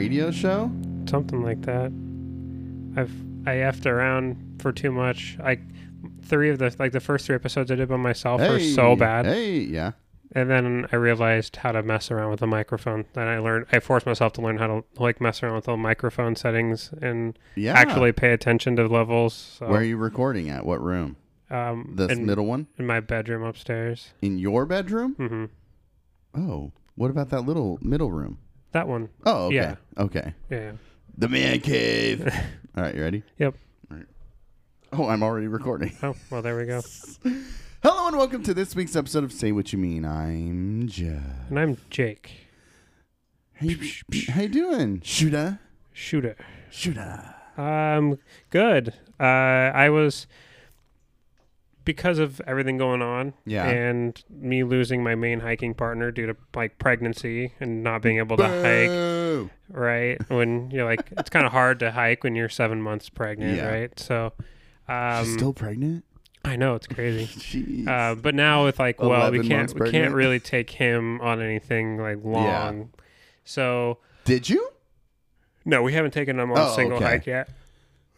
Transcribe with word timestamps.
radio 0.00 0.30
show? 0.30 0.70
something 1.08 1.42
like 1.42 1.60
that. 1.62 1.92
I've 2.96 3.12
I 3.46 3.56
effed 3.68 3.84
around 3.86 4.36
for 4.60 4.72
too 4.72 4.92
much. 4.92 5.36
I 5.42 5.58
three 6.22 6.48
of 6.50 6.58
the 6.58 6.74
like 6.78 6.92
the 6.92 7.00
first 7.00 7.26
three 7.26 7.34
episodes 7.34 7.70
I 7.70 7.74
did 7.74 7.88
by 7.88 7.96
myself 7.96 8.40
were 8.40 8.60
so 8.60 8.96
bad, 8.96 9.26
Hey, 9.26 9.58
yeah. 9.60 9.92
and 10.32 10.48
then 10.48 10.86
I 10.92 10.96
realized 10.96 11.56
how 11.56 11.72
to 11.72 11.82
mess 11.82 12.10
around 12.10 12.30
with 12.30 12.40
the 12.40 12.46
microphone. 12.46 13.04
Then 13.14 13.26
I 13.28 13.38
learned 13.38 13.66
I 13.72 13.80
forced 13.80 14.06
myself 14.06 14.32
to 14.34 14.40
learn 14.40 14.56
how 14.58 14.66
to 14.68 14.84
like 14.98 15.20
mess 15.20 15.42
around 15.42 15.56
with 15.56 15.64
the 15.64 15.76
microphone 15.76 16.34
settings 16.36 16.90
and 17.02 17.38
Yeah. 17.56 17.74
actually 17.74 18.12
pay 18.12 18.32
attention 18.32 18.76
to 18.76 18.86
levels. 18.86 19.34
So, 19.58 19.68
Where 19.68 19.80
are 19.80 19.84
you 19.84 19.96
recording 19.96 20.48
at? 20.48 20.64
What 20.64 20.80
room? 20.82 21.16
um, 21.50 21.94
This 21.96 22.12
in, 22.12 22.24
middle 22.26 22.46
one? 22.46 22.68
in 22.78 22.86
my 22.86 23.00
bedroom 23.00 23.42
upstairs. 23.42 24.12
In 24.22 24.38
your 24.38 24.64
bedroom? 24.66 25.16
Mm-hmm. 25.18 25.44
Oh. 26.40 26.72
What 26.94 27.10
about 27.10 27.30
that 27.30 27.42
little 27.42 27.78
middle 27.82 28.10
room? 28.12 28.38
That 28.72 28.86
one, 28.86 29.08
Oh, 29.26 29.46
okay. 29.46 29.54
Yeah. 29.56 29.74
Okay. 29.98 30.34
yeah. 30.48 30.72
The 31.18 31.28
man 31.28 31.60
cave. 31.60 32.22
All 32.76 32.84
right, 32.84 32.94
you 32.94 33.02
ready? 33.02 33.22
Yep. 33.38 33.54
All 33.90 33.96
right. 33.96 34.06
Oh, 34.92 35.08
I'm 35.08 35.22
already 35.22 35.48
recording. 35.48 35.92
Oh 36.02 36.14
well, 36.30 36.40
there 36.42 36.56
we 36.56 36.66
go. 36.66 36.80
Hello 37.82 38.06
and 38.08 38.16
welcome 38.16 38.42
to 38.44 38.54
this 38.54 38.74
week's 38.76 38.94
episode 38.94 39.24
of 39.24 39.32
Say 39.32 39.50
What 39.52 39.72
You 39.72 39.78
Mean. 39.78 40.04
I'm 40.04 40.86
Jeff. 40.88 41.48
And 41.48 41.58
I'm 41.58 41.78
Jake 41.90 42.30
Hey, 43.54 43.76
how 44.28 44.42
you 44.42 44.48
doing? 44.48 45.00
Shooter. 45.04 45.58
Shooter. 45.92 46.36
Shooter. 46.70 47.34
Um, 47.58 48.18
good. 48.50 48.94
Uh, 49.18 49.24
I 49.24 49.90
was 49.90 50.26
because 51.84 52.18
of 52.18 52.40
everything 52.46 52.76
going 52.78 53.02
on, 53.02 53.34
Yeah. 53.46 53.66
and 53.68 54.22
me 54.28 54.62
losing 54.64 55.02
my 55.02 55.14
main 55.14 55.40
hiking 55.40 55.74
partner 55.74 56.10
due 56.10 56.26
to 56.26 56.36
like 56.54 56.78
pregnancy 56.78 57.52
and 57.60 57.82
not 57.82 58.02
being 58.02 58.18
able 58.18 58.36
to 58.36 58.44
hike. 58.46 59.50
Right 59.68 60.18
when 60.28 60.70
you're 60.70 60.84
like, 60.84 61.08
it's 61.18 61.30
kind 61.30 61.46
of 61.46 61.52
hard 61.52 61.78
to 61.80 61.90
hike 61.92 62.24
when 62.24 62.34
you're 62.34 62.48
seven 62.48 62.82
months 62.82 63.08
pregnant, 63.08 63.56
Yeah. 63.56 63.68
right? 63.68 63.98
So, 63.98 64.32
um, 64.88 65.24
She's 65.24 65.34
still 65.34 65.52
pregnant? 65.52 66.04
I 66.44 66.56
know 66.56 66.74
it's 66.74 66.86
crazy. 66.86 67.26
Jeez. 67.40 67.86
Uh, 67.86 68.14
but 68.14 68.34
now 68.34 68.64
with 68.64 68.78
like, 68.78 69.00
well, 69.00 69.30
we 69.30 69.46
can't 69.46 69.72
we 69.78 69.90
can't 69.90 70.14
really 70.14 70.40
take 70.40 70.70
him 70.70 71.20
on 71.20 71.40
anything 71.40 71.98
like 71.98 72.18
long. 72.24 72.90
So 73.44 73.98
Did 74.24 74.48
you? 74.48 74.68
no, 75.64 75.82
we 75.82 75.92
haven't 75.92 76.12
taken 76.12 76.38
him 76.40 76.50
on 76.50 76.58
Oh, 76.58 76.72
a 76.72 76.74
single 76.74 76.96
okay. 76.96 77.04
hike 77.06 77.26
yet. 77.26 77.48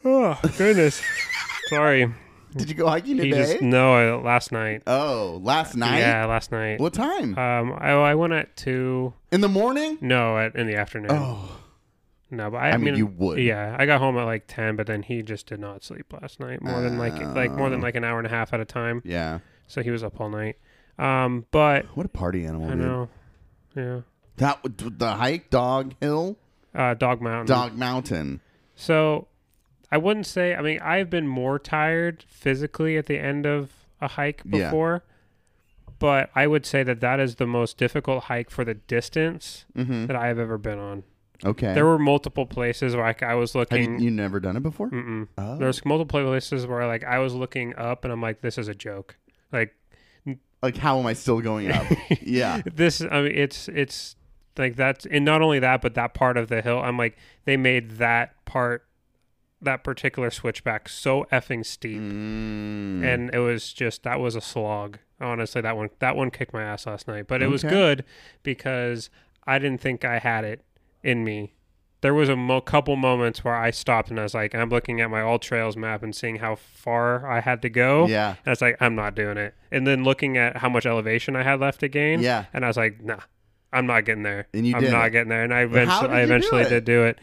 Oh 0.04 0.38
goodness, 0.56 1.02
sorry. 1.68 2.12
Did 2.56 2.68
you 2.68 2.74
go 2.74 2.86
hiking 2.88 3.16
today? 3.16 3.30
just 3.30 3.62
no 3.62 4.16
uh, 4.18 4.20
last 4.22 4.52
night. 4.52 4.82
oh, 4.86 5.40
last 5.42 5.76
night? 5.76 5.98
Yeah, 6.00 6.26
last 6.26 6.52
night. 6.52 6.80
What 6.80 6.92
time? 6.94 7.36
Um, 7.38 7.72
I, 7.78 7.90
I 7.92 8.14
went 8.14 8.32
at 8.32 8.56
two. 8.56 9.12
In 9.30 9.40
the 9.40 9.48
morning? 9.48 9.98
No, 10.00 10.36
at, 10.38 10.54
in 10.56 10.66
the 10.66 10.76
afternoon. 10.76 11.10
Oh. 11.12 11.58
No, 12.30 12.50
but 12.50 12.58
I, 12.58 12.70
I 12.70 12.76
mean, 12.78 12.96
you 12.96 13.06
would. 13.06 13.38
Yeah, 13.38 13.76
I 13.78 13.84
got 13.84 14.00
home 14.00 14.16
at 14.16 14.24
like 14.24 14.44
ten, 14.46 14.74
but 14.76 14.86
then 14.86 15.02
he 15.02 15.22
just 15.22 15.46
did 15.46 15.60
not 15.60 15.84
sleep 15.84 16.12
last 16.18 16.40
night. 16.40 16.62
More 16.62 16.80
than 16.80 16.96
like 16.98 17.14
like 17.34 17.52
more 17.52 17.68
than 17.68 17.80
Oh. 17.80 17.82
like 17.82 17.94
an 17.94 18.04
hour 18.04 18.16
and 18.18 18.26
a 18.26 18.30
half 18.30 18.54
at 18.54 18.60
a 18.60 18.64
time. 18.64 19.02
Yeah. 19.04 19.40
So 19.66 19.82
he 19.82 19.90
was 19.90 20.02
up 20.02 20.18
all 20.18 20.30
night. 20.30 20.56
Um, 20.98 21.44
but 21.50 21.84
What 21.94 22.06
a 22.06 22.08
party 22.08 22.46
animal, 22.46 22.68
I 22.68 22.70
dude. 22.70 22.78
know. 22.78 23.08
Yeah. 23.76 24.00
That 24.38 24.62
would- 24.62 24.98
the 24.98 25.12
hike, 25.14 25.50
Dog 25.50 25.94
Hill, 26.00 26.36
Uh, 26.74 26.94
Dog 26.94 27.20
Mountain. 27.20 27.46
Dog 27.54 27.74
Mountain. 27.76 28.40
So 28.76 29.28
I 29.92 29.98
wouldn't 29.98 30.26
say. 30.26 30.54
I 30.56 30.62
mean, 30.62 30.80
I've 30.80 31.08
been 31.10 31.28
more 31.28 31.58
tired 31.60 32.24
physically 32.26 32.96
at 32.96 33.06
the 33.06 33.18
end 33.18 33.46
of 33.46 33.70
a 34.00 34.08
hike 34.08 34.42
Yeah. 34.44 34.64
before, 34.66 35.04
but 36.00 36.30
I 36.34 36.46
would 36.48 36.66
say 36.66 36.82
that 36.82 37.00
that 37.00 37.20
is 37.20 37.36
the 37.36 37.46
most 37.46 37.76
difficult 37.78 38.24
hike 38.24 38.50
for 38.50 38.64
the 38.64 38.74
distance 38.74 39.64
Mm-hmm. 39.76 40.06
that 40.06 40.16
I 40.16 40.26
have 40.26 40.38
ever 40.38 40.58
been 40.58 40.78
on. 40.78 41.04
Okay. 41.44 41.74
There 41.74 41.84
were 41.84 41.98
multiple 41.98 42.46
places 42.46 42.94
where 42.94 43.04
like, 43.04 43.22
I 43.22 43.34
was 43.34 43.52
Have 43.52 43.60
looking. 43.60 43.98
you, 43.98 44.06
you 44.06 44.10
never 44.10 44.38
done 44.40 44.56
it 44.56 44.62
before? 44.62 44.88
Mm-mm. 44.90 45.28
Oh. 45.36 45.58
There's 45.58 45.84
multiple 45.84 46.20
places 46.22 46.66
where 46.66 46.86
like 46.86 47.04
I 47.04 47.18
was 47.18 47.34
looking 47.34 47.74
up 47.76 48.04
and 48.04 48.12
I'm 48.12 48.22
like, 48.22 48.40
this 48.40 48.58
is 48.58 48.68
a 48.68 48.74
joke. 48.74 49.16
Like 49.52 49.74
like, 50.62 50.76
how 50.76 51.00
am 51.00 51.06
I 51.06 51.12
still 51.14 51.40
going 51.40 51.72
up? 51.72 51.84
yeah. 52.22 52.62
this, 52.72 53.00
I 53.02 53.22
mean, 53.22 53.32
it's 53.34 53.66
it's 53.68 54.14
like 54.56 54.76
that's 54.76 55.04
and 55.06 55.24
not 55.24 55.42
only 55.42 55.58
that, 55.58 55.82
but 55.82 55.94
that 55.94 56.14
part 56.14 56.36
of 56.36 56.46
the 56.48 56.62
hill. 56.62 56.78
I'm 56.78 56.96
like, 56.96 57.16
they 57.44 57.56
made 57.56 57.92
that 57.98 58.36
part, 58.44 58.86
that 59.62 59.84
particular 59.84 60.30
switchback 60.30 60.88
so 60.88 61.24
effing 61.32 61.64
steep, 61.64 61.98
Mm. 62.00 63.04
and 63.04 63.34
it 63.34 63.38
was 63.38 63.72
just 63.72 64.02
that 64.02 64.20
was 64.20 64.34
a 64.36 64.40
slog. 64.40 64.98
Honestly, 65.20 65.60
that 65.60 65.76
one 65.76 65.90
that 66.00 66.16
one 66.16 66.30
kicked 66.30 66.52
my 66.52 66.62
ass 66.64 66.86
last 66.86 67.06
night, 67.06 67.26
but 67.28 67.42
it 67.42 67.48
was 67.48 67.62
good 67.62 68.04
because 68.42 69.08
I 69.46 69.58
didn't 69.58 69.80
think 69.80 70.04
I 70.04 70.18
had 70.18 70.44
it 70.44 70.62
in 71.02 71.24
me. 71.24 71.54
There 72.00 72.12
was 72.14 72.28
a 72.28 72.34
mo- 72.34 72.60
couple 72.60 72.96
moments 72.96 73.44
where 73.44 73.54
I 73.54 73.70
stopped 73.70 74.10
and 74.10 74.18
I 74.18 74.24
was 74.24 74.34
like, 74.34 74.56
I'm 74.56 74.68
looking 74.70 75.00
at 75.00 75.08
my 75.08 75.20
AllTrails 75.20 75.76
map 75.76 76.02
and 76.02 76.12
seeing 76.14 76.36
how 76.36 76.56
far 76.56 77.30
I 77.30 77.38
had 77.38 77.62
to 77.62 77.68
go. 77.68 78.08
yeah. 78.08 78.30
And 78.30 78.46
I 78.46 78.50
was 78.50 78.60
like, 78.60 78.76
I'm 78.80 78.96
not 78.96 79.14
doing 79.14 79.36
it. 79.36 79.54
And 79.70 79.86
then 79.86 80.02
looking 80.02 80.36
at 80.36 80.56
how 80.56 80.68
much 80.68 80.84
elevation 80.84 81.36
I 81.36 81.44
had 81.44 81.60
left 81.60 81.78
to 81.80 81.88
gain. 81.88 82.18
Yeah. 82.20 82.46
And 82.52 82.64
I 82.64 82.68
was 82.68 82.76
like, 82.76 83.00
nah, 83.04 83.20
I'm 83.72 83.86
not 83.86 84.04
getting 84.04 84.24
there. 84.24 84.48
And 84.52 84.66
you 84.66 84.74
I'm 84.74 84.80
did 84.82 84.90
not 84.90 85.06
it. 85.06 85.10
getting 85.10 85.28
there. 85.28 85.44
And 85.44 85.54
I 85.54 85.60
eventually, 85.60 86.10
I 86.10 86.22
you 86.22 86.64
do 86.64 86.68
did 86.70 86.84
do 86.84 87.04
it. 87.04 87.18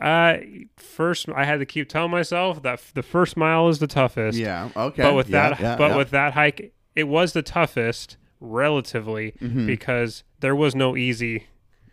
Uh, 0.00 0.38
first, 0.76 1.28
I 1.34 1.44
had 1.44 1.58
to 1.60 1.66
keep 1.66 1.88
telling 1.88 2.10
myself 2.10 2.62
that 2.62 2.74
f- 2.74 2.92
the 2.94 3.02
first 3.02 3.36
mile 3.36 3.68
is 3.68 3.78
the 3.78 3.86
toughest. 3.86 4.38
Yeah. 4.38 4.68
Okay. 4.76 5.02
But 5.02 5.14
with 5.14 5.28
Yeah, 5.28 5.50
that, 5.50 5.60
yeah, 5.60 5.76
but 5.76 5.90
yeah. 5.90 5.96
with 5.96 6.10
that 6.10 6.34
hike, 6.34 6.72
it 6.94 7.04
was 7.08 7.32
the 7.32 7.42
toughest 7.42 8.16
relatively 8.40 9.32
Mhm. 9.40 9.66
because 9.66 10.24
there 10.40 10.54
was 10.56 10.74
no 10.74 10.96
easy. 10.96 11.46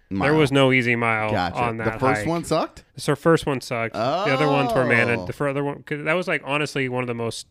There 0.10 0.20
Mile. 0.20 0.36
was 0.38 0.52
no 0.52 0.72
easy 0.72 0.96
mile 0.96 1.32
Gotcha. 1.32 1.58
on 1.58 1.78
that 1.78 1.94
the 1.94 2.00
first 2.00 2.22
hike. 2.22 2.28
one 2.30 2.44
sucked? 2.44 2.84
So 2.98 3.16
first 3.16 3.46
one 3.48 3.62
sucked. 3.62 3.94
The 3.96 4.00
other 4.00 4.48
ones 4.48 4.72
were 4.74 4.84
Oh. 4.84 4.88
managed. 4.88 5.26
The 5.28 5.34
further 5.34 5.64
one, 5.64 5.82
cause 5.84 6.04
that 6.04 6.14
was 6.14 6.28
like 6.28 6.42
honestly 6.46 6.88
one 6.88 7.02
of 7.02 7.08
the 7.08 7.16
most, 7.16 7.48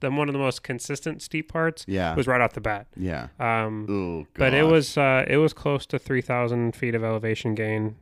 the 0.00 0.10
one 0.10 0.28
of 0.28 0.32
the 0.32 0.38
most 0.38 0.62
consistent 0.62 1.20
steep 1.20 1.52
parts 1.52 1.84
Yeah. 1.86 2.14
was 2.14 2.26
right 2.26 2.40
off 2.40 2.54
the 2.54 2.60
bat. 2.62 2.86
yeah. 2.96 3.28
Um, 3.38 3.86
Oh, 3.88 4.26
but 4.38 4.54
it 4.54 4.62
was 4.64 4.96
uh, 4.96 5.24
it 5.28 5.36
was 5.36 5.52
close 5.52 5.84
to 5.86 5.98
three 5.98 6.22
thousand 6.22 6.74
feet 6.74 6.94
of 6.94 7.04
elevation 7.04 7.54
gain 7.54 7.96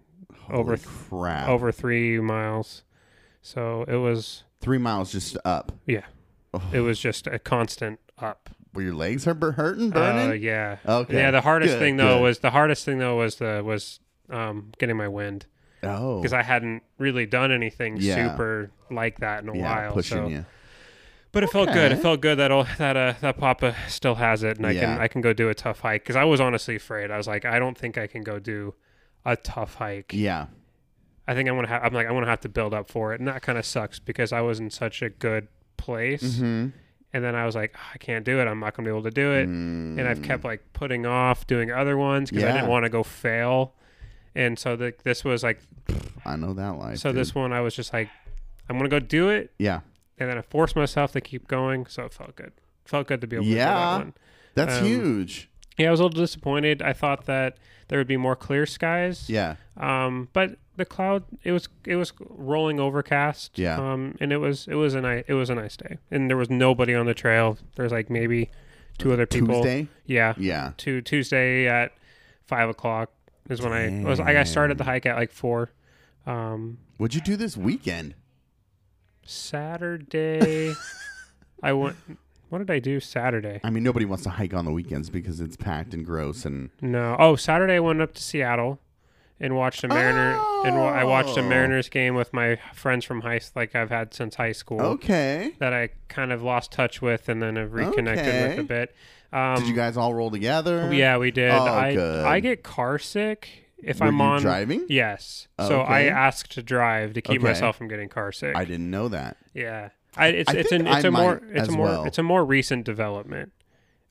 over 0.50 0.77
Holy 0.77 0.78
crap. 1.09 1.49
over 1.49 1.72
three 1.72 2.21
miles. 2.21 2.82
So 3.43 3.84
it 3.88 3.97
was 3.97 4.44
Three 4.60 4.78
miles 4.78 5.12
just 5.12 5.37
up. 5.44 5.72
yeah, 5.87 6.05
Oh. 6.55 6.62
it 6.72 6.81
was 6.81 6.99
just 6.99 7.27
a 7.27 7.38
constant 7.38 8.00
up. 8.19 8.50
Were 8.72 8.82
your 8.82 8.94
legs 8.94 9.25
hurt, 9.25 9.41
hurting, 9.41 9.91
burning? 9.91 10.31
Uh, 10.31 10.34
yeah. 10.34 10.78
Okay. 10.87 11.15
Yeah. 11.15 11.31
The 11.31 11.43
hardest 11.43 11.75
Good, 11.75 11.78
thing 11.81 11.97
though 11.97 12.16
good. 12.19 12.22
was 12.22 12.38
the 12.41 12.50
hardest 12.50 12.84
thing 12.84 12.99
though 12.99 13.16
was 13.16 13.37
the 13.37 13.62
was 13.65 14.00
um, 14.31 14.72
getting 14.78 14.97
my 14.97 15.06
wind 15.09 15.47
oh. 15.82 16.21
because 16.21 16.32
I 16.32 16.43
hadn't 16.43 16.82
really 16.99 17.26
done 17.26 17.53
anything 17.53 17.99
Yeah. 17.99 18.32
super 18.32 18.71
like 18.91 19.21
that 19.21 19.43
in 19.44 19.49
a 19.50 19.56
yeah, 19.56 19.62
while. 19.62 19.93
pushing 19.93 20.16
so. 20.19 20.28
you. 20.28 20.44
But 21.31 21.43
it 21.44 21.50
felt 21.50 21.72
good. 21.72 21.91
It 21.93 21.97
felt 21.97 22.21
good 22.21 22.38
that 22.38 22.50
all, 22.53 22.66
that 22.78 22.97
uh, 22.97 23.15
that 23.21 23.37
Papa 23.38 23.75
still 23.88 24.15
has 24.15 24.43
it, 24.44 24.56
and 24.56 24.66
I 24.66 24.71
Yeah. 24.71 24.81
can 24.81 25.00
I 25.00 25.09
can 25.09 25.21
go 25.21 25.32
do 25.32 25.49
a 25.50 25.55
tough 25.55 25.81
hike 25.81 26.03
because 26.03 26.16
I 26.16 26.25
was 26.25 26.41
honestly 26.41 26.76
afraid. 26.76 27.11
I 27.11 27.16
was 27.16 27.26
like, 27.26 27.44
I 27.44 27.59
don't 27.59 27.76
think 27.76 27.99
I 27.99 28.06
can 28.06 28.22
go 28.22 28.38
do 28.38 28.75
a 29.25 29.37
tough 29.37 29.77
hike. 29.77 30.12
Yeah. 30.12 30.47
I 31.27 31.35
think 31.35 31.49
I'm 31.49 31.55
gonna 31.55 31.69
have. 31.69 31.83
I'm 31.83 31.95
like 31.95 32.07
I'm 32.07 32.12
gonna 32.15 32.27
have 32.27 32.41
to 32.43 32.49
build 32.49 32.75
up 32.75 32.91
for 32.91 33.15
it, 33.15 33.21
and 33.21 33.27
that 33.29 33.41
kind 33.43 33.57
of 33.59 33.65
sucks 33.65 33.99
because 33.99 34.33
I 34.33 34.41
was 34.43 34.61
in 34.61 34.69
such 34.71 35.01
a 35.03 35.09
good 35.09 35.49
place, 35.79 36.23
Mm-hmm. 36.23 36.69
and 37.15 37.25
then 37.25 37.35
I 37.35 37.47
was 37.47 37.55
like, 37.55 37.75
"Ah, 37.76 37.91
I 37.94 37.99
can't 37.99 38.25
do 38.26 38.41
it. 38.41 38.47
I'm 38.47 38.61
not 38.61 38.75
gonna 38.76 38.87
be 38.87 38.91
able 38.91 39.05
to 39.05 39.11
do 39.11 39.32
it, 39.32 39.44
and 39.49 40.00
I've 40.03 40.21
kept 40.23 40.44
like 40.44 40.62
putting 40.75 41.06
off 41.06 41.47
doing 41.47 41.71
other 41.71 41.97
ones 41.97 42.31
because 42.31 42.44
I 42.44 42.50
Mm. 42.50 42.55
Didn't 42.55 42.69
want 42.69 42.85
to 42.85 42.91
go 42.91 43.03
fail, 43.03 43.75
and 44.35 44.59
so 44.59 44.76
the, 44.76 44.93
this 45.05 45.25
was 45.25 45.43
like 45.43 45.61
I 46.27 46.37
know 46.37 46.53
that 46.55 46.77
life. 46.79 46.99
so 46.99 47.09
dude. 47.11 47.20
this 47.20 47.35
one 47.35 47.53
I 47.55 47.61
was 47.62 47.75
just 47.75 47.93
like, 47.94 48.11
I'm 48.69 48.77
gonna 48.77 48.91
go 48.91 49.00
do 49.00 49.31
it, 49.31 49.50
Yeah. 49.59 49.81
and 50.19 50.29
then 50.29 50.37
I 50.37 50.43
forced 50.43 50.77
myself 50.77 51.12
to 51.12 51.23
keep 51.23 51.49
going, 51.49 51.87
so 51.87 52.05
it 52.05 52.12
felt 52.12 52.37
good. 52.37 52.53
Felt 52.85 53.06
good 53.09 53.23
to 53.23 53.27
be 53.27 53.37
able 53.37 53.44
to 53.44 53.50
do 53.50 53.56
Yeah. 53.56 53.75
that 53.75 53.97
one. 53.99 54.15
That's 54.55 54.79
Um, 54.79 54.85
huge. 54.85 55.49
Yeah, 55.76 55.88
I 55.88 55.91
was 55.91 56.00
a 56.00 56.05
little 56.05 56.21
disappointed. 56.21 56.82
I 56.82 56.93
thought 56.93 57.26
that 57.26 57.59
there 57.88 57.99
would 57.99 58.06
be 58.06 58.17
more 58.17 58.37
clear 58.37 58.67
skies. 58.67 59.29
Yeah. 59.29 59.56
Um, 59.76 60.29
but 60.32 60.56
the 60.76 60.85
cloud 60.85 61.25
it 61.43 61.53
was 61.53 61.69
it 61.85 61.97
was 61.97 62.12
rolling 62.21 62.81
overcast. 62.81 63.59
Yeah. 63.59 63.76
Um, 63.76 64.17
and 64.21 64.32
it 64.32 64.38
was 64.38 64.67
it 64.69 64.75
was 64.75 64.94
a 64.94 65.00
nice 65.00 65.25
it 65.26 65.35
was 65.35 65.50
a 65.50 65.55
nice 65.55 65.76
day, 65.76 65.99
and 66.11 66.31
there 66.31 66.37
was 66.37 66.50
nobody 66.50 66.94
on 66.94 67.06
the 67.06 67.15
trail. 67.15 67.59
There's 67.76 67.93
like 67.93 68.11
maybe 68.11 68.50
two 68.99 69.12
other 69.12 69.26
people. 69.26 69.62
Tuesday? 69.62 69.88
Yeah. 70.06 70.35
Yeah. 70.37 70.73
To 70.79 71.00
Tuesday 71.00 71.67
at 71.67 71.93
five 72.44 72.69
o'clock 72.69 73.11
is 73.50 73.61
when 73.61 73.73
I 73.73 74.09
was. 74.09 74.20
I 74.20 74.43
started 74.44 74.79
the 74.79 74.85
hike 74.85 75.06
at 75.06 75.17
like 75.17 75.32
four. 75.32 75.73
Um, 76.27 76.79
What'd 76.97 77.15
you 77.15 77.20
do 77.20 77.37
this 77.37 77.56
weekend? 77.56 78.15
Saturday, 79.27 80.75
I 81.62 81.73
went. 81.73 81.97
What 82.55 82.59
did 82.59 82.71
I 82.71 82.79
do 82.79 83.01
Saturday? 83.01 83.61
I 83.65 83.71
mean, 83.71 83.83
nobody 83.83 84.05
wants 84.05 84.23
to 84.23 84.31
hike 84.31 84.55
on 84.55 84.65
the 84.65 84.71
weekends 84.71 85.11
because 85.11 85.41
it's 85.41 85.56
packed 85.56 85.93
and 85.93 86.06
gross 86.06 86.45
and 86.45 86.71
No. 86.81 87.17
Oh, 87.19 87.35
Saturday 87.35 87.75
I 87.75 87.81
went 87.81 88.01
up 88.01 88.15
to 88.15 88.23
Seattle 88.23 88.79
and 89.41 89.56
watched 89.56 89.83
a 89.83 89.89
Mariner 89.89 90.37
oh. 90.39 90.62
and 90.65 90.77
wa- 90.77 90.93
I 90.93 91.03
watched 91.03 91.37
a 91.37 91.41
Oh. 91.41 91.49
Mariners 91.49 91.89
game 91.89 92.15
with 92.15 92.33
my 92.33 92.61
friends 92.73 93.05
from 93.05 93.23
high 93.23 93.41
school, 93.41 93.61
like 93.61 93.75
I've 93.75 93.91
had 93.91 94.15
since 94.15 94.37
high 94.37 94.53
school 94.53 94.81
okay. 94.81 95.56
that 95.59 95.73
I 95.73 95.89
kind 96.06 96.31
of 96.33 96.45
lost 96.45 96.71
touch 96.71 97.03
with 97.03 97.29
and 97.29 97.43
then 97.43 97.56
have 97.56 97.73
reconnected 97.73 98.51
with 98.51 98.59
a 98.61 98.62
bit. 98.62 98.95
Um, 99.33 99.56
Did 99.56 99.67
you 99.67 99.75
guys 99.75 99.97
all 99.97 100.15
roll 100.15 100.31
together? 100.31 100.95
Yeah, 100.95 101.19
we 101.19 101.33
did. 101.33 101.51
Oh, 101.51 101.61
I 101.61 101.93
good. 101.93 102.25
I 102.25 102.39
get 102.39 102.62
car 102.62 103.01
sick 103.01 103.49
if 103.83 103.99
Were 103.99 104.06
I'm 104.06 104.21
on 104.21 104.43
driving? 104.43 104.87
Yes. 104.89 105.49
So 105.59 105.81
I 105.81 106.03
asked 106.03 106.53
to 106.53 106.62
drive 106.62 107.15
to 107.15 107.21
keep 107.21 107.41
Okay. 107.41 107.49
myself 107.49 107.75
from 107.75 107.89
getting 107.89 108.09
car 108.09 108.31
sick. 108.31 108.55
I 108.55 108.65
didn't 108.65 108.93
know 108.93 109.09
that. 109.09 109.39
yeah. 109.55 109.89
I, 110.16 110.28
it's 110.28 110.50
I 110.50 110.56
it's 110.56 110.72
an 110.72 110.87
it's 110.87 111.05
I 111.05 111.08
a 111.08 111.11
more 111.11 111.43
it's 111.50 111.69
a 111.69 111.72
more 111.72 111.87
well. 111.87 112.05
it's 112.05 112.19
a 112.19 112.22
more 112.22 112.44
recent 112.44 112.84
development. 112.84 113.52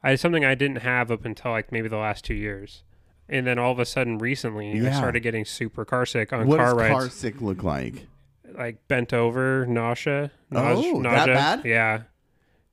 I, 0.03 0.11
it's 0.11 0.21
something 0.21 0.43
I 0.43 0.55
didn't 0.55 0.77
have 0.79 1.11
up 1.11 1.23
until 1.25 1.51
like 1.51 1.71
maybe 1.71 1.87
the 1.87 1.97
last 1.97 2.25
two 2.25 2.33
years, 2.33 2.83
and 3.29 3.47
then 3.47 3.57
all 3.57 3.71
of 3.71 3.79
a 3.79 3.85
sudden 3.85 4.17
recently 4.17 4.85
I 4.87 4.91
started 4.91 5.21
getting 5.21 5.45
super 5.45 5.85
car 5.85 6.05
sick 6.05 6.33
on 6.33 6.47
What 6.47 6.57
car 6.57 6.65
does 6.71 6.75
rides, 6.77 6.91
car 6.91 7.09
sick 7.09 7.41
look 7.41 7.63
like? 7.63 8.07
like 8.57 8.87
bent 8.87 9.13
over, 9.13 9.65
nausea, 9.65 10.29
Oh, 10.51 10.93
nause- 11.01 11.03
that 11.03 11.25
bad? 11.27 11.61
Yeah. 11.65 12.01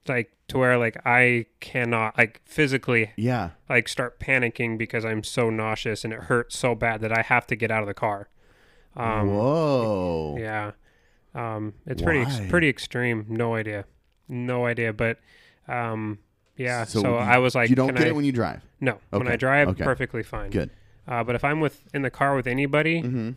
Like 0.09 0.33
to 0.49 0.59
where 0.59 0.77
like 0.77 0.97
I 1.07 1.47
cannot 1.61 2.19
like 2.19 2.41
physically 2.45 3.13
Yeah. 3.17 3.51
like 3.69 3.87
start 3.89 4.19
panicking 4.19 4.77
because 4.77 5.05
I'm 5.05 5.23
so 5.23 5.49
nauseous 5.51 6.05
and 6.05 6.13
it 6.13 6.23
hurts 6.25 6.59
so 6.59 6.75
bad 6.75 7.01
that 7.03 7.17
I 7.17 7.23
have 7.23 7.47
to 7.47 7.57
get 7.57 7.71
out 7.71 7.83
of 7.83 7.87
the 7.87 7.95
car. 7.95 8.29
Um, 8.97 9.29
Whoa. 9.35 10.37
yeah, 10.39 10.73
um, 11.35 11.75
it's 11.87 12.03
pretty 12.03 12.21
ex- 12.21 12.39
Why? 12.41 12.49
pretty 12.49 12.69
extreme. 12.69 13.27
No 13.29 13.55
idea, 13.55 13.85
no 14.29 14.67
idea. 14.67 14.93
But 14.93 15.19
um, 15.69 16.19
yeah, 16.57 16.85
so, 16.85 17.01
you- 17.01 17.15
I 17.17 17.39
was 17.39 17.55
like, 17.55 17.71
you 17.71 17.77
don't 17.77 17.95
get 17.95 18.07
I, 18.07 18.09
it 18.09 18.15
when 18.17 18.25
you 18.25 18.33
drive. 18.33 18.63
no, 18.81 18.99
when 19.11 19.29
I 19.29 19.37
drive, 19.37 19.69
okay. 19.69 19.85
perfectly 19.85 20.23
fine. 20.23 20.51
Good. 20.51 20.71
Uh, 21.09 21.25
but 21.25 21.35
if 21.35 21.43
I'm 21.45 21.61
with 21.61 21.83
in 21.95 22.03
the 22.03 22.11
car 22.11 22.37
with 22.37 22.47
anybody, 22.47 23.03
Mm-hmm. 23.03 23.31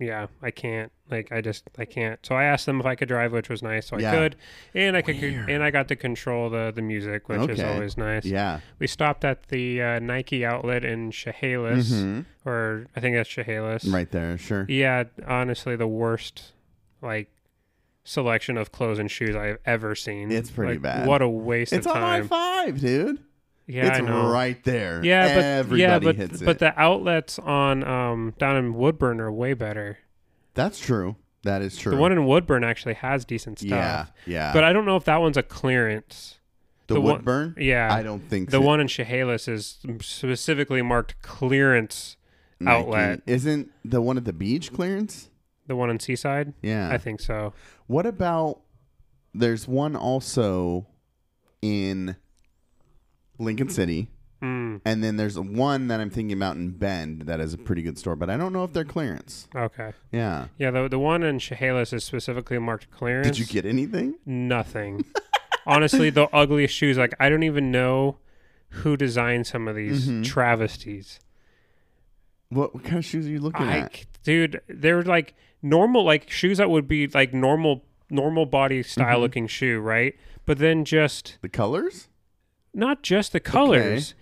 yeah, 0.00 0.26
I 0.42 0.50
can't. 0.50 0.92
Like 1.10 1.32
I 1.32 1.40
just 1.40 1.64
I 1.78 1.84
can't. 1.86 2.24
So 2.24 2.34
I 2.34 2.44
asked 2.44 2.66
them 2.66 2.80
if 2.80 2.86
I 2.86 2.94
could 2.94 3.08
drive, 3.08 3.32
which 3.32 3.48
was 3.48 3.62
nice. 3.62 3.86
So 3.86 3.98
Yeah. 3.98 4.12
I 4.12 4.14
could, 4.16 4.36
and 4.74 4.96
I 4.96 5.02
could, 5.02 5.20
Weird. 5.20 5.48
and 5.50 5.62
I 5.62 5.70
got 5.70 5.88
to 5.88 5.96
control 5.96 6.50
the 6.50 6.70
the 6.74 6.82
music, 6.82 7.28
which 7.28 7.48
is 7.50 7.60
always 7.60 7.96
nice. 7.96 8.24
Yeah. 8.24 8.60
We 8.78 8.86
stopped 8.86 9.24
at 9.24 9.48
the 9.48 9.80
uh, 9.82 9.98
Nike 10.00 10.44
outlet 10.44 10.84
in 10.84 11.10
Chehalis, 11.10 11.90
Mhm. 11.92 12.24
or 12.44 12.86
I 12.94 13.00
think 13.00 13.16
that's 13.16 13.28
Chehalis. 13.28 13.84
Right 13.86 14.10
there. 14.10 14.36
Sure. 14.38 14.66
Yeah, 14.68 15.04
honestly, 15.26 15.76
the 15.76 15.88
worst 15.88 16.52
like 17.02 17.30
selection 18.04 18.56
of 18.56 18.72
clothes 18.72 18.98
and 18.98 19.10
shoes 19.10 19.36
I've 19.36 19.58
ever 19.66 19.94
seen. 19.94 20.30
It's 20.30 20.50
pretty 20.50 20.74
Like, 20.74 20.82
bad. 20.82 21.06
What 21.06 21.22
a 21.22 21.28
waste 21.28 21.72
It's 21.72 21.86
of 21.86 21.94
on 21.96 22.02
I 22.02 22.22
five, 22.22 22.80
dude. 22.80 23.18
yeah, 23.66 23.88
it's 23.88 23.98
I 23.98 24.00
know. 24.02 24.30
right 24.30 24.62
there. 24.64 25.04
Yeah, 25.04 25.34
but 25.34 25.44
everybody 25.44 25.82
yeah, 25.82 25.98
but 25.98 26.16
hits 26.16 26.40
but 26.40 26.56
it. 26.56 26.58
the 26.60 26.80
outlets 26.80 27.38
on 27.38 27.84
um 27.84 28.34
down 28.38 28.56
in 28.56 28.74
Woodburn 28.74 29.20
are 29.20 29.30
way 29.32 29.52
better. 29.54 29.98
That's 30.54 30.80
true. 30.80 31.16
That 31.44 31.62
is 31.62 31.76
true. 31.76 31.92
The 31.92 31.98
one 31.98 32.10
in 32.12 32.26
Woodburn 32.26 32.64
actually 32.64 32.94
has 32.94 33.24
decent 33.24 33.60
stuff. 33.60 33.70
yeah, 33.70 34.06
yeah. 34.26 34.52
But 34.52 34.64
I 34.64 34.72
don't 34.72 34.84
know 34.86 34.96
if 34.96 35.04
that 35.04 35.18
one's 35.20 35.36
a 35.36 35.42
clearance. 35.42 36.38
the, 36.88 36.94
the 36.94 37.00
one- 37.00 37.12
Woodburn. 37.16 37.54
Yeah. 37.58 37.94
I 37.94 38.02
don't 38.02 38.20
think 38.28 38.50
the 38.50 38.56
so. 38.56 38.60
one 38.62 38.80
in 38.80 38.88
Chehalis 38.88 39.46
is 39.46 39.78
specifically 40.00 40.82
marked 40.82 41.20
clearance. 41.22 42.16
Nike. 42.60 42.76
outlet. 42.76 43.22
isn't 43.26 43.70
the 43.84 44.00
one 44.00 44.16
at 44.16 44.24
the 44.24 44.32
beach 44.32 44.72
clearance. 44.72 45.28
The 45.68 45.76
one 45.76 45.88
in 45.90 46.00
Seaside? 46.00 46.52
Yeah. 46.62 46.90
I 46.90 46.98
think 46.98 47.20
so. 47.20 47.52
What 47.86 48.04
about? 48.06 48.60
There's 49.34 49.68
one 49.68 49.94
also 49.94 50.86
in 51.62 52.16
Lincoln 53.38 53.68
City, 53.68 54.08
Mm, 54.40 54.80
and 54.84 55.02
then 55.02 55.16
there's 55.16 55.36
one 55.36 55.88
that 55.88 55.98
I'm 56.00 56.10
thinking 56.10 56.36
about 56.36 56.54
in 56.56 56.70
Bend 56.70 57.22
that 57.22 57.40
is 57.40 57.52
a 57.54 57.58
pretty 57.58 57.82
good 57.82 57.98
store, 57.98 58.14
but 58.14 58.30
I 58.30 58.36
don't 58.36 58.52
know 58.52 58.62
if 58.62 58.72
they're 58.72 58.84
clearance. 58.84 59.48
okay. 59.54 59.92
Yeah. 60.12 60.46
Yeah, 60.58 60.70
the 60.70 60.88
the 60.88 60.98
one 60.98 61.22
in 61.24 61.38
Chehalis 61.40 61.92
is 61.92 62.04
specifically 62.04 62.58
marked 62.58 62.88
clearance. 62.90 63.26
Did 63.26 63.38
you 63.40 63.46
get 63.46 63.66
anything? 63.66 64.14
nothing? 64.24 65.04
Honestly, 65.66 66.08
the 66.10 66.28
ugliest 66.32 66.72
shoes. 66.74 66.96
Like 66.96 67.14
I 67.20 67.28
don't 67.28 67.42
even 67.42 67.70
know 67.72 68.18
who 68.70 68.96
designed 68.96 69.46
some 69.48 69.66
of 69.68 69.74
these 69.76 70.08
Mhm. 70.08 70.24
travesties. 70.24 71.18
What, 72.50 72.74
what 72.74 72.84
kind 72.84 72.96
of 72.98 73.04
shoes 73.04 73.26
are 73.26 73.30
you 73.30 73.40
looking 73.40 73.66
I, 73.66 73.78
at? 73.80 74.06
Dude, 74.28 74.60
they're 74.68 75.02
like 75.02 75.34
normal, 75.62 76.04
like 76.04 76.28
shoes 76.30 76.58
that 76.58 76.68
would 76.68 76.86
be 76.86 77.06
like 77.06 77.32
normal, 77.32 77.82
normal 78.10 78.44
body 78.44 78.82
style 78.82 79.16
Mhm. 79.18 79.20
looking 79.22 79.46
shoe, 79.46 79.80
right? 79.80 80.14
But 80.44 80.58
then 80.58 80.84
just 80.84 81.38
The 81.40 81.48
colors? 81.48 82.08
not 82.74 83.02
just 83.02 83.32
the 83.32 83.40
colors. 83.40 84.14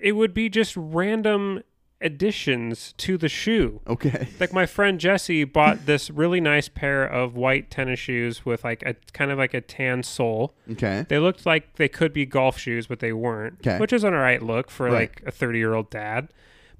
It 0.00 0.12
would 0.12 0.32
be 0.32 0.48
just 0.48 0.74
random 0.76 1.62
additions 2.00 2.94
to 2.98 3.18
the 3.18 3.28
shoe. 3.28 3.80
Okay. 3.86 4.28
Like 4.38 4.52
my 4.52 4.64
friend 4.64 4.98
Jesse 4.98 5.44
bought 5.44 5.84
this 5.86 6.08
really 6.08 6.40
nice 6.40 6.68
pair 6.68 7.04
of 7.04 7.34
white 7.36 7.70
tennis 7.70 7.98
shoes 7.98 8.46
with 8.46 8.62
like 8.64 8.82
a 8.86 8.94
kind 9.12 9.30
of 9.30 9.38
like 9.38 9.52
a 9.54 9.60
tan 9.60 10.02
sole. 10.02 10.54
Okay. 10.72 11.04
They 11.08 11.18
looked 11.18 11.44
like 11.44 11.76
they 11.76 11.88
could 11.88 12.12
be 12.12 12.24
golf 12.24 12.58
shoes, 12.58 12.86
but 12.86 13.00
they 13.00 13.12
weren't. 13.12 13.60
'Kay. 13.62 13.78
Which 13.78 13.92
is 13.92 14.04
an 14.04 14.14
alright 14.14 14.40
look 14.42 14.70
for 14.70 14.86
Right. 14.86 14.92
like 14.94 15.22
a 15.26 15.30
30 15.30 15.58
year 15.58 15.74
old 15.74 15.90
dad. 15.90 16.28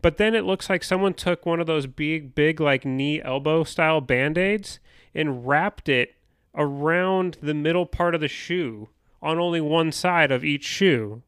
But 0.03 0.17
then 0.17 0.35
it 0.35 0.45
looks 0.45 0.71
like 0.71 0.83
someone 0.83 1.15
took 1.15 1.45
one 1.45 1.61
of 1.61 1.67
those 1.67 1.87
big, 1.87 2.35
big 2.35 2.61
like 2.61 2.85
knee 2.85 3.21
elbow 3.23 3.65
style 3.65 4.01
band 4.01 4.39
aids 4.39 4.79
and 5.15 5.47
wrapped 5.47 5.89
it 5.89 6.15
around 6.55 7.37
the 7.43 7.55
middle 7.55 7.87
part 7.87 8.15
of 8.15 8.21
the 8.21 8.29
shoe 8.29 8.89
on 9.23 9.39
only 9.39 9.61
one 9.61 9.93
side 9.93 10.31
of 10.33 10.45
each 10.45 10.65
shoe. 10.65 11.23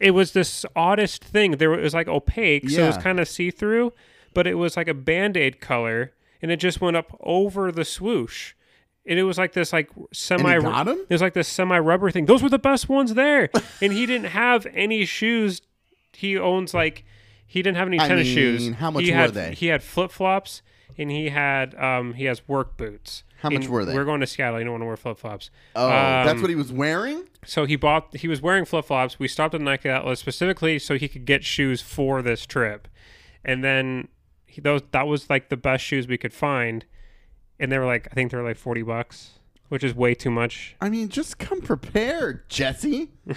It 0.00 0.12
was 0.12 0.32
this 0.32 0.64
oddest 0.76 1.24
thing. 1.24 1.52
There 1.52 1.74
it 1.74 1.82
was 1.82 1.94
like 1.94 2.08
opaque, 2.08 2.70
so 2.70 2.84
it 2.84 2.86
was 2.86 2.98
kind 2.98 3.18
of 3.18 3.28
see 3.28 3.50
through, 3.50 3.92
but 4.32 4.46
it 4.46 4.54
was 4.54 4.76
like 4.76 4.88
a 4.88 4.94
band 4.94 5.36
aid 5.36 5.60
color, 5.60 6.12
and 6.40 6.52
it 6.52 6.58
just 6.58 6.80
went 6.80 6.96
up 6.96 7.16
over 7.20 7.72
the 7.72 7.84
swoosh. 7.84 8.54
And 9.04 9.18
it 9.18 9.24
was 9.24 9.38
like 9.38 9.54
this 9.54 9.72
like 9.72 9.90
semi 10.12 10.54
And 10.54 10.62
he 10.62 10.70
got 10.70 10.86
'em? 10.88 10.98
it 11.08 11.10
was 11.14 11.22
like 11.22 11.32
this 11.32 11.48
semi 11.48 11.78
rubber 11.78 12.10
thing. 12.10 12.26
Those 12.26 12.42
were 12.42 12.48
the 12.48 12.58
best 12.58 12.88
ones 12.88 13.14
there. 13.14 13.50
and 13.82 13.92
he 13.92 14.06
didn't 14.06 14.28
have 14.28 14.66
any 14.74 15.04
shoes. 15.04 15.62
He 16.12 16.36
owns 16.38 16.74
like 16.74 17.04
he 17.48 17.62
didn't 17.62 17.78
have 17.78 17.88
any 17.88 17.98
I 17.98 18.06
tennis 18.06 18.26
mean, 18.26 18.34
shoes. 18.34 18.74
how 18.76 18.90
much 18.92 19.02
he 19.04 19.10
were 19.10 19.16
had, 19.16 19.34
they? 19.34 19.54
He 19.54 19.66
had 19.66 19.82
flip 19.82 20.12
flops 20.12 20.62
and 20.96 21.10
he 21.10 21.30
had 21.30 21.74
um 21.76 22.14
he 22.14 22.24
has 22.26 22.46
work 22.46 22.76
boots. 22.76 23.24
How 23.40 23.50
much 23.50 23.64
And 23.64 23.68
were 23.72 23.84
they? 23.84 23.94
We're 23.94 24.04
going 24.04 24.20
to 24.20 24.26
Seattle. 24.26 24.58
You 24.58 24.64
don't 24.64 24.72
want 24.72 24.82
to 24.82 24.86
wear 24.86 24.96
flip 24.96 25.16
flops. 25.18 25.50
Oh, 25.76 25.88
that's 25.88 26.30
Um, 26.30 26.40
what 26.42 26.50
he 26.50 26.56
was 26.56 26.72
wearing? 26.72 27.24
So 27.44 27.64
he 27.66 27.76
bought. 27.76 28.16
He 28.16 28.26
was 28.28 28.42
wearing 28.42 28.64
flip 28.64 28.84
flops. 28.84 29.18
We 29.20 29.28
stopped 29.28 29.54
at 29.54 29.60
Nike 29.60 29.88
outlet 29.88 30.18
specifically 30.18 30.78
so 30.80 30.98
he 30.98 31.08
could 31.08 31.24
get 31.24 31.44
shoes 31.44 31.80
for 31.80 32.20
this 32.20 32.44
trip, 32.46 32.88
and 33.44 33.62
then 33.62 34.08
he, 34.44 34.60
those 34.60 34.82
that 34.90 35.06
was 35.06 35.30
like 35.30 35.48
the 35.50 35.56
best 35.56 35.84
shoes 35.84 36.08
we 36.08 36.18
could 36.18 36.32
find, 36.32 36.84
and 37.60 37.70
they 37.70 37.78
were 37.78 37.86
like 37.86 38.08
I 38.10 38.14
think 38.14 38.32
they 38.32 38.36
were 38.36 38.42
like 38.42 38.56
forty 38.56 38.82
bucks, 38.82 39.30
which 39.68 39.84
is 39.84 39.94
way 39.94 40.14
too 40.16 40.32
much. 40.32 40.74
I 40.80 40.88
mean, 40.90 41.08
just 41.08 41.38
come 41.38 41.60
prepared, 41.60 42.48
Jesse. 42.48 43.10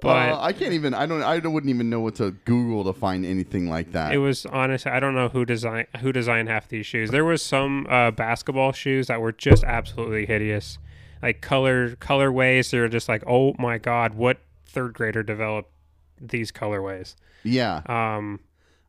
But- 0.00 0.30
Uh, 0.30 0.40
I 0.40 0.52
can't 0.52 0.72
even. 0.72 0.94
I 0.94 1.06
don't. 1.06 1.22
I 1.22 1.38
wouldn't 1.38 1.68
even 1.70 1.90
know 1.90 2.00
what 2.00 2.14
to 2.16 2.30
Google 2.44 2.84
to 2.84 2.98
find 2.98 3.24
anything 3.26 3.68
like 3.68 3.92
that. 3.92 4.12
It 4.14 4.18
was 4.18 4.46
honestly 4.46 4.90
I 4.90 4.98
don't 5.00 5.14
know 5.14 5.28
who 5.28 5.44
design 5.44 5.86
who 6.00 6.12
designed 6.12 6.48
half 6.48 6.68
these 6.68 6.86
shoes. 6.86 7.10
There 7.10 7.24
was 7.24 7.42
some 7.42 7.86
uh, 7.90 8.10
basketball 8.10 8.72
shoes 8.72 9.08
that 9.08 9.20
were 9.20 9.32
just 9.32 9.62
absolutely 9.64 10.24
hideous, 10.26 10.78
like 11.22 11.40
color 11.42 11.96
colorways. 11.96 12.70
They're 12.70 12.88
just 12.88 13.08
like 13.08 13.22
oh 13.26 13.54
my 13.58 13.76
god, 13.78 14.14
what 14.14 14.38
third 14.64 14.94
grader 14.94 15.22
developed 15.22 15.70
these 16.20 16.50
colorways? 16.52 17.14
yeah. 17.42 17.82
Um, 17.86 18.40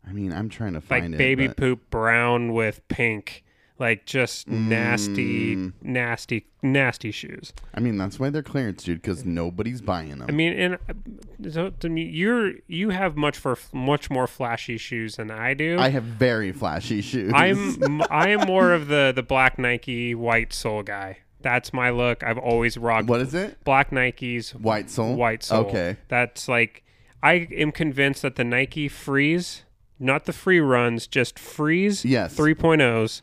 I 0.08 0.14
mean, 0.14 0.34
I'm 0.34 0.50
trying 0.50 0.74
to 0.74 0.82
find 0.82 1.04
like 1.06 1.12
find 1.12 1.18
baby 1.18 1.48
but- 1.48 1.58
poop 1.58 1.90
brown 1.90 2.54
with 2.54 2.88
pink 2.88 3.44
like 3.82 4.06
just 4.06 4.48
nasty 4.48 5.56
Mm. 5.58 5.74
nasty 5.82 6.46
nasty 6.64 7.12
shoes 7.12 7.52
I 7.74 7.80
mean, 7.80 7.98
that's 7.98 8.20
why 8.20 8.30
they're 8.30 8.44
clearance, 8.44 8.84
dude. 8.84 9.02
Because 9.02 9.26
nobody's 9.26 9.82
buying 9.82 10.20
them. 10.20 10.28
i 10.30 10.32
mean 10.32 10.54
and 10.54 10.76
uh, 10.88 11.50
so 11.52 11.72
to 11.82 11.90
me 11.90 12.04
you're 12.04 12.54
you 12.68 12.90
have 12.92 13.18
much 13.18 13.38
for 13.38 13.58
much 13.74 14.10
more 14.10 14.28
flashy 14.28 14.78
shoes 14.78 15.16
than 15.16 15.32
i 15.32 15.54
do 15.54 15.78
I 15.80 15.90
have 15.90 16.04
very 16.04 16.52
flashy 16.52 17.02
shoes. 17.02 17.32
i'm 17.36 18.02
i 18.12 18.30
am 18.30 18.48
more 18.48 18.72
of 18.74 18.88
the 18.88 19.12
the 19.14 19.24
black 19.24 19.58
nike 19.58 20.14
white 20.16 20.54
sole 20.54 20.84
guy 20.84 21.18
that's 21.42 21.74
my 21.74 21.90
look 21.90 22.24
i've 22.24 22.38
always 22.38 22.78
rocked 22.78 23.08
what 23.10 23.20
is 23.22 23.34
it? 23.34 23.62
black 23.64 23.90
nikes 23.90 24.52
White 24.54 24.90
sole. 24.92 25.16
white 25.16 25.42
sole 25.44 25.66
Okay. 25.66 25.98
that's 26.08 26.48
like 26.48 26.84
i 27.24 27.34
am 27.52 27.72
convinced 27.72 28.22
that 28.22 28.36
the 28.36 28.44
nike 28.44 28.88
freeze 28.88 29.64
not 30.00 30.26
the 30.26 30.34
free 30.34 30.60
runs 30.60 31.08
just 31.08 31.38
freeze 31.40 32.06
Yes. 32.06 32.36
3.0s 32.36 33.22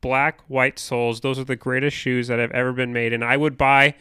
black 0.00 0.40
white 0.48 0.78
soles 0.78 1.20
those 1.20 1.38
are 1.38 1.44
the 1.44 1.56
greatest 1.56 1.96
shoes 1.96 2.28
that 2.28 2.38
have 2.38 2.50
ever 2.52 2.72
been 2.72 2.92
made 2.92 3.12
and 3.12 3.24
i 3.24 3.36
would 3.36 3.56
buy 3.58 3.94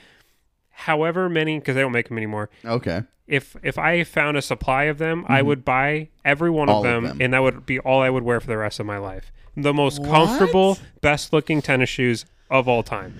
however 0.71 1.27
many 1.29 1.57
because 1.59 1.75
they 1.75 1.81
don't 1.81 1.91
make 1.91 2.07
them 2.07 2.17
anymore 2.17 2.49
Okay. 2.63 3.01
if 3.27 3.55
if 3.63 3.77
i 3.77 4.03
found 4.03 4.37
a 4.37 4.41
supply 4.41 4.83
of 4.83 4.97
them 4.99 5.25
i 5.27 5.41
would 5.41 5.65
buy 5.65 6.09
every 6.23 6.49
one 6.51 6.67
Mm-hmm. 6.67 6.75
All 6.75 6.85
of 6.85 6.85
of 6.85 7.01
them, 7.03 7.03
them. 7.09 7.21
and 7.21 7.33
that 7.33 7.41
would 7.41 7.65
be 7.65 7.79
all 7.79 8.01
i 8.01 8.09
would 8.09 8.23
wear 8.23 8.39
for 8.39 8.47
the 8.47 8.57
rest 8.57 8.79
of 8.79 8.85
my 8.85 8.97
life 8.97 9.31
the 9.55 9.73
most 9.73 10.03
comfortable 10.03 10.77
best 11.01 11.33
looking 11.33 11.61
tennis 11.61 11.89
shoes 11.89 12.25
of 12.49 12.67
all 12.67 12.83
time 12.83 13.13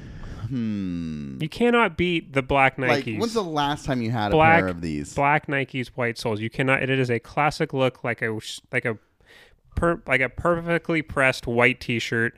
Hmm. 0.48 1.38
you 1.42 1.50
cannot 1.50 1.98
beat 1.98 2.32
the 2.32 2.42
black 2.42 2.78
Like, 2.78 3.04
nikes 3.04 3.20
when's 3.20 3.34
the 3.34 3.44
last 3.44 3.84
time 3.86 4.02
you 4.02 4.12
had 4.12 4.32
a 4.32 4.38
pair 4.38 4.68
of 4.70 4.80
these? 4.80 5.14
black 5.14 5.48
Nikes 5.48 5.88
white 5.90 6.18
soles. 6.18 6.40
You 6.40 6.50
cannot. 6.50 6.82
It 6.84 6.90
is 6.90 7.12
a 7.12 7.20
classic 7.20 7.74
look, 7.74 8.02
like 8.06 8.22
a 8.22 8.40
like 8.72 8.86
a 8.86 8.98
per, 9.76 10.02
like 10.08 10.22
a 10.22 10.30
perfectly 10.30 11.02
pressed 11.02 11.48
white 11.48 11.82
T-shirt. 11.82 12.38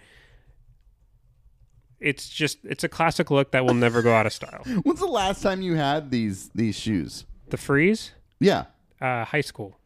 It's 1.99 2.29
just 2.29 2.59
it's 2.63 2.83
a 2.83 2.89
classic 2.89 3.29
look 3.31 3.51
that 3.51 3.65
will 3.65 3.73
never 3.73 4.01
go 4.01 4.13
out 4.13 4.25
of 4.25 4.33
style. 4.33 4.63
When's 4.83 4.99
the 4.99 5.05
last 5.07 5.41
time 5.43 5.61
you 5.61 5.75
had 5.75 6.11
these 6.11 6.49
these 6.55 6.77
shoes? 6.77 7.25
The 7.49 7.57
freeze, 7.57 8.11
Yeah. 8.39 8.65
uh, 9.01 9.25
high 9.25 9.41
school. 9.41 9.77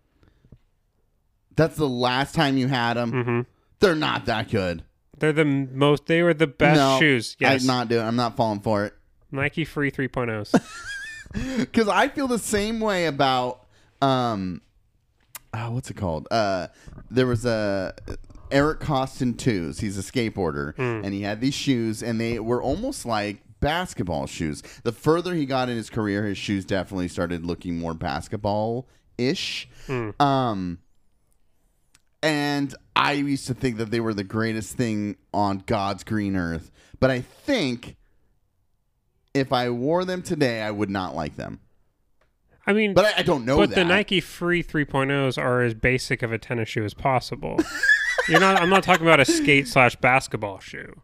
That's 1.56 1.76
the 1.76 1.88
last 1.90 2.34
time 2.36 2.58
you 2.58 2.68
had 2.68 2.96
them. 2.96 3.12
hmm 3.24 3.42
They're 3.80 3.96
not 3.96 4.26
that 4.26 4.50
good. 4.50 4.84
They're 5.20 5.32
the 5.34 5.46
most. 5.46 6.08
They 6.08 6.24
were 6.24 6.34
the 6.34 6.48
best 6.48 6.78
no, 6.78 7.00
shoes. 7.00 7.36
Yes, 7.40 7.62
I'm 7.62 7.68
not 7.68 7.88
doing. 7.88 8.06
I'm 8.06 8.16
not 8.16 8.36
falling 8.36 8.60
for 8.60 8.86
it 8.86 8.94
Nike 9.32 9.64
Free 9.66 9.92
3.0s. 9.92 10.52
because 11.60 11.88
I 12.02 12.08
feel 12.10 12.28
the 12.28 12.40
same 12.40 12.80
way 12.80 13.06
about 13.06 13.66
um, 14.02 14.62
oh, 15.54 15.72
what's 15.72 15.90
it 15.90 15.96
called? 15.96 16.28
Uh, 16.30 16.68
there 17.10 17.28
was 17.28 17.46
a 17.46 17.94
Eric 18.54 18.80
Koston 18.80 19.38
twos. 19.38 19.80
He's 19.80 19.98
a 19.98 20.02
skateboarder, 20.02 20.76
Hmm. 20.76 21.04
and 21.04 21.14
he 21.14 21.22
had 21.24 21.42
these 21.42 21.54
shoes, 21.54 22.02
and 22.04 22.22
they 22.22 22.40
were 22.40 22.62
almost 22.62 23.06
like 23.06 23.42
basketball 23.60 24.28
shoes. 24.28 24.62
The 24.84 24.92
further 24.92 25.34
he 25.34 25.46
got 25.46 25.70
in 25.70 25.76
his 25.78 25.90
career, 25.90 26.26
his 26.26 26.38
shoes 26.38 26.64
definitely 26.66 27.08
started 27.08 27.46
looking 27.46 27.80
more 27.80 27.94
basketball 27.94 28.88
ish. 29.18 29.68
Hmm. 29.88 30.10
Um, 30.20 30.80
and 32.22 32.74
I 32.96 33.14
used 33.14 33.48
to 33.48 33.54
think 33.54 33.78
that 33.78 33.92
they 33.92 34.00
were 34.00 34.14
the 34.14 34.24
greatest 34.24 34.78
thing 34.78 35.18
on 35.34 35.64
God's 35.66 36.04
green 36.04 36.36
earth, 36.36 36.72
but 37.00 37.10
I 37.12 37.22
think 37.22 37.96
if 39.34 39.52
I 39.52 39.70
wore 39.70 40.06
them 40.06 40.22
today, 40.22 40.62
I 40.62 40.72
would 40.72 40.90
not 40.90 41.16
like 41.16 41.36
them. 41.38 41.60
I 42.66 42.72
mean, 42.72 42.94
But 42.94 43.06
I, 43.06 43.14
I 43.20 43.24
don't 43.24 43.44
know 43.46 43.58
but 43.58 43.70
that. 43.70 43.76
the 43.76 43.84
Nike 43.84 44.22
Free 44.22 44.64
3.0s 44.64 45.38
are 45.38 45.62
as 45.64 45.74
basic 45.74 46.22
of 46.24 46.32
a 46.32 46.38
tennis 46.38 46.70
shoe 46.70 46.86
as 46.86 46.94
possible. 46.94 47.60
You're 48.30 48.40
not. 48.40 48.62
I'm 48.62 48.70
not 48.70 48.84
talking 48.84 49.06
about 49.06 49.20
a 49.20 49.26
skate 49.26 49.68
slash 49.68 49.96
basketball 49.98 50.60
shoe. 50.60 51.02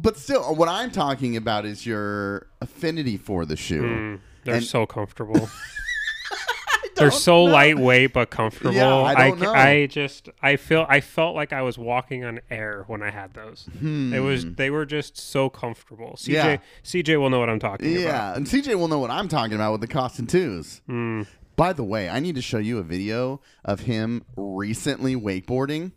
But 0.00 0.16
still, 0.16 0.54
what 0.54 0.68
I'm 0.68 0.90
talking 0.90 1.36
about 1.36 1.64
is 1.64 1.84
your 1.84 2.46
affinity 2.60 3.16
for 3.16 3.44
the 3.44 3.56
shoe. 3.56 3.82
Mm, 3.82 4.20
they're 4.44 4.54
And- 4.56 4.64
so 4.64 4.86
comfortable. 4.86 5.48
they're 6.94 7.10
so 7.10 7.42
lightweight 7.44 8.12
but 8.12 8.30
comfortable. 8.30 8.74
Yeah, 8.74 8.92
I 9.02 9.28
don't 9.28 9.38
c- 9.38 9.44
know. 9.44 9.52
I 9.52 9.86
just 9.86 10.28
I 10.42 10.54
feel 10.56 10.86
I 10.88 11.00
felt 11.00 11.34
like 11.36 11.52
I 11.52 11.62
was 11.62 11.78
walking 11.78 12.24
on 12.24 12.40
air 12.50 12.84
when 12.86 13.02
I 13.02 13.10
had 13.10 13.34
those. 13.34 13.68
It 13.82 14.20
was 14.22 14.44
they 14.54 14.70
were 14.70 14.86
just 14.86 15.16
so 15.16 15.48
comfortable. 15.48 16.14
CJ 16.16 16.26
Hmm. 16.26 16.32
Yeah. 16.32 16.56
CJ 16.84 17.20
will 17.20 17.30
know 17.30 17.40
what 17.40 17.50
I'm 17.50 17.58
talking 17.60 17.92
about. 17.92 18.00
Yeah, 18.02 18.34
and 18.36 18.46
CJ 18.46 18.76
will 18.76 18.88
know 18.88 18.98
what 19.00 19.10
I'm 19.10 19.28
talking 19.28 19.54
about 19.54 19.72
with 19.72 19.80
the 19.80 19.88
Koston 19.88 20.28
twos. 20.28 20.80
Mm. 20.88 21.26
By 21.58 21.72
the 21.72 21.82
way, 21.82 22.08
I 22.08 22.20
need 22.20 22.36
to 22.36 22.40
show 22.40 22.58
you 22.58 22.78
a 22.78 22.84
video 22.84 23.40
of 23.64 23.80
him 23.80 24.24
recently 24.36 25.16
wakeboarding. 25.16 25.90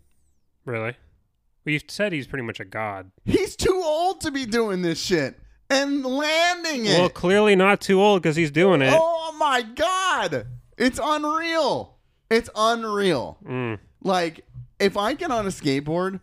Really? 0.66 0.96
Well, 1.64 1.74
you've 1.74 1.84
said 1.88 2.14
he's 2.14 2.26
pretty 2.26 2.44
much 2.44 2.60
a 2.60 2.66
god. 2.66 3.12
He's 3.26 3.56
too 3.56 3.80
old 3.86 4.22
to 4.22 4.32
be 4.32 4.48
doing 4.48 4.82
this 4.82 5.00
shit 5.00 5.40
and 5.70 6.04
landing 6.04 6.88
it. 6.88 6.98
Well, 6.98 7.10
clearly 7.10 7.56
not 7.56 7.80
too 7.80 8.02
old 8.02 8.24
because 8.24 8.36
he's 8.36 8.50
doing 8.50 8.82
it. 8.82 8.92
Oh 8.92 9.36
my 9.38 9.62
god, 9.62 10.48
it's 10.80 11.00
unreal! 11.02 12.00
It's 12.32 12.50
unreal. 12.56 13.38
Mm. 13.48 13.78
Like 14.04 14.44
if 14.80 14.98
I 14.98 15.14
get 15.14 15.30
on 15.30 15.46
a 15.46 15.50
skateboard, 15.50 16.22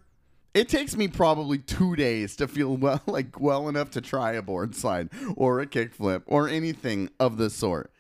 it 0.53 0.69
takes 0.69 0.97
me 0.97 1.07
probably 1.07 1.59
two 1.59 1.95
days 1.95 2.35
to 2.37 2.49
feel 2.49 2.77
well, 2.77 3.03
like 3.07 3.39
well 3.39 3.69
enough 3.69 3.93
to 3.93 4.01
try 4.01 4.33
a 4.33 4.43
board 4.43 4.75
slide 4.75 5.11
or 5.37 5.61
a 5.61 5.67
kickflip 5.69 6.23
or 6.27 6.49
anything 6.49 7.11
of 7.21 7.37
the 7.37 7.51
sort. 7.51 7.93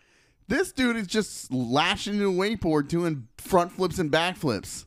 This 0.48 0.72
dude 0.72 0.96
is 0.96 1.06
just 1.06 1.52
lashing 1.52 2.14
into 2.14 2.30
a 2.30 2.32
wakeboard 2.32 2.88
doing 2.88 3.28
front 3.36 3.72
flips 3.72 3.98
and 3.98 4.10
back 4.10 4.36
flips. 4.36 4.86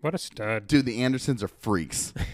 What 0.00 0.14
a 0.14 0.18
stud. 0.18 0.66
Dude, 0.66 0.86
the 0.86 1.02
Andersons 1.02 1.42
are 1.42 1.48
freaks. 1.48 2.12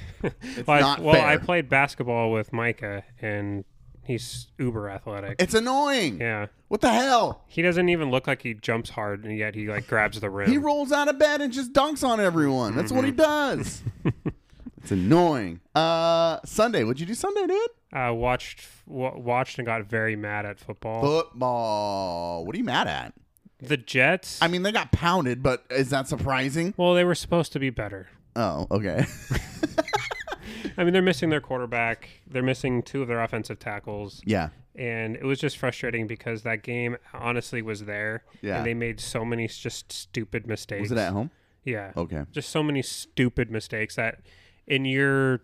Well, 0.69 0.85
I, 0.85 1.01
well. 1.01 1.21
I 1.21 1.37
played 1.37 1.69
basketball 1.69 2.31
with 2.31 2.53
Micah, 2.53 3.03
and 3.21 3.65
he's 4.05 4.47
uber 4.57 4.89
athletic. 4.89 5.35
It's 5.41 5.53
annoying. 5.53 6.21
yeah. 6.21 6.47
What 6.69 6.81
the 6.81 6.93
hell? 6.93 7.43
He 7.49 7.61
doesn't 7.61 7.89
even 7.89 8.13
look 8.13 8.29
like 8.29 8.43
he 8.43 8.55
jumps 8.55 8.91
hard, 8.91 9.25
and 9.25 9.37
yet 9.37 9.57
he 9.57 9.67
like 9.67 9.89
grabs 9.89 10.21
the 10.21 10.31
rim. 10.31 10.49
He 10.49 10.59
rolls 10.59 10.93
out 10.93 11.09
of 11.09 11.19
bed 11.19 11.41
and 11.41 11.53
just 11.53 11.73
dunks 11.73 12.07
on 12.07 12.21
everyone. 12.21 12.77
That's 12.77 12.93
what 12.93 13.05
he 13.05 13.11
mm-hmm. 13.11 13.17
does. 13.17 13.83
it's 14.83 14.91
annoying. 14.91 15.61
Uh, 15.75 16.39
Sunday. 16.45 16.85
What'd 16.85 17.01
you 17.01 17.07
do 17.07 17.15
Sunday, 17.15 17.47
dude? 17.47 17.71
uh, 17.93 18.13
watched 18.13 18.67
w- 18.89 19.19
watched 19.19 19.59
and 19.59 19.67
got 19.67 19.85
very 19.85 20.17
mad 20.17 20.47
at 20.47 20.59
football. 20.59 21.03
Football. 21.03 22.45
What 22.45 22.55
are 22.55 22.59
you 22.59 22.65
mad 22.65 22.89
at? 22.89 23.15
the 23.61 23.77
Jets. 23.77 24.43
I 24.43 24.49
mean, 24.49 24.63
they 24.63 24.73
got 24.73 24.91
pounded, 24.91 25.41
but 25.43 25.65
is 25.71 25.91
that 25.91 26.09
surprising? 26.09 26.75
well, 26.77 26.95
they 26.95 27.05
were 27.05 27.15
supposed 27.15 27.53
to 27.53 27.61
be 27.61 27.71
better. 27.71 28.09
Oh, 28.35 28.67
okay. 28.71 29.07
I 30.77 30.85
mean, 30.85 30.93
they're 30.93 31.01
missing 31.01 31.31
their 31.31 31.41
quarterback. 31.41 32.09
They're 32.27 32.43
missing 32.43 32.83
two 32.83 33.03
of 33.03 33.09
their 33.09 33.23
offensive 33.23 33.59
tackles, 33.61 34.21
yeah. 34.25 34.49
and 34.75 35.15
it 35.15 35.23
was 35.25 35.39
just 35.39 35.59
frustrating 35.59 36.07
because 36.09 36.43
that 36.43 36.63
game 36.63 36.97
honestly 37.15 37.63
was 37.63 37.85
there. 37.85 38.25
Yeah. 38.41 38.57
And 38.57 38.67
they 38.67 38.75
made 38.75 38.99
so 38.99 39.25
many 39.25 39.47
just 39.47 39.93
stupid 39.93 40.47
mistakes. 40.47 40.83
Was 40.83 40.93
it 40.93 40.99
at 40.99 41.13
home? 41.13 41.31
Yeah. 41.65 41.93
Okay. 41.97 42.25
just 42.33 42.49
so 42.51 42.63
many 42.65 42.83
stupid 42.83 43.49
mistakes 43.49 43.95
that 43.95 44.23
in 44.67 44.85
year 44.85 45.41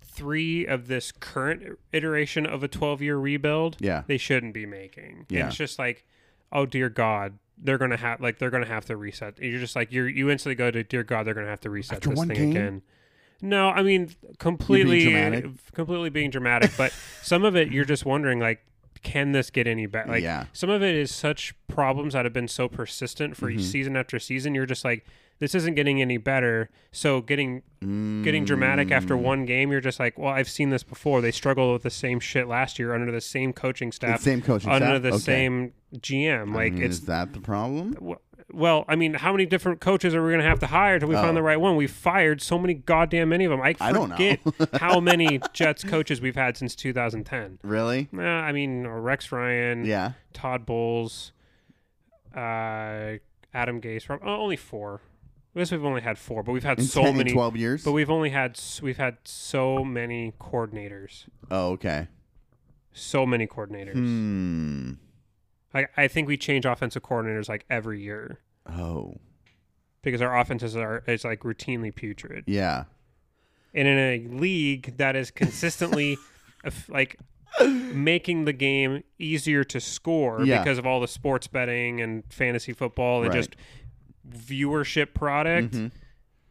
three 0.00 0.66
of 0.66 0.86
this 0.88 1.12
current 1.12 1.78
iteration 1.92 2.46
of 2.46 2.62
a 2.62 2.68
12 2.68 3.02
year 3.02 3.16
rebuild 3.18 3.76
Yeah. 3.80 4.02
they 4.06 4.16
shouldn't 4.18 4.54
be 4.54 4.64
making 4.66 5.26
And 5.28 5.30
Yeah. 5.30 5.46
it's 5.48 5.56
just 5.56 5.78
like 5.78 6.04
oh 6.52 6.64
dear 6.64 6.88
god 6.88 7.38
they're 7.58 7.78
gonna 7.78 7.96
have 7.96 8.20
like 8.20 8.38
they're 8.38 8.50
gonna 8.50 8.66
have 8.66 8.84
to 8.86 8.96
reset 8.96 9.38
you're 9.38 9.58
just 9.60 9.76
like 9.76 9.92
you're 9.92 10.08
you 10.08 10.30
instantly 10.30 10.54
go 10.54 10.70
to 10.70 10.82
dear 10.82 11.02
god 11.02 11.26
they're 11.26 11.34
gonna 11.34 11.46
have 11.48 11.60
to 11.60 11.70
reset 11.70 11.96
After 11.96 12.10
this 12.10 12.20
thing 12.24 12.28
game? 12.36 12.50
again 12.50 12.82
no 13.42 13.68
i 13.70 13.82
mean 13.82 14.10
completely 14.38 15.02
dramatic? 15.04 15.46
completely 15.72 16.08
being 16.10 16.30
dramatic 16.30 16.70
but 16.78 16.92
some 17.22 17.44
of 17.44 17.56
it 17.56 17.70
you're 17.70 17.84
just 17.84 18.06
wondering 18.06 18.38
like 18.40 18.64
can 19.02 19.32
this 19.32 19.50
get 19.50 19.66
any 19.66 19.86
better 19.86 20.08
like 20.10 20.22
Yeah. 20.22 20.44
some 20.52 20.70
of 20.70 20.82
it 20.82 20.94
is 20.94 21.14
such 21.14 21.54
problems 21.68 22.14
that 22.14 22.24
have 22.24 22.32
been 22.32 22.48
so 22.48 22.68
persistent 22.68 23.36
for 23.36 23.50
Mm-hmm. 23.50 23.60
season 23.60 23.96
after 23.96 24.18
season 24.18 24.54
you're 24.54 24.66
just 24.66 24.84
like 24.84 25.04
this 25.38 25.54
isn't 25.54 25.74
getting 25.74 26.00
any 26.00 26.16
better 26.16 26.70
so 26.92 27.20
getting 27.20 27.62
getting 27.80 28.44
dramatic 28.44 28.90
after 28.90 29.14
Mm. 29.14 29.20
one 29.22 29.44
game 29.44 29.70
you're 29.70 29.80
just 29.80 30.00
like 30.00 30.18
well 30.18 30.32
i've 30.32 30.48
seen 30.48 30.70
this 30.70 30.82
before 30.82 31.20
they 31.20 31.30
struggled 31.30 31.72
with 31.72 31.82
the 31.82 31.90
same 31.90 32.18
shit 32.20 32.48
last 32.48 32.78
year 32.78 32.94
under 32.94 33.12
the 33.12 33.20
same 33.20 33.52
coaching 33.52 33.92
staff 33.92 34.20
same 34.20 34.40
coaching 34.42 34.70
under 34.70 34.86
staff? 34.86 35.02
the 35.02 35.08
Okay. 35.08 35.18
same 35.18 35.72
gm 35.98 36.54
like 36.54 36.74
I 36.74 36.76
it's 36.84 36.96
is 36.96 37.06
that 37.06 37.32
the 37.32 37.40
problem? 37.40 37.96
well 38.52 38.84
i 38.88 38.96
mean 38.96 39.14
how 39.14 39.32
many 39.32 39.44
different 39.46 39.80
coaches 39.80 40.14
are 40.14 40.22
we 40.24 40.30
going 40.30 40.40
to 40.42 40.48
have 40.48 40.58
to 40.60 40.66
hire 40.68 40.98
till 40.98 41.08
we 41.08 41.16
Oh. 41.16 41.22
find 41.22 41.36
the 41.36 41.42
right 41.42 41.60
one 41.60 41.76
we've 41.76 41.90
fired 41.90 42.40
so 42.40 42.58
many 42.58 42.74
goddamn 42.74 43.28
many 43.28 43.44
of 43.44 43.50
them 43.50 43.60
i 43.60 43.74
I 43.80 43.92
don't 43.92 44.08
know. 44.08 44.16
forget 44.16 44.40
how 44.80 45.00
many 45.00 45.40
jets 45.52 45.84
coaches 45.84 46.20
we've 46.20 46.36
had 46.36 46.56
since 46.56 46.74
2010 46.74 47.58
Really? 47.62 48.08
uh, 48.16 48.22
i 48.22 48.52
mean 48.52 48.86
rex 48.86 49.30
ryan 49.32 49.84
Yeah. 49.84 50.12
Todd 50.32 50.66
Bowles, 50.66 51.32
uh, 52.34 53.16
Adam 53.54 53.80
Gase. 53.80 54.06
Oh, 54.10 54.18
only 54.42 54.56
four. 54.56 55.00
I 55.56 55.60
guess 55.60 55.72
we've 55.72 55.84
only 55.84 56.02
had 56.02 56.18
four, 56.18 56.42
but 56.42 56.52
we've 56.52 56.62
had 56.64 56.78
In 56.78 56.84
so 56.84 57.02
10 57.02 57.16
many. 57.16 57.32
12 57.32 57.56
years? 57.56 57.82
But 57.82 57.92
we've 57.92 58.10
only 58.10 58.28
had 58.30 58.60
we've 58.82 58.98
had 58.98 59.16
so 59.24 59.82
many 59.84 60.34
coordinators, 60.38 61.24
oh, 61.50 61.70
okay. 61.72 62.08
so 62.92 63.24
many 63.24 63.46
coordinators. 63.46 63.94
Hmm. 63.94 64.92
I 65.74 65.86
I 65.96 66.08
think 66.08 66.28
we 66.28 66.36
change 66.36 66.66
offensive 66.66 67.02
coordinators 67.02 67.48
like 67.48 67.64
every 67.70 68.02
year 68.02 68.40
Oh, 68.70 69.16
because 70.02 70.20
our 70.20 70.38
offenses 70.38 70.76
are 70.76 71.02
is 71.06 71.24
like 71.24 71.40
routinely 71.40 71.94
putrid, 71.94 72.44
yeah. 72.46 72.84
and 73.72 73.88
in 73.88 73.98
a 73.98 74.28
league 74.38 74.96
that 74.98 75.16
is 75.16 75.30
consistently 75.30 76.18
like 76.88 77.16
making 77.94 78.44
the 78.44 78.52
game 78.52 79.02
easier 79.18 79.64
to 79.64 79.80
score 79.80 80.44
Yeah. 80.44 80.58
because 80.58 80.76
of 80.78 80.84
all 80.86 81.00
the 81.00 81.08
sports 81.08 81.46
betting 81.46 82.02
and 82.02 82.24
fantasy 82.28 82.74
football 82.74 83.22
and 83.22 83.32
Right. 83.32 83.38
just 83.38 83.56
viewership 84.30 85.14
product. 85.14 85.74
Mhm. 85.74 85.90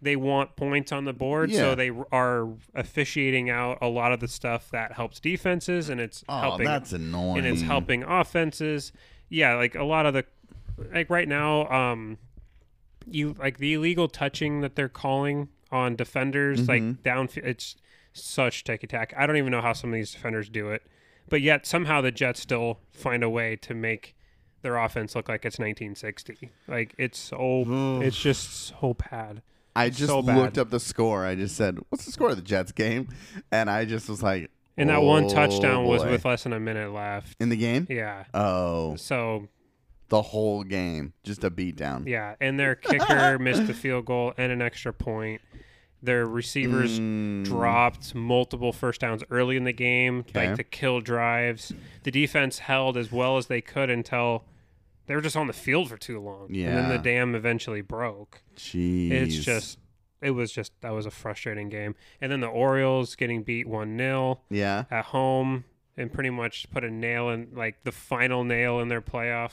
They 0.01 0.15
want 0.15 0.55
points 0.55 0.91
on 0.91 1.05
the 1.05 1.13
board, 1.13 1.49
Yeah. 1.51 1.57
so 1.59 1.75
they 1.75 1.89
are 2.11 2.49
officiating 2.75 3.49
out 3.49 3.79
a 3.81 3.87
lot 3.87 4.11
of 4.11 4.19
the 4.19 4.27
stuff 4.27 4.69
that 4.71 4.91
helps 4.93 5.19
defenses, 5.19 5.89
and 5.89 5.99
it's 5.99 6.23
Oh, 6.29 6.39
helping 6.39 6.65
that's 6.65 6.93
annoying. 6.93 7.39
and 7.39 7.47
it's 7.47 7.61
helping 7.61 8.03
offenses. 8.03 8.91
Yeah, 9.29 9.55
like 9.55 9.73
a 9.75 9.83
lot 9.83 10.05
of 10.05 10.13
the 10.13 10.25
like 10.93 11.09
right 11.09 11.27
now, 11.27 11.67
um, 11.69 12.17
you 13.09 13.33
like 13.39 13.57
the 13.59 13.73
illegal 13.73 14.07
touching 14.09 14.59
that 14.61 14.75
they're 14.75 14.89
calling 14.89 15.47
on 15.71 15.95
defenders, 15.95 16.67
Mm-hmm. 16.67 16.87
like 16.89 17.03
down. 17.03 17.29
It's 17.35 17.75
such 18.13 18.63
ticky 18.63 18.85
attack. 18.85 19.13
I 19.17 19.25
don't 19.25 19.37
even 19.37 19.51
know 19.51 19.61
how 19.61 19.73
some 19.73 19.89
of 19.91 19.95
these 19.95 20.11
defenders 20.11 20.49
do 20.49 20.69
it, 20.71 20.83
but 21.29 21.41
yet 21.41 21.65
somehow 21.65 22.01
the 22.01 22.11
Jets 22.11 22.41
still 22.41 22.79
find 22.91 23.23
a 23.23 23.29
way 23.29 23.55
to 23.57 23.73
make 23.73 24.15
their 24.65 24.77
offense 24.77 25.15
look 25.15 25.29
like 25.29 25.45
it's 25.45 25.59
1960. 25.59 26.49
Like 26.67 26.95
it's 26.97 27.19
so 27.19 27.63
it's 28.01 28.19
just 28.19 28.51
so 28.79 28.95
bad. 29.11 29.41
I 29.75 29.89
just 29.89 30.07
so 30.07 30.21
bad. 30.21 30.37
looked 30.37 30.57
up 30.57 30.69
the 30.71 30.79
score. 30.79 31.23
I 31.25 31.35
just 31.35 31.55
said, 31.55 31.77
"What's 31.89 32.05
the 32.05 32.11
score 32.11 32.31
of 32.31 32.35
the 32.37 32.41
Jets 32.41 32.71
game?" 32.71 33.09
And 33.51 33.69
I 33.69 33.85
just 33.85 34.09
was 34.09 34.23
like, 34.23 34.49
And 34.77 34.89
that 34.89 35.01
one 35.03 35.25
"Oh, 35.25 35.29
touchdown 35.29 35.85
was 35.85 36.03
with 36.03 36.25
less 36.25 36.43
than 36.43 36.53
a 36.53 36.59
minute 36.59 36.91
left. 36.91 37.35
in 37.39 37.49
the 37.49 37.57
game. 37.57 37.85
Yeah. 37.89 38.23
Oh, 38.33 38.95
So 38.95 39.47
the 40.09 40.21
whole 40.21 40.63
game, 40.63 41.13
just 41.23 41.43
a 41.43 41.51
beatdown. 41.51 42.07
Yeah, 42.07 42.35
and 42.41 42.59
their 42.59 42.75
kicker 42.75 43.37
missed 43.41 43.67
the 43.67 43.73
field 43.73 44.05
goal 44.05 44.33
and 44.37 44.51
an 44.51 44.61
extra 44.61 44.91
point. 44.93 45.41
Their 46.03 46.25
receivers 46.27 46.99
Mm, 46.99 47.43
dropped 47.45 48.13
multiple 48.13 48.71
first 48.71 49.01
downs 49.01 49.23
early 49.31 49.57
in 49.57 49.63
the 49.63 49.73
game, 49.73 50.19
Okay. 50.29 50.47
like 50.49 50.57
the 50.57 50.63
kill 50.63 51.01
drives. 51.01 51.73
The 52.03 52.11
defense 52.11 52.59
held 52.59 52.95
as 52.95 53.11
well 53.11 53.37
as 53.37 53.47
they 53.47 53.59
could 53.61 53.89
until 53.89 54.43
they 55.07 55.15
were 55.15 55.21
just 55.21 55.37
on 55.37 55.47
the 55.47 55.53
field 55.53 55.89
for 55.89 55.97
too 55.97 56.19
long. 56.19 56.47
Yeah. 56.49 56.67
And 56.67 56.77
then 56.77 56.89
the 56.89 56.97
dam 56.97 57.35
eventually 57.35 57.81
broke. 57.81 58.41
Jeez. 58.55 59.11
It's 59.11 59.35
just 59.37 59.79
it 60.21 60.31
was 60.31 60.51
just 60.51 60.71
that 60.81 60.91
was 60.91 61.05
a 61.05 61.11
frustrating 61.11 61.69
game. 61.69 61.95
And 62.21 62.31
then 62.31 62.39
the 62.39 62.47
Orioles 62.47 63.15
getting 63.15 63.43
beat 63.43 63.67
1-0 63.67 64.39
yeah. 64.49 64.85
at 64.89 65.05
home 65.05 65.65
and 65.97 66.11
pretty 66.11 66.29
much 66.31 66.69
put 66.71 66.83
a 66.83 66.89
nail 66.89 67.29
in 67.29 67.49
like 67.53 67.83
the 67.83 67.91
final 67.91 68.43
nail 68.43 68.79
in 68.79 68.87
their 68.87 69.01
playoff 69.01 69.51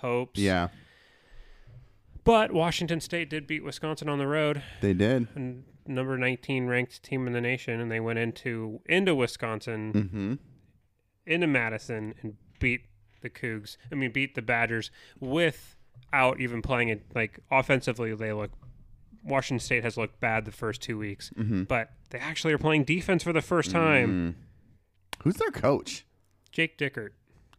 hopes. 0.00 0.38
Yeah, 0.38 0.68
But 2.24 2.52
Washington 2.52 3.00
State 3.00 3.30
did 3.30 3.46
beat 3.46 3.64
Wisconsin 3.64 4.08
on 4.08 4.18
the 4.18 4.26
road, 4.26 4.62
they 4.80 4.92
did. 4.92 5.28
and 5.34 5.64
number 5.86 6.16
19 6.16 6.66
ranked 6.66 7.02
team 7.02 7.26
in 7.26 7.32
the 7.32 7.40
nation 7.40 7.80
and 7.80 7.90
they 7.90 7.98
went 7.98 8.18
into 8.18 8.80
into 8.86 9.14
Wisconsin 9.14 9.92
Mm-hmm. 9.92 10.34
into 11.26 11.46
Madison 11.46 12.14
and 12.22 12.36
beat 12.60 12.82
the 13.22 13.30
Cougs. 13.30 13.76
I 13.90 13.94
mean, 13.94 14.12
beat 14.12 14.34
the 14.34 14.42
Badgers 14.42 14.90
without 15.20 16.40
even 16.40 16.62
playing 16.62 16.88
it. 16.88 17.02
Like 17.14 17.40
offensively, 17.50 18.14
they 18.14 18.32
look. 18.32 18.50
Washington 19.22 19.62
State 19.64 19.84
has 19.84 19.96
looked 19.98 20.18
bad 20.20 20.46
the 20.46 20.52
first 20.52 20.80
two 20.80 20.96
weeks, 20.96 21.30
Mm-hmm. 21.38 21.64
but 21.64 21.90
they 22.08 22.18
actually 22.18 22.54
are 22.54 22.58
playing 22.58 22.84
defense 22.84 23.22
for 23.22 23.32
the 23.34 23.42
first 23.42 23.70
time. 23.70 24.34
Who's 25.22 25.34
their 25.36 25.50
coach? 25.50 26.06
Jake 26.50 26.78
Dickert. 26.78 27.10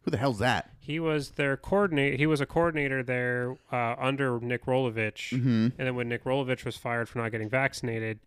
Who 0.01 0.09
the 0.09 0.17
hell's 0.17 0.39
that? 0.39 0.71
He 0.79 0.99
was 0.99 1.31
their 1.31 1.55
coordinator. 1.55 2.17
He 2.17 2.25
was 2.25 2.41
a 2.41 2.47
coordinator 2.47 3.03
there 3.03 3.55
uh, 3.71 3.93
under 3.99 4.39
Nick 4.39 4.65
Rolovich, 4.65 5.29
Mm-hmm. 5.31 5.47
and 5.47 5.73
then 5.77 5.93
when 5.95 6.09
Nick 6.09 6.23
Rolovich 6.23 6.65
was 6.65 6.75
fired 6.77 7.07
for 7.07 7.19
not 7.19 7.31
getting 7.31 7.49
vaccinated, 7.49 8.19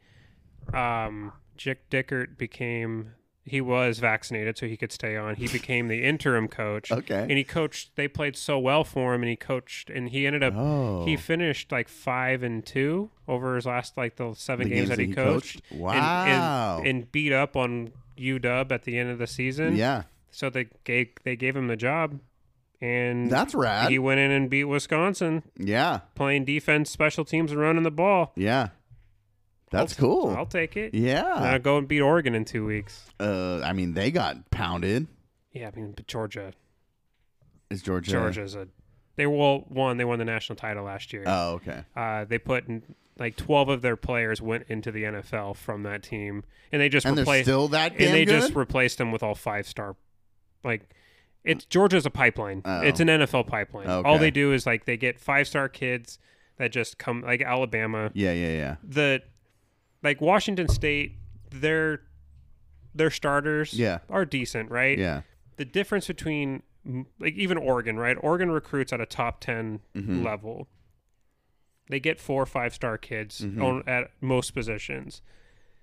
um, 0.72 1.32
Jake 1.56 1.90
Dickert 1.90 2.38
became. 2.38 3.10
He 3.46 3.60
was 3.60 3.98
vaccinated, 3.98 4.56
so 4.56 4.66
he 4.66 4.76
could 4.76 4.90
stay 4.90 5.16
on. 5.16 5.34
He 5.36 5.48
became 5.48 5.88
the 5.88 6.02
interim 6.02 6.48
coach. 6.48 6.90
Okay. 6.90 7.20
and 7.28 7.32
he 7.32 7.44
coached. 7.44 7.94
They 7.94 8.08
played 8.08 8.36
so 8.36 8.58
well 8.58 8.84
for 8.84 9.14
him, 9.14 9.22
and 9.22 9.28
he 9.28 9.36
coached, 9.36 9.90
and 9.90 10.08
he 10.08 10.26
ended 10.26 10.42
up. 10.42 10.54
Oh. 10.56 11.04
He 11.04 11.16
finished 11.18 11.70
like 11.70 11.88
five 11.88 12.42
and 12.42 12.64
two 12.64 13.10
over 13.28 13.54
his 13.56 13.66
last 13.66 13.98
like 13.98 14.16
the 14.16 14.32
seven 14.34 14.68
The 14.70 14.74
games, 14.76 14.88
that 14.88 14.98
he, 14.98 15.12
coached. 15.12 15.60
and- 15.70 15.80
Wow. 15.80 16.78
and, 16.78 16.86
and 16.86 17.12
beat 17.12 17.32
up 17.32 17.54
on 17.54 17.92
UW 18.16 18.70
at 18.72 18.82
the 18.84 18.96
end 18.98 19.10
of 19.10 19.18
the 19.18 19.26
season. 19.26 19.76
yeah, 19.76 20.04
So 20.30 20.48
they 20.48 20.68
gave 20.84 21.08
they 21.24 21.36
gave 21.36 21.54
him 21.54 21.66
the 21.68 21.76
job, 21.76 22.20
and 22.80 23.30
that's 23.30 23.54
rad. 23.54 23.90
he 23.90 23.98
went 23.98 24.20
in 24.20 24.30
and 24.30 24.48
beat 24.48 24.64
Wisconsin, 24.64 25.42
yeah, 25.58 26.00
playing 26.14 26.44
defense, 26.46 26.90
special 26.90 27.24
teams, 27.24 27.50
and 27.52 27.60
running 27.60 27.82
the 27.82 27.90
ball. 27.90 28.32
yeah. 28.36 28.68
That's 29.71 29.92
I'll- 29.94 29.99
cool. 30.09 30.30
I'll 30.37 30.47
take 30.47 30.76
it. 30.76 30.94
yeah. 30.94 31.23
Now 31.23 31.59
go 31.59 31.78
and 31.78 31.88
beat 31.88 32.00
Oregon 32.00 32.35
in 32.35 32.44
two 32.44 32.64
weeks. 32.66 33.04
Uh, 33.18 33.61
I 33.62 33.73
mean, 33.73 33.94
they 33.94 34.11
got 34.11 34.50
pounded. 34.50 35.06
Yeah, 35.52 35.71
I 35.75 35.76
mean, 35.78 35.92
but 35.92 36.06
Georgia, 36.06 36.52
Is 37.71 37.83
Georgia? 37.83 38.11
Georgia's 38.12 38.54
a. 38.54 38.68
They 39.16 39.26
well 39.26 39.64
won. 39.68 39.97
They 39.97 40.04
won 40.04 40.18
the 40.18 40.25
national 40.25 40.56
title 40.56 40.85
last 40.85 41.12
year. 41.12 41.23
Oh, 41.26 41.52
okay. 41.54 41.85
uh, 41.97 42.25
they 42.25 42.38
put 42.38 42.66
in, 42.68 42.83
like 43.18 43.37
twelve 43.37 43.68
of 43.68 43.80
their 43.80 43.97
players 43.97 44.42
went 44.42 44.64
into 44.68 44.90
the 44.90 45.04
NFL 45.04 45.56
from 45.56 45.85
that 45.85 46.02
team, 46.02 46.42
and 46.73 46.83
they 46.83 46.88
just 46.88 47.06
And 47.06 47.16
they're 47.16 47.23
replaced. 47.23 47.44
still 47.44 47.68
that 47.68 47.92
and 47.92 48.12
they 48.12 48.25
good. 48.25 48.40
just 48.40 48.54
replaced 48.56 48.99
them 48.99 49.12
with 49.12 49.23
all 49.23 49.37
five 49.37 49.68
star. 49.68 49.94
Like, 50.65 50.82
it's 51.45 51.65
Georgia's 51.65 52.06
a 52.06 52.10
pipeline. 52.10 52.62
Oh. 52.65 52.80
It's 52.80 52.99
an 52.99 53.06
NFL 53.08 53.47
pipeline. 53.47 53.86
All 53.88 54.19
they 54.19 54.32
do 54.32 54.52
is 54.52 54.67
like 54.67 54.84
they 54.84 54.97
get 54.97 55.21
five 55.21 55.47
star 55.47 55.69
kids 55.69 56.19
that 56.58 56.73
just 56.73 56.99
come 56.99 57.23
like 57.23 57.41
Alabama. 57.43 58.10
yeah, 58.15 58.32
yeah, 58.32 58.49
yeah. 58.56 58.76
The 58.82 59.23
like 60.04 60.21
Washington 60.21 60.69
State, 60.69 61.17
their 61.50 62.02
their 62.95 63.10
starters 63.10 63.75
Yeah. 63.75 63.99
are 64.08 64.25
decent, 64.25 64.71
right? 64.71 64.97
Yeah. 64.97 65.23
The 65.56 65.64
difference 65.64 66.06
between 66.06 66.62
like 67.19 67.34
even 67.34 67.58
Oregon, 67.58 67.97
right? 67.97 68.17
Oregon 68.21 68.50
recruits 68.50 68.93
at 68.93 69.00
a 69.00 69.06
top 69.06 69.40
10 69.40 69.80
Mm-hmm. 69.97 70.23
level. 70.25 70.69
They 71.88 71.99
get 72.00 72.21
four 72.21 72.43
or 72.43 72.47
five 72.47 72.73
star 72.75 72.97
kids 72.99 73.40
Mm-hmm. 73.40 73.62
on, 73.62 73.82
at 73.86 74.10
most 74.21 74.52
positions. 74.52 75.23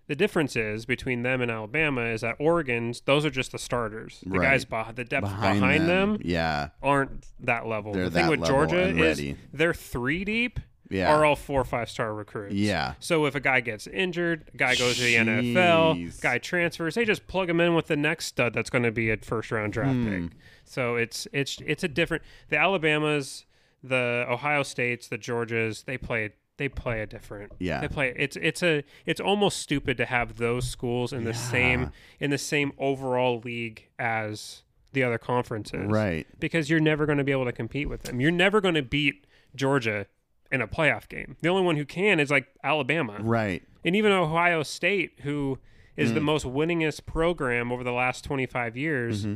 The 0.07 0.15
difference 0.15 0.55
is 0.55 0.85
between 0.85 1.23
them 1.23 1.41
and 1.41 1.49
Alabama 1.51 2.01
is 2.05 2.21
that 2.21 2.35
Oregon's 2.39 3.01
those 3.01 3.25
are 3.25 3.29
just 3.29 3.51
the 3.51 3.59
starters. 3.59 4.21
The 4.25 4.39
Right. 4.39 4.49
guys 4.51 4.65
behind 4.65 4.95
the 4.95 5.03
depth 5.05 5.23
behind, 5.23 5.87
them, 5.89 6.17
Yeah. 6.21 6.69
aren't 6.81 7.27
that 7.39 7.65
level. 7.67 7.93
They're 7.93 8.05
the 8.05 8.11
thing 8.11 8.29
that 8.29 8.39
with 8.39 8.45
Georgia 8.47 8.87
is 8.87 9.35
they're 9.53 9.73
three 9.73 10.23
deep 10.25 10.59
Yeah. 10.91 11.13
are 11.13 11.25
all 11.25 11.35
four 11.35 11.61
or 11.61 11.65
five 11.65 11.89
star 11.89 12.13
recruits. 12.13 12.53
Yeah. 12.53 12.93
So 12.99 13.25
if 13.25 13.33
a 13.35 13.39
guy 13.39 13.61
gets 13.61 13.87
injured, 13.87 14.51
a 14.53 14.57
guy 14.57 14.75
goes 14.75 14.97
to 14.97 15.03
the 15.03 15.15
NFL, 15.15 16.21
guy 16.21 16.37
transfers, 16.37 16.95
they 16.95 17.05
just 17.05 17.27
plug 17.27 17.49
him 17.49 17.59
in 17.59 17.73
with 17.75 17.87
the 17.87 17.95
next 17.95 18.25
stud 18.25 18.53
that's 18.53 18.69
going 18.69 18.83
to 18.83 18.91
be 18.91 19.09
a 19.09 19.17
first 19.17 19.51
round 19.51 19.73
draft 19.73 19.91
Hmm. 19.93 20.27
pick. 20.27 20.31
So 20.65 20.95
it's 20.95 21.27
it's 21.33 21.57
it's 21.65 21.83
a 21.83 21.87
different. 21.87 22.23
The 22.49 22.57
Alabamas, 22.57 23.45
the 23.83 24.25
Ohio 24.29 24.63
States, 24.63 25.07
the 25.07 25.17
Georgias, 25.17 25.85
they 25.85 25.97
play 25.97 26.31
they 26.57 26.69
play 26.69 27.01
a 27.01 27.05
different. 27.07 27.51
Yeah. 27.59 27.81
They 27.81 27.87
play 27.87 28.13
it's 28.15 28.35
it's 28.35 28.61
a 28.61 28.83
it's 29.05 29.19
almost 29.19 29.57
stupid 29.57 29.97
to 29.97 30.05
have 30.05 30.37
those 30.37 30.67
schools 30.69 31.11
in 31.13 31.23
the 31.23 31.33
same 31.33 31.91
in 32.19 32.29
the 32.29 32.37
same 32.37 32.71
overall 32.77 33.39
league 33.43 33.87
as 33.97 34.63
the 34.93 35.03
other 35.03 35.17
conferences. 35.17 35.89
Right. 35.89 36.27
Because 36.39 36.69
you're 36.69 36.79
never 36.81 37.05
going 37.05 37.17
to 37.17 37.23
be 37.23 37.31
able 37.31 37.45
to 37.45 37.53
compete 37.53 37.87
with 37.89 38.03
them. 38.03 38.19
You're 38.19 38.29
never 38.31 38.59
going 38.61 38.75
to 38.75 38.83
beat 38.83 39.25
Georgia 39.55 40.05
in 40.51 40.61
a 40.61 40.67
playoff 40.67 41.07
game. 41.07 41.37
The 41.41 41.49
only 41.49 41.63
one 41.63 41.75
who 41.77 41.85
can 41.85 42.19
is 42.19 42.29
like 42.31 42.47
Alabama. 42.63 43.17
Right. 43.21 43.63
And 43.85 43.95
even 43.95 44.11
Ohio 44.11 44.63
State, 44.63 45.19
who 45.21 45.57
is 45.97 46.11
Mm. 46.11 46.15
the 46.15 46.21
most 46.21 46.45
winningest 46.45 47.05
program 47.05 47.71
over 47.71 47.83
the 47.83 47.91
last 47.93 48.23
25 48.23 48.75
years, 48.77 49.25
Mm-hmm. 49.25 49.35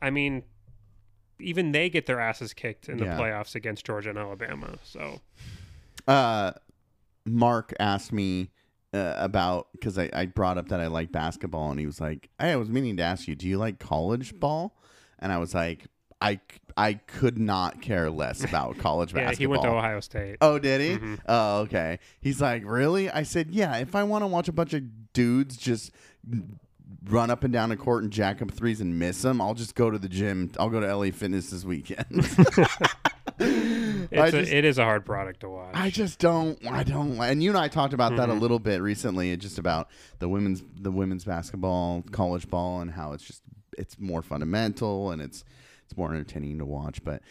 I 0.00 0.10
mean, 0.10 0.44
even 1.40 1.72
they 1.72 1.88
get 1.90 2.06
their 2.06 2.20
asses 2.20 2.52
kicked 2.54 2.88
in 2.88 2.98
the 2.98 3.04
Yeah. 3.06 3.18
playoffs 3.18 3.54
against 3.54 3.84
Georgia 3.84 4.10
and 4.10 4.18
Alabama. 4.18 4.78
So, 4.84 5.20
Uh, 6.06 6.52
Mark 7.26 7.74
asked 7.78 8.12
me 8.12 8.50
uh, 8.94 9.14
about 9.18 9.68
because 9.72 9.98
I, 9.98 10.08
I 10.14 10.24
brought 10.26 10.56
up 10.56 10.68
that 10.68 10.80
I 10.80 10.86
like 10.86 11.12
basketball, 11.12 11.70
and 11.70 11.78
he 11.78 11.84
was 11.84 12.00
like, 12.00 12.30
"Hey, 12.38 12.52
I 12.52 12.56
was 12.56 12.70
meaning 12.70 12.96
to 12.96 13.02
ask 13.02 13.28
you, 13.28 13.34
do 13.34 13.46
you 13.46 13.58
like 13.58 13.78
college 13.78 14.38
ball?" 14.40 14.78
And 15.18 15.30
I 15.30 15.36
was 15.36 15.54
like, 15.54 15.88
"I 16.20 16.40
I 16.76 16.94
could 16.94 17.38
not 17.38 17.80
care 17.82 18.10
less 18.10 18.44
about 18.44 18.78
college 18.78 19.12
basketball. 19.12 19.20
yeah, 19.22 19.28
basketball." 19.30 19.42
he 19.42 19.46
went 19.46 19.62
to 19.62 19.68
Ohio 19.70 20.00
State. 20.00 20.36
Oh, 20.40 20.58
did 20.58 20.80
he? 20.80 20.96
Mm-hmm. 20.96 21.14
Oh, 21.26 21.58
okay. 21.60 21.98
He's 22.20 22.40
like, 22.40 22.62
really? 22.64 23.10
I 23.10 23.22
said, 23.24 23.48
yeah. 23.50 23.76
If 23.78 23.94
I 23.94 24.04
want 24.04 24.22
to 24.22 24.26
watch 24.26 24.48
a 24.48 24.52
bunch 24.52 24.74
of 24.74 24.82
dudes 25.12 25.56
just 25.56 25.90
run 27.08 27.30
up 27.30 27.44
and 27.44 27.52
down 27.52 27.68
the 27.70 27.76
court 27.76 28.02
and 28.02 28.12
jack 28.12 28.40
up 28.42 28.50
threes 28.50 28.80
and 28.80 28.98
miss 28.98 29.22
them, 29.22 29.40
I'll 29.40 29.54
just 29.54 29.74
go 29.74 29.90
to 29.90 29.98
the 29.98 30.08
gym. 30.08 30.50
I'll 30.58 30.70
go 30.70 30.80
to 30.80 30.94
LA 30.96 31.10
Fitness 31.10 31.50
this 31.50 31.64
weekend. 31.64 32.06
It's 34.10 34.18
I 34.22 34.26
a, 34.28 34.30
just- 34.32 34.52
it 34.52 34.64
is 34.64 34.78
a 34.78 34.84
hard 34.84 35.04
product 35.04 35.40
to 35.40 35.50
watch. 35.50 35.70
I 35.74 35.90
just 35.90 36.18
don't. 36.18 36.58
I 36.66 36.82
don't. 36.82 37.20
And 37.20 37.42
you 37.42 37.50
and 37.50 37.58
I 37.58 37.68
talked 37.68 37.92
about 37.92 38.16
that 38.16 38.28
a 38.30 38.32
Mm-hmm. 38.32 38.40
little 38.40 38.58
bit 38.58 38.80
recently. 38.80 39.36
Just 39.36 39.58
about 39.58 39.88
the 40.18 40.28
women's 40.30 40.62
the 40.80 40.90
women's 40.90 41.24
basketball, 41.24 42.02
college 42.10 42.48
ball, 42.48 42.80
and 42.80 42.90
how 42.90 43.12
it's 43.12 43.22
just 43.22 43.42
it's 43.76 43.98
more 43.98 44.22
fundamental 44.22 45.10
and 45.10 45.20
it's 45.20 45.44
it's 45.88 45.96
more 45.96 46.12
entertaining 46.12 46.58
to 46.58 46.66
watch. 46.66 47.02
But 47.02 47.22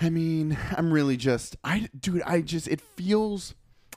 I 0.00 0.10
mean, 0.10 0.56
I'm 0.76 0.92
really 0.92 1.16
just 1.16 1.56
I 1.64 1.88
dude. 1.98 2.22
I 2.22 2.40
just 2.40 2.68
it 2.68 2.80
feels. 2.80 3.54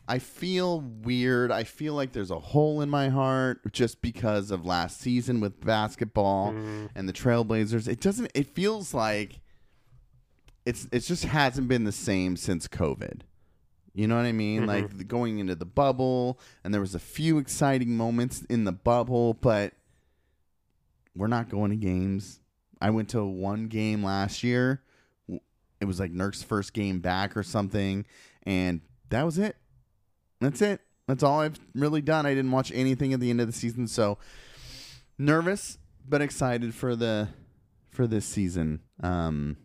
I 0.10 0.20
feel 0.20 0.80
weird. 0.80 1.52
I 1.52 1.66
feel 1.66 1.94
like 1.94 2.14
there's 2.14 2.32
a 2.32 2.40
hole 2.40 2.80
in 2.80 2.90
my 2.90 3.10
heart 3.10 3.60
just 3.74 4.02
because 4.02 4.52
of 4.52 4.66
last 4.66 5.02
season 5.02 5.42
with 5.42 5.60
basketball 5.60 6.54
mm-hmm. 6.54 6.86
and 6.96 7.10
the 7.10 7.14
Trailblazers. 7.14 7.90
It 7.90 8.00
doesn't. 8.00 8.32
It 8.34 8.48
feels 8.48 8.94
like 8.94 9.42
it's 10.66 10.88
it 10.94 11.02
just 11.02 11.26
hasn't 11.26 11.68
been 11.68 11.84
the 11.84 11.92
same 11.92 12.38
since 12.38 12.70
COVID. 12.70 13.22
You 13.94 14.08
know 14.08 14.16
what 14.16 14.26
I 14.26 14.32
mean? 14.32 14.62
Mm-hmm. 14.62 14.70
Like 14.70 15.08
going 15.08 15.40
into 15.40 15.56
the 15.56 15.66
bubble, 15.66 16.40
and 16.64 16.74
there 16.74 16.82
was 16.82 16.96
a 16.96 17.00
few 17.00 17.38
exciting 17.38 17.98
moments 17.98 18.44
in 18.44 18.64
the 18.64 18.72
bubble, 18.72 19.34
but 19.34 19.74
we're 21.18 21.28
not 21.28 21.50
going 21.50 21.72
to 21.72 21.76
games. 21.76 22.40
I 22.82 22.90
went 22.90 23.10
to 23.10 23.24
one 23.26 23.68
game 23.68 24.04
last 24.04 24.44
year. 24.44 24.82
It 25.80 25.86
was 25.86 26.00
like 26.00 26.12
Nurk's 26.12 26.44
first 26.44 26.74
game 26.74 27.00
back 27.00 27.38
or 27.38 27.44
something, 27.44 28.06
and 28.44 28.82
that 29.10 29.24
was 29.24 29.38
it. 29.38 29.58
That's 30.42 30.62
it. 30.62 30.82
That's 31.08 31.24
all 31.24 31.42
I've 31.42 31.60
really 31.76 32.02
done. 32.02 32.26
I 32.26 32.34
didn't 32.34 32.52
watch 32.52 32.72
anything 32.74 33.14
at 33.14 33.20
the 33.20 33.30
end 33.30 33.40
of 33.42 33.48
the 33.48 33.54
season, 33.54 33.88
so 33.88 34.18
nervous 35.18 35.78
but 36.08 36.22
excited 36.22 36.74
for 36.74 36.96
the 36.96 37.30
for 37.92 38.08
this 38.08 38.26
season. 38.26 38.82
Um, 39.02 39.58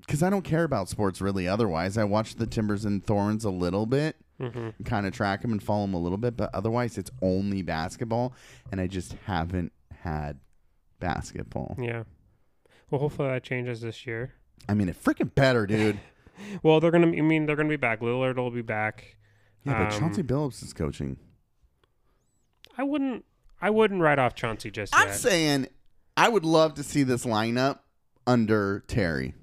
because 0.00 0.22
I 0.22 0.30
don't 0.30 0.42
care 0.42 0.64
about 0.64 0.88
sports 0.88 1.20
really. 1.20 1.46
Otherwise, 1.46 1.96
I 1.96 2.04
watch 2.04 2.34
the 2.36 2.46
Timbers 2.46 2.84
and 2.84 3.04
Thorns 3.04 3.44
a 3.44 3.50
little 3.50 3.86
bit, 3.86 4.16
hmm 4.40 4.70
kind 4.84 5.06
of 5.06 5.12
track 5.12 5.42
them 5.42 5.52
and 5.52 5.62
follow 5.62 5.82
them 5.82 5.94
a 5.94 6.00
little 6.00 6.18
bit. 6.18 6.36
But 6.36 6.50
otherwise, 6.54 6.98
it's 6.98 7.10
only 7.22 7.62
basketball, 7.62 8.34
and 8.72 8.80
I 8.80 8.86
just 8.86 9.14
haven't 9.26 9.72
had 10.02 10.38
basketball. 11.00 11.76
Yeah. 11.80 12.04
Well, 12.90 13.00
hopefully 13.00 13.28
that 13.28 13.42
changes 13.42 13.80
this 13.80 14.06
year. 14.06 14.34
I 14.68 14.74
mean, 14.74 14.88
it 14.88 15.02
freaking 15.02 15.34
better, 15.34 15.66
dude. 15.66 15.98
Well, 16.62 16.80
they're 16.80 16.90
gonna. 16.90 17.08
I 17.08 17.20
mean, 17.20 17.44
they're 17.44 17.54
gonna 17.56 17.68
be 17.68 17.76
back. 17.76 18.00
Lillard 18.00 18.36
will 18.36 18.50
be 18.50 18.62
back. 18.62 19.16
Yeah, 19.66 19.84
but 19.84 19.92
Um, 19.92 20.00
Chauncey 20.00 20.22
Billups 20.22 20.62
is 20.62 20.72
coaching. 20.72 21.18
I 22.78 22.82
wouldn't. 22.82 23.26
I 23.60 23.68
wouldn't 23.68 24.00
write 24.00 24.18
off 24.18 24.34
Chauncey 24.34 24.70
just 24.70 24.94
yet. 24.94 25.02
I'm 25.02 25.08
yet. 25.08 25.16
saying 25.18 25.66
I 26.16 26.30
would 26.30 26.46
love 26.46 26.72
to 26.76 26.82
see 26.82 27.02
this 27.02 27.26
lineup 27.26 27.80
under 28.26 28.82
Terry. 28.88 29.34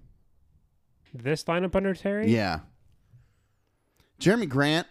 This 1.14 1.44
lineup 1.44 1.76
under 1.76 1.94
Terry? 1.94 2.32
Yeah. 2.34 2.62
Jerami 4.20 4.50
Grant 4.50 4.88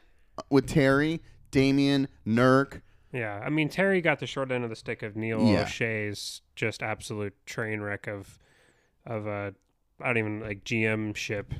with 0.50 0.68
Terry, 0.68 1.22
Damian, 1.50 2.06
Nurk. 2.24 2.82
Yeah. 3.12 3.40
I 3.44 3.50
mean, 3.50 3.68
Terry 3.68 4.00
got 4.00 4.20
the 4.20 4.26
short 4.28 4.52
end 4.52 4.62
of 4.64 4.70
the 4.70 4.76
stick 4.76 5.02
of 5.02 5.16
Neil 5.16 5.40
Yeah. 5.44 5.64
Olshey's 5.64 6.42
just 6.56 6.82
absolute 6.82 7.34
train 7.46 7.80
wreck 7.80 8.06
of, 8.08 8.38
of 9.06 9.26
uh, 9.28 9.50
I 10.00 10.06
don't 10.06 10.18
even 10.18 10.40
like 10.40 10.64
GM 10.64 11.14
ship. 11.14 11.52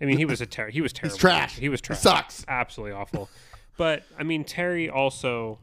I 0.00 0.06
mean, 0.06 0.16
he 0.18 0.24
was 0.24 0.40
a 0.40 0.46
ter- 0.46 0.70
he 0.70 0.80
was 0.80 0.92
terrible. 0.94 1.14
He's 1.14 1.20
trash. 1.20 1.56
He 1.58 1.68
was 1.68 1.80
He 1.80 1.86
trash. 1.86 2.00
sucks. 2.00 2.44
Absolutely 2.48 2.92
awful. 2.96 3.28
But 3.76 4.02
I 4.18 4.22
mean, 4.24 4.44
Terry 4.44 4.90
also 4.90 5.58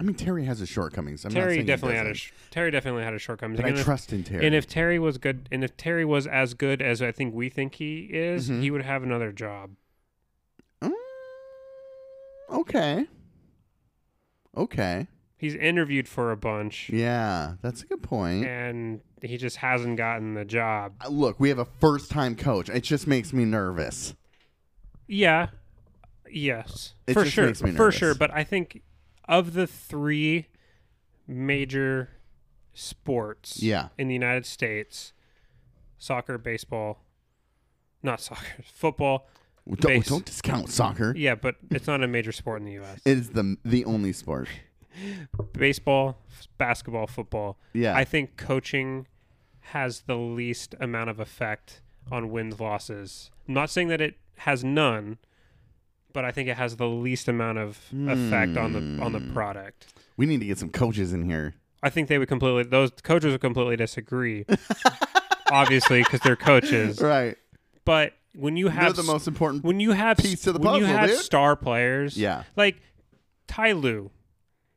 I 0.00 0.04
mean, 0.04 0.14
Terry 0.14 0.44
has 0.44 0.60
his 0.60 0.68
shortcomings. 0.68 1.24
I'm 1.24 1.32
Terry 1.32 1.60
definitely 1.64 1.96
had 1.96 2.06
a 2.06 2.14
Terry 2.52 2.70
definitely 2.70 3.02
had 3.02 3.14
a 3.14 3.18
shortcomings. 3.18 3.60
But 3.60 3.66
I 3.68 3.74
if- 3.74 3.84
trust 3.84 4.12
in 4.12 4.22
Terry. 4.22 4.46
And 4.46 4.54
if 4.54 4.66
Terry 4.68 4.98
was 4.98 5.18
good, 5.18 5.48
and 5.50 5.64
if 5.64 5.76
Terry 5.76 6.04
was 6.04 6.26
as 6.28 6.54
good 6.54 6.80
as 6.80 7.02
I 7.02 7.10
think 7.10 7.34
we 7.34 7.48
think 7.48 7.74
he 7.76 8.02
is, 8.12 8.48
Mhm. 8.48 8.60
he 8.60 8.70
would 8.70 8.82
have 8.82 9.02
another 9.02 9.32
job. 9.32 9.70
Mm, 10.80 10.92
okay. 12.50 13.06
Okay. 14.56 15.06
He's 15.38 15.54
interviewed 15.54 16.08
for 16.08 16.32
a 16.32 16.36
bunch, 16.36 16.90
Yeah, 16.90 17.54
that's 17.62 17.82
a 17.82 17.86
good 17.86 18.02
point. 18.02 18.44
and 18.44 19.00
he 19.22 19.36
just 19.36 19.56
hasn't 19.58 19.96
gotten 19.96 20.34
the 20.34 20.44
job. 20.44 20.94
Uh, 21.00 21.08
Look, 21.08 21.38
we 21.38 21.48
have 21.48 21.58
a 21.60 21.64
first 21.64 22.10
time 22.10 22.34
coach. 22.34 22.68
It 22.68 22.82
just 22.82 23.06
makes 23.06 23.32
me 23.32 23.44
nervous. 23.44 24.14
Yeah, 25.06 25.48
yes, 26.30 26.94
It 27.06 27.14
for 27.14 27.22
just 27.22 27.34
sure, 27.34 27.46
makes 27.46 27.62
me 27.62 27.70
for 27.70 27.84
nervous. 27.84 27.94
sure. 27.94 28.14
But 28.16 28.32
I 28.32 28.42
think 28.44 28.82
of 29.28 29.52
the 29.54 29.66
three 29.68 30.48
major 31.26 32.10
sports 32.74 33.62
Yeah. 33.62 33.88
in 33.96 34.08
the 34.08 34.14
United 34.14 34.44
States, 34.46 35.12
soccer, 35.98 36.36
baseball, 36.38 37.04
not 38.02 38.20
soccer, 38.20 38.62
football. 38.64 39.28
Don't, 39.68 39.80
Base. 39.98 40.08
don't 40.08 40.24
discount 40.24 40.70
soccer. 40.70 41.12
Yeah, 41.14 41.34
but 41.34 41.56
it's 41.70 41.86
not 41.86 42.02
a 42.02 42.08
major 42.08 42.32
sport 42.32 42.60
in 42.60 42.64
the 42.66 42.72
U.S. 42.72 43.00
It 43.04 43.18
is 43.18 43.30
the 43.30 43.56
the 43.66 43.84
only 43.84 44.14
sport. 44.14 44.48
Baseball, 45.52 46.18
basketball, 46.58 47.06
football. 47.06 47.58
Yeah. 47.72 47.96
I 47.96 48.04
think 48.04 48.36
coaching 48.36 49.06
has 49.72 50.02
the 50.02 50.16
least 50.16 50.74
amount 50.80 51.10
of 51.10 51.20
effect 51.20 51.80
on 52.10 52.30
wins 52.30 52.58
losses. 52.60 53.30
I'm 53.46 53.54
not 53.54 53.70
saying 53.70 53.88
that 53.88 54.00
it 54.00 54.16
has 54.38 54.64
none, 54.64 55.18
but 56.12 56.24
I 56.24 56.30
think 56.32 56.48
it 56.48 56.56
has 56.56 56.76
the 56.76 56.88
least 56.88 57.28
amount 57.28 57.58
of 57.58 57.78
effect 57.92 58.56
on 58.56 58.72
the 58.72 59.02
on 59.04 59.12
the 59.12 59.18
Hmm. 59.20 59.32
product. 59.32 59.92
we 60.16 60.26
need 60.26 60.40
to 60.40 60.46
get 60.46 60.58
some 60.58 60.70
coaches 60.70 61.12
in 61.12 61.24
here. 61.28 61.54
I 61.82 61.90
think 61.90 62.08
they 62.08 62.18
would 62.18 62.28
completely 62.28 62.64
those 62.64 62.90
coaches 63.02 63.32
would 63.32 63.40
completely 63.40 63.76
disagree. 63.76 64.44
obviously, 65.50 66.02
because 66.02 66.20
they're 66.20 66.36
coaches. 66.36 67.00
Right. 67.00 67.36
But 67.84 68.14
when 68.34 68.56
you 68.56 68.66
They're 68.66 68.74
have 68.74 68.96
the 68.96 69.02
most 69.02 69.26
important. 69.26 69.64
when 69.64 69.80
you 69.80 69.92
have 69.92 70.16
piece 70.18 70.42
to 70.42 70.52
the 70.52 70.58
when 70.58 70.74
you 70.80 70.84
have 70.86 71.08
dude. 71.08 71.18
star 71.18 71.56
players, 71.56 72.16
Yeah. 72.16 72.44
like 72.56 72.76
Ty 73.46 73.72
Lue 73.72 74.10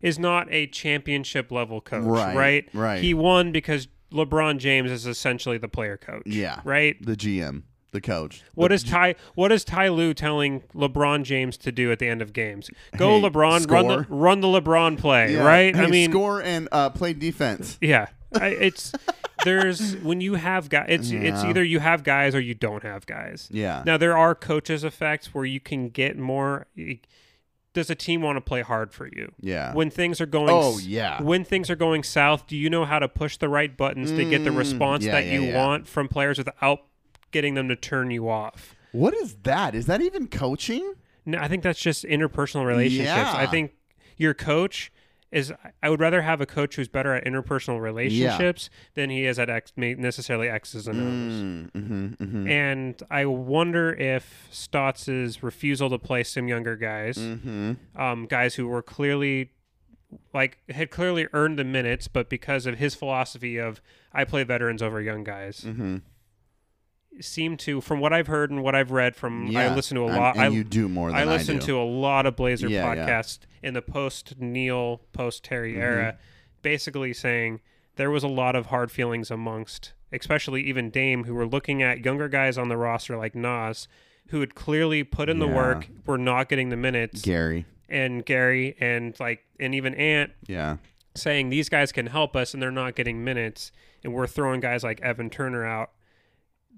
is 0.01 0.17
not 0.19 0.47
a 0.51 0.67
championship 0.67 1.51
level 1.51 1.81
coach, 1.81 2.03
Right, 2.05 2.35
right? 2.35 2.69
right. 2.73 3.03
He 3.03 3.13
won 3.13 3.51
because 3.51 3.87
LeBron 4.11 4.57
James 4.59 4.91
is 4.91 5.05
essentially 5.05 5.57
the 5.57 5.67
player 5.69 5.97
coach. 5.97 6.23
Yeah. 6.25 6.59
Right? 6.63 6.97
The 7.05 7.15
GM, 7.15 7.63
the 7.91 8.01
coach. 8.01 8.43
What 8.55 8.69
The 8.69 8.75
is 8.75 8.83
Ty 8.83 9.15
what 9.35 9.51
is 9.51 9.63
Ty 9.63 9.87
Lue 9.89 10.13
telling 10.13 10.61
LeBron 10.75 11.23
James 11.23 11.55
to 11.57 11.71
do 11.71 11.91
at 11.91 11.99
the 11.99 12.07
end 12.07 12.21
of 12.21 12.33
games? 12.33 12.69
Go 12.97 13.19
Hey, 13.19 13.29
LeBron, 13.29 13.69
run 13.71 13.87
the 13.87 14.03
score. 14.03 14.17
run 14.17 14.41
the 14.41 14.47
LeBron 14.47 14.97
play, 14.97 15.33
Yeah. 15.33 15.43
right? 15.45 15.75
I 15.75 15.87
mean 15.87 16.09
score 16.11 16.41
and 16.43 16.67
uh, 16.71 16.89
play 16.89 17.13
defense. 17.13 17.77
Yeah. 17.81 18.07
I, 18.39 18.47
it's 18.47 18.93
there's 19.43 19.97
when 19.97 20.21
you 20.21 20.35
have 20.35 20.69
guys 20.69 20.85
it's 20.87 21.11
it's 21.11 21.43
either 21.43 21.63
you 21.63 21.79
have 21.79 22.03
guys 22.03 22.33
or 22.35 22.39
you 22.39 22.53
don't 22.53 22.83
have 22.83 23.05
guys. 23.05 23.49
Yeah. 23.51 23.83
Now 23.85 23.97
there 23.97 24.17
are 24.17 24.35
coaches 24.35 24.83
effects 24.85 25.33
where 25.33 25.45
you 25.45 25.59
can 25.59 25.89
get 25.89 26.17
more. 26.17 26.67
Does 27.73 27.89
a 27.89 27.95
team 27.95 28.21
want 28.21 28.35
to 28.37 28.41
play 28.41 28.61
hard 28.61 28.91
for 28.91 29.07
you? 29.07 29.31
Yeah. 29.39 29.73
When 29.73 29.89
things 29.89 30.19
are 30.19 30.25
going, 30.25 30.49
Oh, 30.49 30.77
yeah. 30.77 31.21
When 31.21 31.45
things 31.45 31.69
are 31.69 31.75
going 31.75 32.03
south, 32.03 32.45
do 32.47 32.57
you 32.57 32.69
know 32.69 32.83
how 32.85 32.99
to 32.99 33.07
push 33.07 33.37
the 33.37 33.47
right 33.47 33.75
buttons 33.75 34.11
to 34.11 34.25
get 34.25 34.43
the 34.43 34.49
Mm, 34.49 34.57
response 34.57 35.05
yeah, 35.05 35.13
that 35.13 35.25
yeah, 35.27 35.33
you 35.33 35.43
yeah. 35.43 35.57
want 35.57 35.87
from 35.87 36.07
players 36.09 36.37
without 36.37 36.79
getting 37.31 37.53
them 37.53 37.69
to 37.69 37.75
turn 37.75 38.11
you 38.11 38.29
off? 38.29 38.75
what 38.91 39.13
is 39.13 39.35
that? 39.43 39.73
Is 39.73 39.85
that 39.85 40.01
even 40.01 40.27
coaching? 40.27 40.95
No, 41.25 41.37
I 41.39 41.47
think 41.47 41.63
that's 41.63 41.79
just 41.79 42.03
interpersonal 42.03 42.65
relationships. 42.65 43.31
I 43.33 43.45
think 43.47 43.71
your 44.17 44.33
coach 44.33 44.91
is. 45.31 45.53
I 45.81 45.89
would 45.89 45.99
rather 45.99 46.21
have 46.21 46.41
a 46.41 46.45
coach 46.45 46.75
who's 46.75 46.87
better 46.87 47.13
at 47.13 47.25
interpersonal 47.25 47.81
relationships 47.81 48.69
than 48.95 49.09
he 49.09 49.25
is 49.25 49.39
at 49.39 49.49
X, 49.49 49.73
necessarily 49.75 50.49
X's 50.49 50.87
and 50.87 50.99
O's. 50.99 51.41
Mm, 51.43 51.71
mm-hmm, 51.71 52.23
mm-hmm. 52.23 52.47
And 52.47 53.03
I 53.09 53.25
wonder 53.25 53.93
if 53.93 54.47
Stotts' 54.51 55.41
refusal 55.41 55.89
to 55.89 55.97
play 55.97 56.23
some 56.23 56.47
younger 56.47 56.75
guys, 56.75 57.17
mm-hmm. 57.17 57.73
um, 57.95 58.25
guys 58.27 58.55
who 58.55 58.67
were 58.67 58.81
clearly 58.81 59.51
like 60.33 60.57
had 60.69 60.91
clearly 60.91 61.27
earned 61.33 61.57
the 61.57 61.63
minutes, 61.63 62.07
but 62.07 62.29
because 62.29 62.65
of 62.65 62.77
his 62.77 62.95
philosophy 62.95 63.57
of 63.57 63.81
I 64.13 64.25
play 64.25 64.43
veterans 64.43 64.81
over 64.81 65.01
young 65.01 65.23
guys, 65.23 65.61
Mm-hmm. 65.61 65.97
Seem 67.19 67.57
to, 67.57 67.81
from 67.81 67.99
what 67.99 68.13
I've 68.13 68.27
heard 68.27 68.51
and 68.51 68.63
what 68.63 68.73
I've 68.75 68.91
read 68.91 69.15
from, 69.15 69.55
I 69.55 69.73
listen 69.73 69.95
to 69.95 70.03
a 70.05 70.11
lot. 70.15 70.37
I 70.37 70.47
you 70.47 70.63
do 70.63 70.87
more 70.87 71.09
than 71.09 71.17
I 71.17 71.21
I, 71.21 71.25
listen 71.25 71.57
do. 71.59 71.65
to 71.67 71.79
a 71.79 71.83
lot 71.83 72.25
of 72.25 72.35
Blazer 72.35 72.67
Yeah, 72.69 72.93
yeah. 72.93 73.05
podcasts 73.07 73.39
in 73.61 73.73
the 73.73 73.81
post 73.81 74.35
Neil, 74.39 75.01
post 75.13 75.43
Terry 75.43 75.73
Mm-hmm. 75.73 75.81
era, 75.81 76.17
basically 76.61 77.13
saying 77.13 77.59
there 77.95 78.09
was 78.11 78.23
a 78.23 78.27
lot 78.27 78.55
of 78.55 78.67
hard 78.67 78.91
feelings 78.91 79.29
amongst, 79.29 79.93
especially 80.11 80.63
even 80.63 80.89
Dame, 80.89 81.25
who 81.25 81.33
were 81.33 81.45
looking 81.47 81.83
at 81.83 82.05
younger 82.05 82.29
guys 82.29 82.57
on 82.57 82.69
the 82.69 82.77
roster 82.77 83.17
like 83.17 83.35
Nas, 83.35 83.87
who 84.29 84.39
had 84.39 84.55
clearly 84.55 85.03
put 85.03 85.27
in 85.29 85.39
the 85.39 85.47
work, 85.47 85.87
were 86.05 86.17
not 86.17 86.47
getting 86.49 86.69
the 86.69 86.77
minutes, 86.77 87.21
Gary. 87.21 87.65
and 87.89 88.25
Gary 88.25 88.75
and 88.79 89.19
like 89.19 89.41
and 89.59 89.75
even 89.75 89.93
Ant 89.95 90.31
Yeah. 90.47 90.77
saying 91.13 91.49
these 91.49 91.67
guys 91.67 91.91
can 91.91 92.07
help 92.07 92.35
us 92.37 92.53
and 92.53 92.63
they're 92.63 92.71
not 92.71 92.95
getting 92.95 93.23
minutes, 93.23 93.71
and 94.03 94.13
we're 94.13 94.27
throwing 94.27 94.61
guys 94.61 94.83
like 94.83 95.01
Evan 95.01 95.29
Turner 95.29 95.65
out 95.65 95.91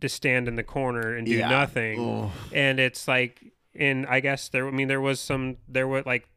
to 0.04 0.10
stand 0.10 0.48
in 0.48 0.56
the 0.56 0.64
corner 0.64 1.16
and 1.16 1.26
do 1.26 1.34
Yeah. 1.34 1.50
nothing 1.50 2.30
and 2.54 2.80
it's 2.80 3.08
like 3.08 3.42
and 3.76 4.06
i 4.08 4.20
guess 4.20 4.50
there 4.50 4.68
i 4.68 4.72
mean 4.72 4.88
there 4.88 5.02
was 5.02 5.20
some 5.20 5.58
there 5.68 5.88
were 5.88 6.04
like 6.06 6.28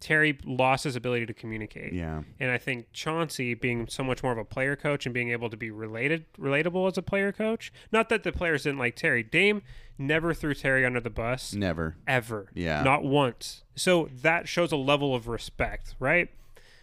terry 0.00 0.38
lost 0.44 0.84
his 0.84 0.94
ability 0.96 1.24
to 1.24 1.32
communicate 1.32 1.92
Yeah. 1.94 2.22
and 2.38 2.50
i 2.50 2.58
think 2.58 2.92
chauncey 2.92 3.54
being 3.54 3.86
so 3.88 4.04
much 4.04 4.22
more 4.22 4.32
of 4.32 4.38
a 4.38 4.44
player 4.44 4.76
coach 4.76 5.06
and 5.06 5.14
being 5.14 5.30
able 5.30 5.48
to 5.48 5.56
be 5.56 5.70
related 5.70 6.26
relatable 6.38 6.86
as 6.90 6.98
a 6.98 7.02
player 7.02 7.32
coach 7.32 7.72
not 7.90 8.10
that 8.10 8.22
the 8.22 8.30
players 8.32 8.64
didn't 8.64 8.78
like 8.78 8.94
terry 8.96 9.22
dame 9.22 9.62
never 9.96 10.34
threw 10.34 10.52
terry 10.54 10.84
under 10.84 11.00
the 11.00 11.10
bus 11.10 11.54
Never. 11.54 11.96
ever 12.06 12.50
Yeah. 12.54 12.82
not 12.82 13.02
once 13.04 13.64
so 13.74 14.10
that 14.22 14.46
shows 14.48 14.70
a 14.72 14.76
level 14.76 15.14
of 15.14 15.26
respect 15.28 15.94
right 15.98 16.28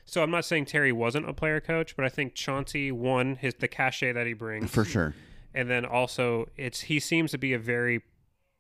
so 0.05 0.23
i'm 0.23 0.31
not 0.31 0.43
saying 0.45 0.65
terry 0.65 0.91
wasn't 0.91 1.29
a 1.29 1.33
player 1.33 1.61
coach 1.61 1.95
but 1.95 2.03
i 2.03 2.09
think 2.09 2.33
chauncey 2.33 2.91
won 2.91 3.35
his 3.35 3.53
the 3.55 3.67
cachet 3.67 4.11
that 4.13 4.25
he 4.25 4.33
brings 4.33 4.71
For 4.71 4.83
sure. 4.83 5.13
And 5.53 5.69
then 5.69 5.85
also 5.85 6.47
it's 6.57 6.81
he 6.81 6.99
seems 6.99 7.31
to 7.31 7.37
be 7.37 7.53
a 7.53 7.59
very 7.59 8.01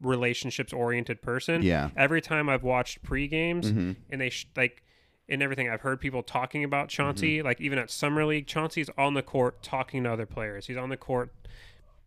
relationships 0.01 0.73
oriented 0.73 1.21
person. 1.21 1.61
Yeah. 1.61 1.89
Every 1.95 2.21
time 2.21 2.49
I've 2.49 2.63
watched 2.63 3.03
pre 3.03 3.27
games 3.27 3.71
Mhm. 3.71 3.95
and 4.09 4.19
they 4.21 4.29
sh- 4.29 4.47
like 4.55 4.83
and 5.29 5.41
everything 5.41 5.69
I've 5.69 5.81
heard 5.81 6.01
people 6.01 6.23
talking 6.23 6.63
about 6.63 6.89
Chauncey, 6.89 7.37
Mm-hmm. 7.37 7.45
like 7.45 7.61
even 7.61 7.77
at 7.79 7.89
summer 7.89 8.25
league, 8.25 8.47
Chauncey's 8.47 8.89
on 8.97 9.13
the 9.13 9.21
court 9.21 9.61
talking 9.63 10.03
to 10.03 10.11
other 10.11 10.25
players. 10.25 10.67
He's 10.67 10.75
on 10.77 10.89
the 10.89 10.97
court 10.97 11.31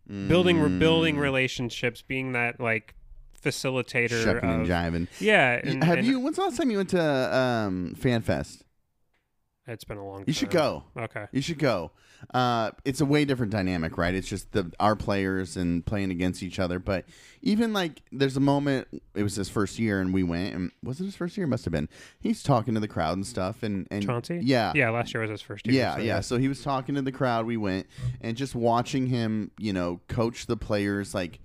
building 0.07 0.57
Mm. 0.57 0.77
building 0.79 1.17
relationships, 1.17 2.01
being 2.01 2.33
that 2.33 2.59
like 2.59 2.93
facilitator. 3.41 4.23
Shucking 4.23 4.47
and 4.49 4.61
of- 4.63 4.67
jiving. 4.67 5.07
Yeah, 5.19 5.59
and, 5.63 5.83
Have 5.83 5.99
and 5.99 6.07
you? 6.07 6.19
When's 6.19 6.35
the 6.35 6.43
last 6.43 6.57
time 6.57 6.69
you 6.69 6.77
went 6.77 6.89
to 6.89 7.35
um, 7.35 7.95
FanFest? 7.99 8.61
It's 9.67 9.83
been 9.83 9.97
a 9.97 10.05
long. 10.05 10.17
Time 10.17 10.25
You 10.27 10.33
should 10.33 10.51
go. 10.51 10.83
Okay. 10.95 11.25
You 11.31 11.41
should 11.41 11.57
go. 11.57 11.91
Uh, 12.33 12.71
it's 12.85 13.01
a 13.01 13.05
way 13.05 13.25
different 13.25 13.51
dynamic, 13.51 13.97
right? 13.97 14.13
It's 14.13 14.27
just 14.27 14.51
the 14.51 14.71
our 14.79 14.95
players 14.95 15.57
and 15.57 15.85
playing 15.85 16.11
against 16.11 16.43
each 16.43 16.59
other. 16.59 16.77
But 16.79 17.05
even 17.41 17.73
like, 17.73 18.01
there's 18.11 18.37
a 18.37 18.41
moment. 18.41 18.87
It 19.15 19.23
was 19.23 19.35
his 19.35 19.49
first 19.49 19.79
year, 19.79 19.99
and 20.01 20.13
we 20.13 20.23
went. 20.23 20.53
And 20.53 20.71
was 20.83 21.01
it 21.01 21.05
his 21.05 21.15
first 21.15 21.35
year? 21.35 21.47
Must 21.47 21.65
have 21.65 21.71
been. 21.71 21.89
He's 22.19 22.43
talking 22.43 22.73
to 22.75 22.79
the 22.79 22.87
crowd 22.87 23.17
and 23.17 23.25
stuff. 23.25 23.63
And 23.63 23.87
and 23.89 24.05
Chauncey. 24.05 24.39
yeah, 24.43 24.71
Yeah. 24.75 24.91
Last 24.91 25.13
year 25.13 25.21
was 25.21 25.31
his 25.31 25.41
first 25.41 25.65
year. 25.65 25.75
yeah, 25.75 25.95
so 25.95 26.01
yeah. 26.01 26.19
So 26.21 26.37
he 26.37 26.47
was 26.47 26.61
talking 26.63 26.95
to 26.95 27.01
the 27.01 27.11
crowd. 27.11 27.45
We 27.45 27.57
went 27.57 27.87
and 28.21 28.37
just 28.37 28.55
watching 28.55 29.07
him, 29.07 29.51
you 29.57 29.73
know, 29.73 29.99
coach 30.07 30.45
the 30.45 30.57
players. 30.57 31.13
Like, 31.15 31.39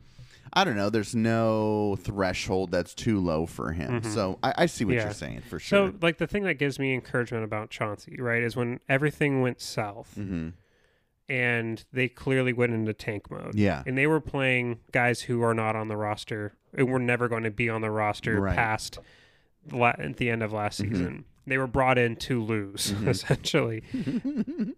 I 0.52 0.64
don't 0.64 0.76
know. 0.76 0.90
There's 0.90 1.14
no 1.14 1.96
threshold 2.00 2.70
that's 2.72 2.94
too 2.94 3.20
low 3.20 3.46
for 3.46 3.72
him. 3.72 4.02
So 4.02 4.38
I, 4.42 4.54
I 4.58 4.66
see 4.66 4.84
what 4.84 4.92
Mm-hmm. 4.92 4.98
Yeah. 4.98 5.04
you're 5.04 5.14
saying 5.14 5.40
for 5.48 5.58
sure. 5.60 5.88
So, 5.90 5.94
like, 6.02 6.18
the 6.18 6.26
thing 6.26 6.42
that 6.44 6.54
gives 6.54 6.78
me 6.78 6.92
encouragement 6.92 7.44
about 7.44 7.70
Chauncey, 7.70 8.16
right, 8.18 8.42
is 8.42 8.56
when 8.56 8.80
everything 8.88 9.42
went 9.42 9.60
south 9.60 10.12
hmm 10.14 10.48
and 11.28 11.84
they 11.92 12.08
clearly 12.08 12.52
went 12.52 12.72
into 12.72 12.92
tank 12.92 13.30
mode. 13.30 13.54
Yeah. 13.54 13.84
And 13.86 13.96
they 13.96 14.08
were 14.08 14.20
playing 14.20 14.80
guys 14.90 15.20
who 15.22 15.42
are 15.44 15.54
not 15.54 15.76
on 15.76 15.86
the 15.86 15.96
roster 15.96 16.54
and 16.74 16.88
were 16.90 16.98
never 16.98 17.28
going 17.28 17.44
to 17.44 17.52
be 17.52 17.68
on 17.70 17.82
the 17.82 17.90
roster 17.92 18.40
Right. 18.40 18.56
past 18.56 18.98
la- 19.70 19.94
at 19.96 20.16
the 20.16 20.28
end 20.28 20.42
of 20.42 20.52
last 20.52 20.78
season. 20.78 21.24
They 21.46 21.56
were 21.56 21.68
brought 21.68 21.98
in 21.98 22.16
to 22.16 22.42
lose, 22.42 22.90
essentially. 23.06 23.84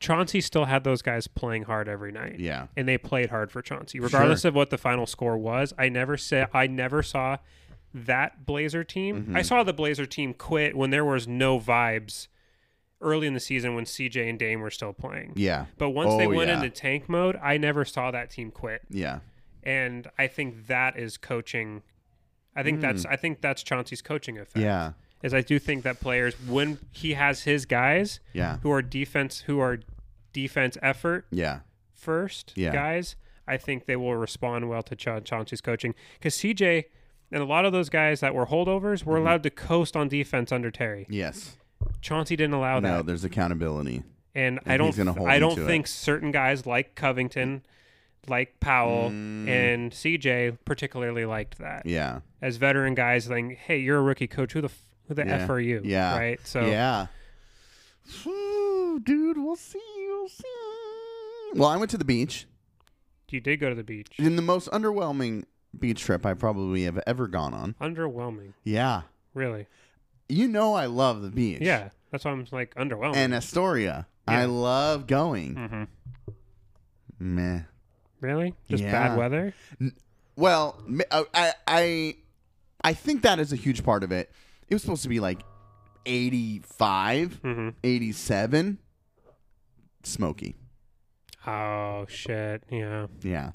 Chauncey 0.00 0.40
still 0.40 0.66
had 0.66 0.84
those 0.84 1.02
guys 1.02 1.26
playing 1.26 1.64
hard 1.64 1.88
every 1.88 2.12
night. 2.12 2.38
Yeah. 2.38 2.66
And 2.76 2.86
they 2.86 2.98
played 2.98 3.30
hard 3.30 3.50
for 3.50 3.62
Chauncey. 3.62 4.00
Regardless 4.00 4.44
of 4.44 4.54
what 4.54 4.70
the 4.70 4.78
final 4.78 5.06
score 5.06 5.38
was, 5.38 5.72
I 5.78 5.88
never 5.88 6.16
said 6.16 6.48
I 6.52 6.66
never 6.66 7.02
saw 7.02 7.38
that 7.94 8.44
Blazer 8.44 8.84
team. 8.84 9.22
Mm-hmm. 9.22 9.36
I 9.36 9.42
saw 9.42 9.62
the 9.62 9.72
Blazer 9.72 10.06
team 10.06 10.34
quit 10.34 10.76
when 10.76 10.90
there 10.90 11.04
was 11.04 11.26
no 11.28 11.58
vibes 11.60 12.26
early 13.00 13.26
in 13.26 13.34
the 13.34 13.40
season 13.40 13.74
when 13.74 13.84
CJ 13.84 14.28
and 14.28 14.38
Dame 14.38 14.60
were 14.60 14.70
still 14.70 14.92
playing. 14.92 15.32
Yeah. 15.36 15.66
But 15.78 15.90
once 15.90 16.14
they 16.16 16.26
Oh, 16.26 16.30
went 16.30 16.48
yeah. 16.48 16.56
into 16.56 16.70
tank 16.70 17.08
mode, 17.08 17.36
I 17.42 17.56
never 17.56 17.84
saw 17.84 18.10
that 18.10 18.30
team 18.30 18.50
quit. 18.50 18.82
Yeah. 18.90 19.20
And 19.62 20.10
I 20.18 20.26
think 20.26 20.66
that 20.66 20.98
is 20.98 21.16
coaching 21.16 21.82
I 22.56 22.62
think 22.62 22.80
that's 22.80 23.04
I 23.06 23.16
think 23.16 23.40
that's 23.40 23.62
Chauncey's 23.62 24.00
coaching 24.02 24.38
effect. 24.38 24.56
Mm. 24.56 24.62
Yeah. 24.62 24.92
Is 25.24 25.32
I 25.34 25.40
do 25.40 25.58
think 25.58 25.82
that 25.84 25.98
players 26.00 26.34
when 26.46 26.78
he 26.92 27.14
has 27.14 27.42
his 27.42 27.64
guys 27.66 28.20
Yeah. 28.32 28.58
who 28.62 28.70
are 28.70 28.82
defense 28.82 29.40
who 29.46 29.58
are 29.58 29.80
defense 30.32 30.76
effort 30.82 31.26
Yeah. 31.30 31.60
first 31.92 32.52
Yeah. 32.54 32.72
guys, 32.72 33.16
I 33.48 33.56
think 33.56 33.86
they 33.86 33.96
will 33.96 34.14
respond 34.16 34.68
well 34.68 34.82
to 34.84 34.94
Cha- 34.94 35.20
Chauncey's 35.20 35.60
coaching 35.60 35.94
because 36.18 36.34
CJ 36.34 36.84
and 37.32 37.42
a 37.42 37.46
lot 37.46 37.64
of 37.64 37.72
those 37.72 37.88
guys 37.88 38.20
that 38.20 38.34
were 38.34 38.46
holdovers 38.46 39.00
Mm-hmm. 39.00 39.10
were 39.10 39.16
allowed 39.16 39.42
to 39.44 39.50
coast 39.50 39.96
on 39.96 40.08
defense 40.08 40.52
under 40.52 40.70
Terry. 40.70 41.06
Yes. 41.08 41.56
Chauncey 42.00 42.36
didn't 42.36 42.54
allow 42.54 42.80
No, 42.80 42.88
that, 42.88 42.96
No, 42.98 43.02
there's 43.02 43.24
accountability. 43.24 44.02
and 44.34 44.58
and 44.64 44.72
I 44.72 44.76
don't 44.76 44.98
I 45.26 45.38
don't 45.38 45.56
think 45.58 45.86
certain 45.86 46.32
guys 46.32 46.66
like 46.66 46.94
Covington, 46.94 47.62
like 48.28 48.60
Powell, 48.60 49.10
Mm. 49.10 49.48
and 49.48 49.92
CJ 49.92 50.58
particularly 50.64 51.24
liked 51.24 51.58
that. 51.58 51.86
Yeah. 51.86 52.20
As 52.42 52.56
veteran 52.56 52.94
guys, 52.94 53.28
like, 53.30 53.56
hey, 53.56 53.78
you're 53.78 53.98
a 53.98 54.02
rookie 54.02 54.26
coach. 54.26 54.52
Who 54.52 54.60
the 54.60 54.68
f- 54.68 54.82
who 55.08 55.14
the 55.14 55.24
Yeah. 55.26 55.34
f 55.36 55.50
are 55.50 55.60
you? 55.60 55.80
Yeah. 55.84 56.16
right. 56.18 56.40
So 56.46 56.66
Yeah. 56.66 57.06
Whew, 58.22 59.00
dude, 59.02 59.38
we'll 59.38 59.56
see. 59.56 59.80
We'll 59.96 60.28
see. 60.28 60.44
Well, 61.54 61.68
I 61.68 61.76
went 61.76 61.90
to 61.92 61.98
the 61.98 62.04
beach. 62.04 62.46
you 63.30 63.40
did 63.40 63.58
go 63.58 63.68
to 63.68 63.74
the 63.74 63.82
beach. 63.82 64.08
In 64.18 64.36
the 64.36 64.42
most 64.42 64.70
underwhelming 64.70 65.44
beach 65.76 66.02
trip 66.02 66.24
I 66.24 66.34
probably 66.34 66.84
have 66.84 67.00
ever 67.04 67.26
gone 67.26 67.52
on. 67.52 67.74
Underwhelming, 67.80 68.52
Yeah. 68.62 69.02
really. 69.32 69.66
You 70.28 70.46
know 70.46 70.74
I 70.74 70.86
love 70.86 71.20
the 71.22 71.30
beach. 71.30 71.58
Yeah, 71.60 71.88
that's 72.12 72.24
why 72.24 72.30
I'm 72.30 72.46
like 72.52 72.74
underwhelming. 72.76 73.16
And 73.16 73.34
Astoria. 73.34 74.06
I 74.28 74.44
love 74.44 75.06
going. 75.08 75.54
Mm-hmm. 75.56 75.84
Meh. 77.18 77.60
Really? 78.20 78.54
Just 78.68 78.84
Yeah. 78.84 78.92
bad 78.92 79.18
weather? 79.18 79.54
Well, 80.36 80.80
uh, 81.10 81.24
I 81.34 81.52
I 81.66 82.16
I 82.82 82.92
think 82.92 83.22
that 83.22 83.38
is 83.40 83.52
a 83.52 83.56
huge 83.56 83.82
part 83.84 84.04
of 84.04 84.12
it. 84.12 84.30
It 84.74 84.78
was 84.78 84.82
supposed 84.82 85.04
to 85.04 85.08
be 85.08 85.20
like 85.20 85.44
85, 86.04 87.34
hmm 87.44 87.68
87. 87.84 88.78
Smoky. 90.02 90.56
Oh 91.46 92.06
shit! 92.08 92.64
Yeah. 92.70 93.06
Yeah. 93.22 93.52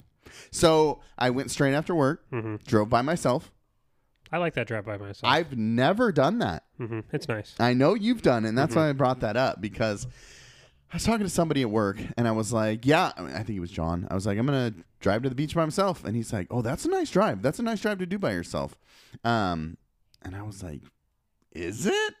So 0.50 1.00
I 1.18 1.28
went 1.28 1.50
straight 1.50 1.74
after 1.74 1.94
work, 1.94 2.24
mm-hmm. 2.32 2.56
drove 2.66 2.88
by 2.88 3.02
myself. 3.02 3.52
I 4.32 4.38
like 4.38 4.54
that 4.54 4.66
drive 4.66 4.86
by 4.86 4.96
myself. 4.96 5.30
I've 5.30 5.58
never 5.58 6.10
done 6.10 6.38
that. 6.38 6.64
Mm-hmm. 6.80 7.00
It's 7.12 7.28
nice. 7.28 7.54
I 7.60 7.74
know 7.74 7.92
you've 7.92 8.22
done 8.22 8.46
it, 8.46 8.48
and 8.48 8.56
that's 8.56 8.70
Mm-hmm. 8.70 8.80
why 8.80 8.88
I 8.88 8.92
brought 8.92 9.20
that 9.20 9.36
up 9.36 9.60
because 9.60 10.06
I 10.90 10.96
was 10.96 11.04
talking 11.04 11.26
to 11.26 11.30
somebody 11.30 11.60
at 11.60 11.70
work, 11.70 11.98
and 12.16 12.26
I 12.26 12.32
was 12.32 12.50
like, 12.52 12.86
"Yeah," 12.86 13.12
I, 13.14 13.20
mean, 13.20 13.32
I 13.34 13.42
think 13.42 13.58
it 13.58 13.60
was 13.60 13.70
John. 13.70 14.08
I 14.10 14.14
was 14.14 14.26
like, 14.26 14.38
"I'm 14.38 14.46
gonna 14.46 14.72
drive 15.00 15.22
to 15.24 15.28
the 15.28 15.34
beach 15.34 15.54
by 15.54 15.64
myself," 15.64 16.02
and 16.02 16.16
he's 16.16 16.32
like, 16.32 16.46
"Oh, 16.50 16.62
that's 16.62 16.86
a 16.86 16.88
nice 16.88 17.10
drive. 17.10 17.42
That's 17.42 17.58
a 17.58 17.62
nice 17.62 17.80
drive 17.82 17.98
to 17.98 18.06
do 18.06 18.18
by 18.18 18.32
yourself." 18.32 18.78
Um, 19.22 19.76
and 20.22 20.34
I 20.36 20.42
was 20.42 20.62
like, 20.62 20.80
"Is 21.52 21.86
it?" 21.86 22.14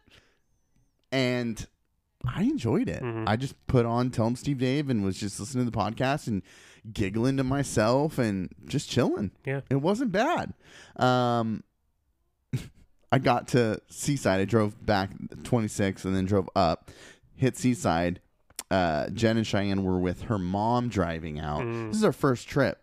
And 1.12 1.66
I 2.24 2.42
enjoyed 2.42 2.88
it. 2.88 3.02
Mhm. 3.02 3.24
I 3.26 3.36
just 3.36 3.54
put 3.66 3.86
on 3.86 4.10
Tell 4.10 4.26
'em 4.26 4.36
Steve 4.36 4.58
Dave 4.58 4.90
and 4.90 5.02
was 5.04 5.18
just 5.18 5.40
listening 5.40 5.64
to 5.64 5.70
the 5.70 5.76
podcast 5.76 6.26
and 6.26 6.42
giggling 6.92 7.36
to 7.38 7.44
myself 7.44 8.18
and 8.18 8.48
just 8.66 8.88
chilling. 8.90 9.30
Yeah. 9.44 9.60
It 9.70 9.76
wasn't 9.76 10.12
bad. 10.12 10.54
Um, 10.96 11.62
I 13.12 13.18
got 13.18 13.48
to 13.48 13.80
Seaside. 13.88 14.40
I 14.40 14.44
drove 14.44 14.84
back 14.84 15.10
26 15.42 16.04
and 16.04 16.14
then 16.14 16.26
drove 16.26 16.48
up, 16.54 16.90
hit 17.34 17.56
Seaside. 17.56 18.20
Uh, 18.70 19.08
Jen 19.10 19.36
and 19.36 19.46
Cheyenne 19.46 19.82
were 19.82 19.98
with 19.98 20.22
her 20.22 20.38
mom 20.38 20.88
driving 20.88 21.40
out. 21.40 21.62
Mm. 21.62 21.88
This 21.88 21.96
is 21.96 22.04
our 22.04 22.12
first 22.12 22.48
trip 22.48 22.80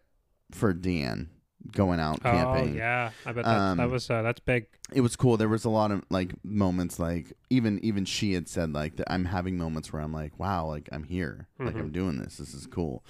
for 0.51 0.73
Dan 0.73 1.29
going 1.71 1.99
out 1.99 2.21
camping. 2.21 2.73
Oh 2.73 2.77
yeah, 2.77 3.11
I 3.25 3.31
bet 3.31 3.45
that, 3.45 3.57
Um, 3.57 3.77
that 3.77 3.89
was 3.89 4.09
uh, 4.09 4.21
that's 4.21 4.39
big. 4.39 4.67
It 4.93 5.01
was 5.01 5.15
cool. 5.15 5.37
There 5.37 5.49
was 5.49 5.65
a 5.65 5.69
lot 5.69 5.91
of 5.91 6.03
like 6.09 6.33
moments 6.43 6.97
like 6.99 7.33
even 7.49 7.79
even 7.83 8.05
she 8.05 8.33
had 8.33 8.47
said 8.47 8.73
like 8.73 8.95
that 8.97 9.11
I'm 9.11 9.25
having 9.25 9.57
moments 9.57 9.91
where 9.91 10.01
I'm 10.01 10.13
like, 10.13 10.37
wow, 10.39 10.65
like 10.65 10.87
I'm 10.91 11.03
here. 11.03 11.47
Like 11.59 11.75
Mhm. 11.75 11.79
I'm 11.79 11.91
doing 11.91 12.17
this. 12.19 12.37
This 12.37 12.53
is 12.53 12.65
cool. 12.67 13.03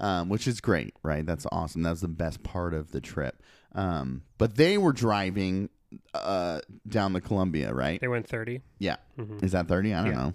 Um, 0.00 0.28
which 0.28 0.46
is 0.46 0.60
great, 0.60 0.94
right? 1.02 1.26
That's 1.26 1.46
awesome. 1.52 1.82
That's 1.82 2.00
the 2.00 2.08
best 2.08 2.42
part 2.42 2.72
of 2.74 2.92
the 2.92 3.00
trip. 3.00 3.42
Um, 3.74 4.22
but 4.38 4.56
they 4.56 4.78
were 4.78 4.92
driving 4.92 5.68
uh 6.14 6.60
down 6.86 7.12
the 7.14 7.20
Columbia, 7.20 7.72
right? 7.74 8.00
They 8.00 8.08
went 8.08 8.28
thirty. 8.28 8.60
Yeah. 8.78 8.96
Mhm. 9.18 9.42
Is 9.42 9.52
that 9.52 9.68
30? 9.68 9.94
I 9.94 10.02
don't 10.04 10.12
Yeah. 10.12 10.18
know. 10.18 10.34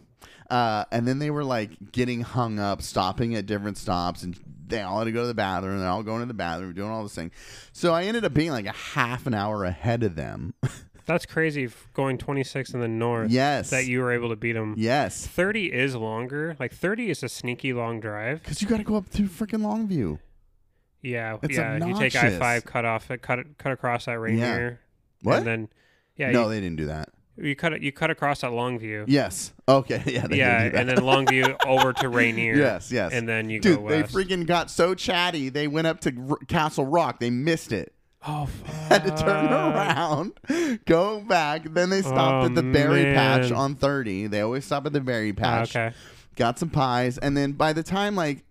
Uh, 0.49 0.85
and 0.91 1.07
then 1.07 1.19
they 1.19 1.29
were 1.31 1.43
like 1.43 1.91
getting 1.91 2.21
hung 2.21 2.59
up, 2.59 2.81
stopping 2.81 3.35
at 3.35 3.45
different 3.45 3.77
stops, 3.77 4.23
and 4.23 4.37
they 4.65 4.81
all 4.81 4.99
had 4.99 5.05
to 5.05 5.11
go 5.11 5.21
to 5.21 5.27
the 5.27 5.33
bathroom. 5.33 5.79
They're 5.79 5.89
all 5.89 6.03
going 6.03 6.21
to 6.21 6.25
the 6.25 6.33
bathroom, 6.33 6.73
doing 6.73 6.89
all 6.89 7.03
this 7.03 7.15
thing. 7.15 7.31
So 7.71 7.93
I 7.93 8.03
ended 8.03 8.25
up 8.25 8.33
being 8.33 8.51
like 8.51 8.65
a 8.65 8.71
half 8.71 9.25
an 9.27 9.33
hour 9.33 9.63
ahead 9.65 10.03
of 10.03 10.15
them. 10.15 10.53
That's 11.05 11.25
crazy. 11.25 11.69
Going 11.93 12.17
twenty 12.17 12.45
six 12.45 12.73
in 12.73 12.79
the 12.79 12.87
north. 12.87 13.29
yes. 13.29 13.69
That 13.71 13.85
you 13.87 13.99
were 13.99 14.13
able 14.13 14.29
to 14.29 14.37
beat 14.37 14.53
them. 14.53 14.75
Yes. 14.77 15.27
Thirty 15.27 15.65
is 15.71 15.95
longer. 15.95 16.55
Like 16.59 16.71
thirty 16.73 17.09
is 17.09 17.21
a 17.23 17.29
sneaky 17.29 17.73
long 17.73 17.99
drive. 17.99 18.41
Because 18.41 18.61
you 18.61 18.69
got 18.69 18.77
to 18.77 18.83
go 18.83 18.95
up 18.95 19.09
to 19.11 19.23
freaking 19.23 19.61
Longview. 19.63 20.19
Yeah, 21.01 21.37
It's 21.43 21.57
yeah. 21.57 21.85
You 21.85 21.99
take 21.99 22.15
I 22.15 22.39
5, 22.39 22.63
cut 22.63 22.85
off, 22.85 23.11
it, 23.11 23.21
cut 23.21 23.37
it, 23.37 23.57
cut 23.57 23.73
across 23.73 24.05
that 24.05 24.17
Rainier. 24.17 24.79
What? 25.21 25.39
And 25.39 25.45
then, 25.47 25.69
yeah, 26.15 26.31
no, 26.31 26.43
you, 26.43 26.49
they 26.51 26.61
didn't 26.61 26.77
do 26.77 26.85
that. 26.85 27.09
You 27.37 27.55
cut 27.55 27.73
it. 27.73 27.81
You 27.81 27.91
cut 27.91 28.09
across 28.09 28.41
that 28.41 28.51
Longview. 28.51 29.05
Yes. 29.07 29.53
Okay. 29.67 30.01
Yeah. 30.07 30.27
They 30.27 30.37
yeah, 30.37 30.63
and 30.73 30.87
then 30.89 30.97
Longview 30.97 31.55
over 31.65 31.93
to 31.93 32.09
Rainier. 32.09 32.55
yes. 32.55 32.91
Yes. 32.91 33.11
and 33.13 33.27
then 33.27 33.49
you 33.49 33.59
go 33.59 33.75
Dude, 33.77 33.89
they 33.89 34.01
west. 34.01 34.13
freaking 34.13 34.45
got 34.45 34.69
so 34.69 34.93
chatty. 34.95 35.49
They 35.49 35.67
went 35.67 35.87
up 35.87 35.99
to 36.01 36.13
R- 36.29 36.37
Castle 36.47 36.85
Rock. 36.85 37.19
They 37.19 37.29
missed 37.29 37.71
it. 37.71 37.93
oh, 38.27 38.47
Had 38.89 39.03
to 39.05 39.11
turn 39.17 39.47
around, 39.47 40.33
go 40.85 41.19
back. 41.21 41.63
Then 41.73 41.89
they 41.89 42.01
stopped 42.01 42.43
Oh, 42.43 42.45
at 42.45 42.55
the 42.55 42.63
berry 42.63 43.03
patch 43.03 43.49
man. 43.49 43.53
on 43.53 43.75
30. 43.75 44.27
They 44.27 44.41
always 44.41 44.63
stop 44.65 44.85
at 44.85 44.93
the 44.93 45.01
berry 45.01 45.31
Ah, 45.37 45.41
patch. 45.41 45.75
okay. 45.75 45.95
got 46.35 46.57
some 46.59 46.69
pies, 46.69 47.17
and 47.17 47.35
then 47.35 47.51
by 47.53 47.73
the 47.73 47.83
time 47.83 48.15
like 48.15 48.43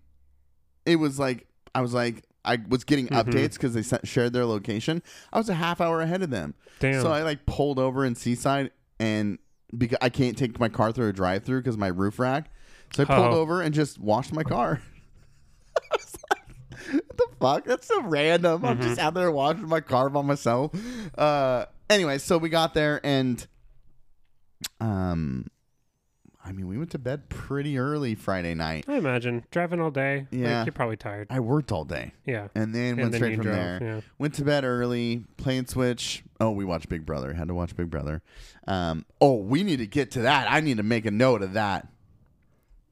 it 0.85 0.97
was 0.97 1.17
like 1.17 1.47
I 1.73 1.81
was 1.81 1.93
like 1.93 2.23
I 2.45 2.57
was 2.67 2.83
getting 2.83 3.07
Mhm. 3.07 3.23
updates 3.23 3.53
because 3.53 3.73
they 3.73 3.81
sent, 3.83 4.07
shared 4.07 4.33
their 4.33 4.45
location. 4.45 5.01
I 5.31 5.37
was 5.37 5.49
a 5.49 5.53
half 5.55 5.79
hour 5.81 6.01
ahead 6.01 6.21
of 6.21 6.29
them, 6.29 6.53
Damn. 6.79 7.01
so 7.01 7.11
I 7.11 7.23
like 7.23 7.45
pulled 7.45 7.79
over 7.79 8.03
in 8.05 8.15
Seaside, 8.15 8.71
and 8.99 9.37
because 9.77 9.97
I 10.01 10.09
can't 10.09 10.37
take 10.37 10.59
my 10.59 10.69
car 10.69 10.91
through 10.91 11.09
a 11.09 11.13
drive-through 11.13 11.61
because 11.61 11.77
my 11.77 11.87
roof 11.87 12.19
rack, 12.19 12.51
so 12.93 13.03
I 13.03 13.05
pulled 13.05 13.33
Oh. 13.33 13.39
over 13.39 13.61
and 13.61 13.73
just 13.73 13.97
washed 13.99 14.33
my 14.33 14.43
car. 14.43 14.81
I 15.77 15.95
was 15.95 16.15
like, 16.29 16.93
what 16.93 17.17
the 17.17 17.27
fuck? 17.39 17.65
That's 17.65 17.87
so 17.87 18.03
random. 18.03 18.63
I'm 18.65 18.77
Mm-hmm. 18.77 18.87
just 18.87 18.99
out 18.99 19.13
there 19.13 19.31
washing 19.31 19.67
my 19.67 19.79
car 19.81 20.09
by 20.09 20.21
myself. 20.21 20.71
Uh, 21.17 21.65
anyway, 21.89 22.17
so 22.17 22.37
we 22.37 22.49
got 22.49 22.73
there 22.73 22.99
and, 23.05 23.45
um, 24.79 25.47
mean, 26.53 26.67
we 26.67 26.77
went 26.77 26.91
to 26.91 26.99
bed 26.99 27.27
pretty 27.29 27.77
early 27.77 28.15
Friday 28.15 28.53
night. 28.53 28.85
I 28.87 28.95
imagine 28.95 29.43
driving 29.51 29.81
all 29.81 29.91
day. 29.91 30.27
like, 30.31 30.41
Yeah. 30.41 30.63
you're 30.65 30.71
probably 30.71 30.97
tired. 30.97 31.27
I 31.29 31.39
worked 31.39 31.71
all 31.71 31.83
day 31.85 32.13
Yeah. 32.25 32.47
and 32.55 32.73
then 32.73 32.91
And 32.93 32.97
went 32.99 33.11
then 33.11 33.19
straight 33.19 33.35
from 33.35 33.43
drove, 33.43 33.55
there. 33.55 33.79
yeah. 33.81 34.01
Went 34.19 34.33
to 34.35 34.43
bed 34.45 34.63
early, 34.63 35.25
playing 35.37 35.65
Switch. 35.67 36.23
Oh, 36.39 36.51
we 36.51 36.65
watched 36.65 36.89
Big 36.89 37.05
Brother. 37.05 37.33
Had 37.33 37.47
to 37.49 37.53
watch 37.53 37.75
Big 37.75 37.89
Brother. 37.89 38.21
Um, 38.67 39.05
oh, 39.19 39.35
we 39.35 39.63
need 39.63 39.77
to 39.77 39.87
get 39.87 40.11
to 40.11 40.21
that. 40.21 40.51
I 40.51 40.59
need 40.61 40.77
to 40.77 40.83
make 40.83 41.05
a 41.05 41.11
note 41.11 41.41
of 41.41 41.53
that. 41.53 41.87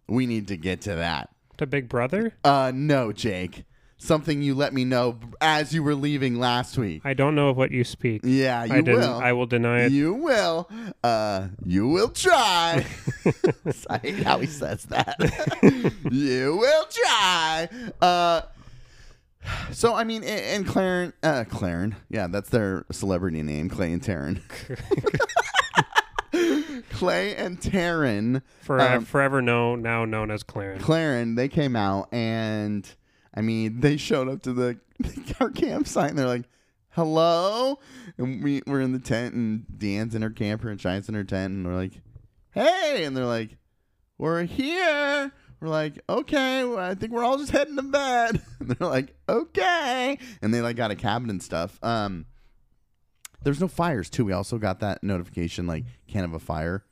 We 0.08 0.26
need 0.26 0.48
to 0.50 0.58
get 0.58 0.82
to 0.82 0.96
that. 0.96 1.30
To 1.58 1.66
Big 1.68 1.88
Brother? 1.88 2.34
Uh, 2.44 2.72
no, 2.74 3.12
Jake. 3.12 3.66
Something 4.04 4.42
you 4.42 4.56
let 4.56 4.74
me 4.74 4.84
know 4.84 5.20
as 5.42 5.76
you 5.76 5.84
were 5.84 5.94
leaving 5.94 6.40
last 6.40 6.76
week. 6.76 7.04
I 7.06 7.14
don't 7.14 7.36
know 7.36 7.50
of 7.50 7.58
what 7.58 7.70
you 7.70 7.84
speak. 7.84 8.22
Yeah, 8.24 8.64
you 8.64 8.74
I 8.74 8.82
didn't. 8.82 9.00
will. 9.02 9.20
I 9.20 9.32
will 9.34 9.46
deny 9.46 9.84
it. 9.84 9.92
You 9.92 10.16
will. 10.16 10.68
Uh, 11.04 11.50
you 11.64 11.88
will 11.88 12.10
try. 12.10 12.84
I 13.92 13.98
hate 14.00 14.24
how 14.24 14.40
he 14.40 14.48
says 14.48 14.86
that. 14.86 15.18
you 16.12 16.58
will 16.58 16.86
try. 16.90 17.70
Uh, 18.02 18.42
so 19.72 19.94
I 19.94 20.04
mean, 20.04 20.24
and, 20.24 20.42
and 20.42 20.68
Claren, 20.68 21.14
uh, 21.22 21.44
Claren, 21.48 21.96
yeah, 22.10 22.26
that's 22.26 22.50
their 22.50 22.86
celebrity 22.92 23.44
name, 23.44 23.70
Clay 23.70 23.94
and 23.94 24.02
Taryn. 24.02 24.42
Clay 26.90 27.36
and 27.36 27.60
Taryn, 27.62 28.42
For, 28.62 28.80
um, 28.80 29.06
forever 29.06 29.44
no, 29.44 29.76
now 29.76 30.06
known 30.06 30.32
as 30.32 30.42
Claren. 30.42 30.80
Claren, 30.80 31.36
they 31.36 31.48
came 31.48 31.76
out 31.76 32.12
and 32.12 32.88
I 33.34 33.42
mean, 33.42 33.80
they 33.82 33.98
showed 33.98 34.30
up 34.30 34.42
to 34.44 34.54
the 34.54 34.80
our 35.40 35.50
campsite 35.50 36.10
and 36.10 36.20
they're 36.20 36.28
like, 36.28 36.50
"Hello," 36.90 37.80
and 38.18 38.44
we 38.44 38.62
we're 38.68 38.82
in 38.82 38.92
the 38.92 39.00
tent 39.00 39.34
and 39.34 39.66
Dan's 39.78 40.16
in 40.16 40.22
her 40.22 40.30
camper 40.30 40.70
and 40.70 40.80
Shine's 40.80 41.10
in 41.10 41.16
her 41.16 41.24
tent 41.24 41.54
and 41.54 41.66
we're 41.66 41.76
like, 41.76 42.02
"Hey," 42.52 43.04
and 43.06 43.16
they're 43.16 43.26
like, 43.26 43.58
"We're 44.18 44.44
here. 44.44 45.32
we're 45.60 45.68
like, 45.68 46.00
okay, 46.10 46.64
well, 46.64 46.80
I 46.80 46.96
think 46.96 47.12
we're 47.12 47.24
all 47.24 47.38
just 47.38 47.52
heading 47.52 47.76
to 47.76 47.84
bed. 47.84 48.42
And 48.60 48.70
they're 48.70 48.88
like, 48.90 49.16
okay, 49.28 50.20
and 50.42 50.54
they 50.54 50.62
like 50.62 50.76
got 50.76 50.92
a 50.92 50.96
cabin 50.96 51.30
and 51.32 51.42
stuff. 51.42 51.80
Um, 51.84 52.26
there's 53.44 53.60
no 53.60 53.68
fires 53.68 54.08
too. 54.10 54.24
We 54.26 54.34
also 54.34 54.58
got 54.60 54.80
that 54.82 55.04
notification 55.04 55.66
like 55.66 55.86
can't 56.08 56.26
have 56.26 56.36
a 56.36 56.44
fire. 56.44 56.84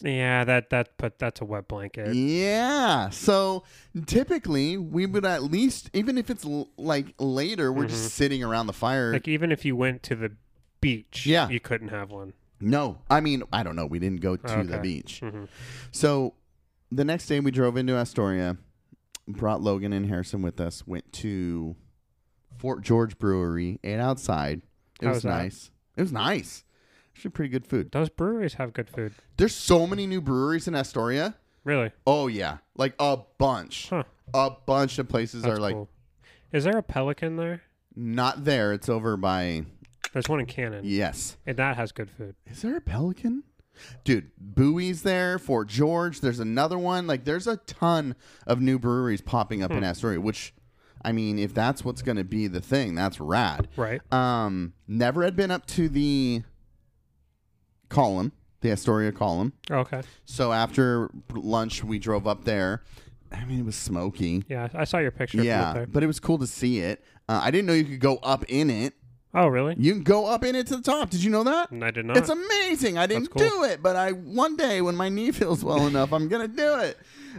Yeah, 0.00 0.44
that 0.44 0.70
that 0.70 0.90
but 0.96 1.18
that's 1.18 1.40
a 1.40 1.44
wet 1.44 1.66
blanket. 1.66 2.14
Yeah. 2.14 3.10
So 3.10 3.64
typically 4.06 4.76
we 4.76 5.06
would 5.06 5.24
at 5.24 5.42
least, 5.42 5.90
even 5.92 6.16
if 6.18 6.30
it's 6.30 6.44
l- 6.44 6.68
like 6.76 7.14
later, 7.18 7.72
we're 7.72 7.86
just 7.88 8.14
sitting 8.14 8.44
around 8.44 8.68
the 8.68 8.72
fire. 8.72 9.06
Mm-hmm. 9.08 9.12
Like 9.14 9.28
even 9.28 9.50
if 9.52 9.64
you 9.64 9.74
went 9.74 10.02
to 10.04 10.14
the 10.14 10.32
beach, 10.80 11.26
Yeah. 11.26 11.48
you 11.48 11.58
couldn't 11.60 11.88
have 11.88 12.10
one. 12.10 12.32
no, 12.60 12.98
I 13.10 13.20
mean 13.20 13.42
I 13.52 13.62
don't 13.64 13.74
know. 13.76 13.86
We 13.86 13.98
didn't 13.98 14.20
go 14.20 14.36
to 14.36 14.42
the 14.64 14.74
Okay. 14.74 14.80
beach. 14.82 15.20
hmm 15.20 15.44
So 15.90 16.34
the 16.92 17.04
next 17.04 17.26
day 17.26 17.40
we 17.40 17.50
drove 17.50 17.76
into 17.76 17.94
Astoria, 17.96 18.56
brought 19.26 19.60
Logan 19.60 19.92
and 19.92 20.06
Harrison 20.06 20.42
with 20.42 20.60
us, 20.60 20.86
went 20.86 21.12
to 21.14 21.74
Fort 22.56 22.82
George 22.82 23.18
Brewery, 23.18 23.78
ate 23.84 23.98
outside. 23.98 24.62
It 25.00 25.06
How 25.06 25.10
was 25.10 25.16
was 25.18 25.24
nice. 25.24 25.70
It 25.96 26.02
was 26.02 26.12
nice. 26.12 26.64
Actually, 27.18 27.32
pretty 27.32 27.48
good 27.48 27.66
food. 27.66 27.90
Those 27.90 28.08
breweries 28.08 28.54
have 28.54 28.72
good 28.72 28.88
food. 28.88 29.12
There's 29.38 29.52
so 29.52 29.88
many 29.88 30.06
new 30.06 30.20
breweries 30.20 30.68
in 30.68 30.76
Astoria. 30.76 31.34
Really? 31.64 31.90
Oh 32.06 32.28
yeah, 32.28 32.58
like 32.76 32.94
a 33.00 33.18
bunch. 33.38 33.88
Huh. 33.90 34.04
A 34.32 34.50
bunch 34.50 35.00
of 35.00 35.08
places 35.08 35.42
That's 35.42 35.58
are 35.58 35.60
like 35.60 35.74
cool. 35.74 35.88
Is 36.52 36.62
there 36.62 36.78
a 36.78 36.82
Pelican 36.82 37.34
there? 37.34 37.62
not 37.96 38.44
there. 38.44 38.72
It's 38.72 38.88
over 38.88 39.16
by 39.16 39.64
There's 40.12 40.28
one 40.28 40.38
in 40.38 40.46
Cannon, 40.46 40.82
yes. 40.84 41.36
and 41.44 41.56
that 41.56 41.74
has 41.76 41.90
good 41.90 42.08
food. 42.08 42.36
Is 42.46 42.62
there 42.62 42.76
a 42.76 42.80
Pelican? 42.80 43.42
Dude, 44.04 44.30
Buoy's 44.38 45.02
there, 45.02 45.40
Fort 45.40 45.66
George. 45.66 46.20
There's 46.20 46.38
another 46.38 46.78
one. 46.78 47.08
Like, 47.08 47.24
there's 47.24 47.48
a 47.48 47.56
ton 47.56 48.14
of 48.46 48.60
new 48.60 48.78
breweries 48.78 49.22
popping 49.22 49.64
up 49.64 49.72
in 49.72 49.82
Astoria, 49.82 50.20
which, 50.20 50.54
I 51.02 51.10
mean, 51.10 51.40
if 51.40 51.52
that's 51.52 51.84
what's 51.84 52.02
going 52.02 52.16
to 52.18 52.24
be 52.24 52.46
the 52.46 52.60
thing, 52.60 52.94
that's 52.94 53.18
rad. 53.18 53.66
Right. 53.76 54.00
Um, 54.12 54.74
never 54.86 55.24
had 55.24 55.34
been 55.34 55.50
up 55.50 55.66
to 55.66 55.88
the 55.88 56.42
column, 57.88 58.32
the 58.60 58.70
Astoria 58.72 59.12
column. 59.12 59.52
Okay. 59.70 60.02
So 60.24 60.52
after 60.52 61.10
lunch, 61.34 61.82
we 61.84 61.98
drove 61.98 62.26
up 62.26 62.44
there. 62.44 62.82
I 63.30 63.44
mean, 63.44 63.60
it 63.60 63.64
was 63.66 63.76
smoky. 63.76 64.44
Yeah, 64.48 64.68
I 64.74 64.84
saw 64.84 64.98
your 64.98 65.10
picture. 65.10 65.42
Yeah, 65.42 65.84
but 65.88 66.02
it 66.02 66.06
was 66.06 66.18
cool 66.18 66.38
to 66.38 66.46
see 66.46 66.80
it. 66.80 67.04
Uh, 67.28 67.40
I 67.42 67.50
didn't 67.50 67.66
know 67.66 67.74
you 67.74 67.84
could 67.84 68.00
go 68.00 68.16
up 68.22 68.44
in 68.48 68.70
it. 68.70 68.94
Oh, 69.34 69.46
really? 69.48 69.74
You 69.78 69.92
can 69.92 70.02
go 70.02 70.24
up 70.24 70.42
in 70.42 70.54
it 70.56 70.66
to 70.68 70.76
the 70.76 70.82
top. 70.82 71.10
Did 71.10 71.22
you 71.22 71.30
know 71.30 71.44
that? 71.44 71.68
I 71.70 71.90
did 71.90 72.06
not. 72.06 72.16
It's 72.16 72.30
amazing. 72.30 72.96
I 72.96 73.06
didn't 73.06 73.28
That's 73.34 73.50
do 73.50 73.64
it, 73.64 73.82
but 73.82 73.94
I 73.94 74.12
one 74.12 74.56
day 74.56 74.80
when 74.80 74.96
my 74.96 75.10
knee 75.10 75.30
feels 75.32 75.62
well 75.62 75.86
enough, 75.86 76.14
I'm 76.14 76.28
gonna 76.28 76.48
do 76.48 76.78
it. 76.78 76.98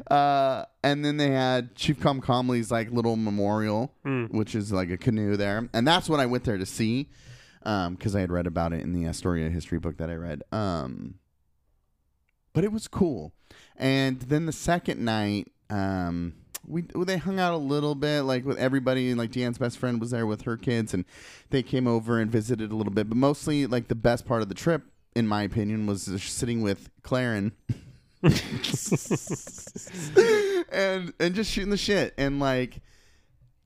Uh, 0.10 0.66
and 0.84 1.04
then 1.04 1.18
they 1.18 1.32
had 1.32 1.74
Chief 1.76 2.00
Comcomly's 2.00 2.70
like 2.72 2.92
little 2.92 3.16
memorial, 3.16 3.92
Mm. 4.06 4.32
which 4.32 4.54
is 4.54 4.72
like 4.72 4.92
a 4.92 4.98
canoe 4.98 5.36
there, 5.36 5.68
and 5.74 5.88
that's 5.88 6.08
what 6.08 6.20
I 6.20 6.28
went 6.28 6.44
there 6.44 6.60
to 6.60 6.66
see, 6.68 7.10
because 7.62 8.16
I 8.16 8.22
had 8.22 8.32
read 8.32 8.48
about 8.48 8.74
it 8.74 8.82
in 8.82 8.94
the 8.94 9.06
Astoria 9.08 9.50
history 9.50 9.80
book 9.80 9.98
that 9.98 10.10
I 10.10 10.16
read. 10.16 10.44
Um, 10.52 11.16
but 12.54 12.64
it 12.64 12.72
was 12.72 12.88
cool. 12.88 13.34
And 13.76 14.20
then 14.22 14.46
the 14.46 14.52
second 14.52 15.04
night, 15.04 15.48
um, 15.70 16.34
we 16.68 16.84
they 17.06 17.18
hung 17.18 17.40
out 17.40 17.54
a 17.54 17.58
little 17.58 17.96
bit, 17.96 18.24
like 18.24 18.46
with 18.46 18.58
everybody. 18.58 19.14
Like 19.14 19.32
Deanne's 19.32 19.58
best 19.58 19.78
friend 19.78 20.00
was 20.00 20.12
there 20.12 20.26
with 20.28 20.42
her 20.44 20.58
kids, 20.58 20.94
and 20.94 21.06
they 21.50 21.64
came 21.64 21.88
over 21.88 22.20
and 22.20 22.32
visited 22.32 22.72
a 22.72 22.76
little 22.76 22.94
bit. 22.94 23.10
But 23.10 23.18
mostly, 23.18 23.66
like 23.66 23.88
the 23.88 23.96
best 23.96 24.26
part 24.26 24.42
of 24.42 24.50
the 24.50 24.56
trip, 24.56 24.84
in 25.16 25.28
my 25.28 25.44
opinion, 25.44 25.88
was 25.88 26.06
just 26.06 26.38
sitting 26.38 26.62
with 26.62 26.90
Claren. 27.02 27.54
and 28.22 28.34
and 31.20 31.34
just 31.34 31.50
shooting 31.52 31.70
the 31.70 31.78
shit 31.78 32.14
and 32.18 32.42
like 32.42 32.82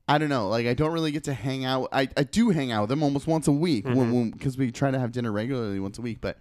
I 0.06 0.18
don't 0.18 0.28
know 0.28 0.48
like 0.48 0.66
I 0.66 0.74
don't 0.74 0.92
really 0.92 1.12
get 1.12 1.24
to 1.24 1.34
hang 1.34 1.64
out 1.64 1.88
I, 1.92 2.08
I 2.16 2.24
do 2.24 2.50
hang 2.50 2.72
out 2.72 2.82
with 2.82 2.90
them 2.90 3.02
almost 3.02 3.26
once 3.26 3.48
a 3.48 3.52
week 3.52 3.84
because 3.84 4.58
we 4.58 4.70
try 4.70 4.90
to 4.90 4.98
have 4.98 5.12
dinner 5.12 5.32
regularly 5.32 5.80
once 5.80 5.98
a 5.98 6.02
week 6.02 6.18
but 6.20 6.38